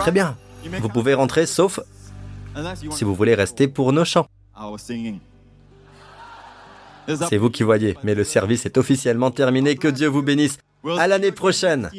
Très 0.00 0.12
bien. 0.12 0.36
Vous 0.80 0.88
pouvez 0.88 1.14
rentrer, 1.14 1.46
sauf 1.46 1.80
si 2.90 3.04
vous 3.04 3.14
voulez 3.14 3.34
rester 3.34 3.68
pour 3.68 3.92
nos 3.92 4.04
chants. 4.04 4.26
C'est 7.28 7.36
vous 7.36 7.50
qui 7.50 7.62
voyez, 7.62 7.96
mais 8.02 8.14
le 8.14 8.24
service 8.24 8.64
est 8.64 8.78
officiellement 8.78 9.30
terminé. 9.30 9.76
Que 9.76 9.88
Dieu 9.88 10.08
vous 10.08 10.22
bénisse. 10.22 10.58
À 10.98 11.06
l'année 11.06 11.32
prochaine. 11.32 11.90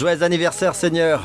Joyeux 0.00 0.22
anniversaire 0.22 0.74
Seigneur. 0.74 1.22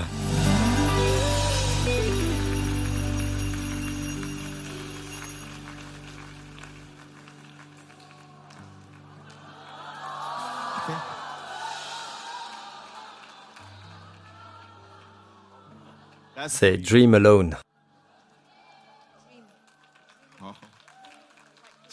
C'est 16.49 16.75
Dream 16.75 17.13
Alone. 17.13 17.55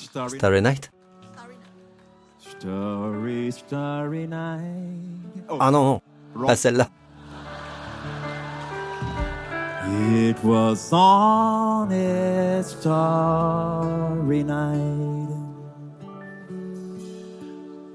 Starry 0.01 0.61
Night. 0.61 0.91
Ah 5.61 5.71
non, 5.71 5.85
non. 5.85 6.03
Pas 6.35 6.57
celle-là. 6.57 6.89
It 10.15 10.43
was 10.43 10.93
on 10.93 11.93
a 11.93 12.63
starry 12.63 14.43
night 14.43 15.29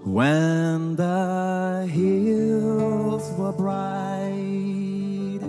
when 0.05 0.95
the 0.95 1.87
hills 1.91 3.31
were 3.37 3.51
bright, 3.51 5.41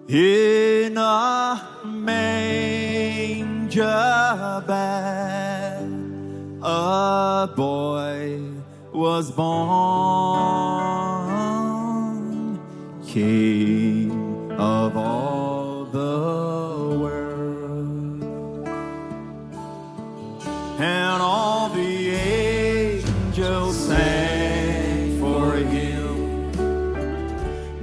In 0.10 0.98
a 0.98 1.62
manger 1.86 2.64
bed 4.68 5.88
A 6.62 7.48
boy 7.56 8.42
was 8.94 9.32
born 9.32 9.48
King 13.06 14.12
of 14.58 14.98
all 14.98 15.86
the 15.86 16.98
world. 17.00 18.22
And 20.80 21.22
all 21.22 21.57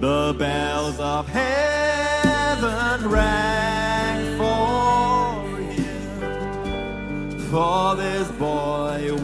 The 0.04 0.34
bells 0.38 1.00
of 1.00 1.26
heaven 1.28 3.08
rang 3.08 4.36
for 4.36 5.48
you, 5.72 7.38
for 7.48 7.96
this 7.96 8.30
boy 8.32 9.16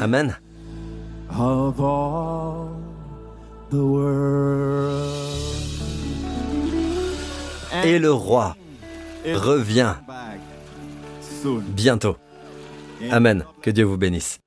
Amen. 0.00 0.36
Of 1.30 1.78
all 1.80 2.70
the 3.70 3.76
world. 3.76 5.10
Et 7.84 7.98
le 7.98 8.12
roi 8.12 8.56
revient 9.26 9.94
bientôt. 11.76 12.16
Amen. 13.10 13.44
Que 13.62 13.70
Dieu 13.70 13.84
vous 13.84 13.98
bénisse. 13.98 14.39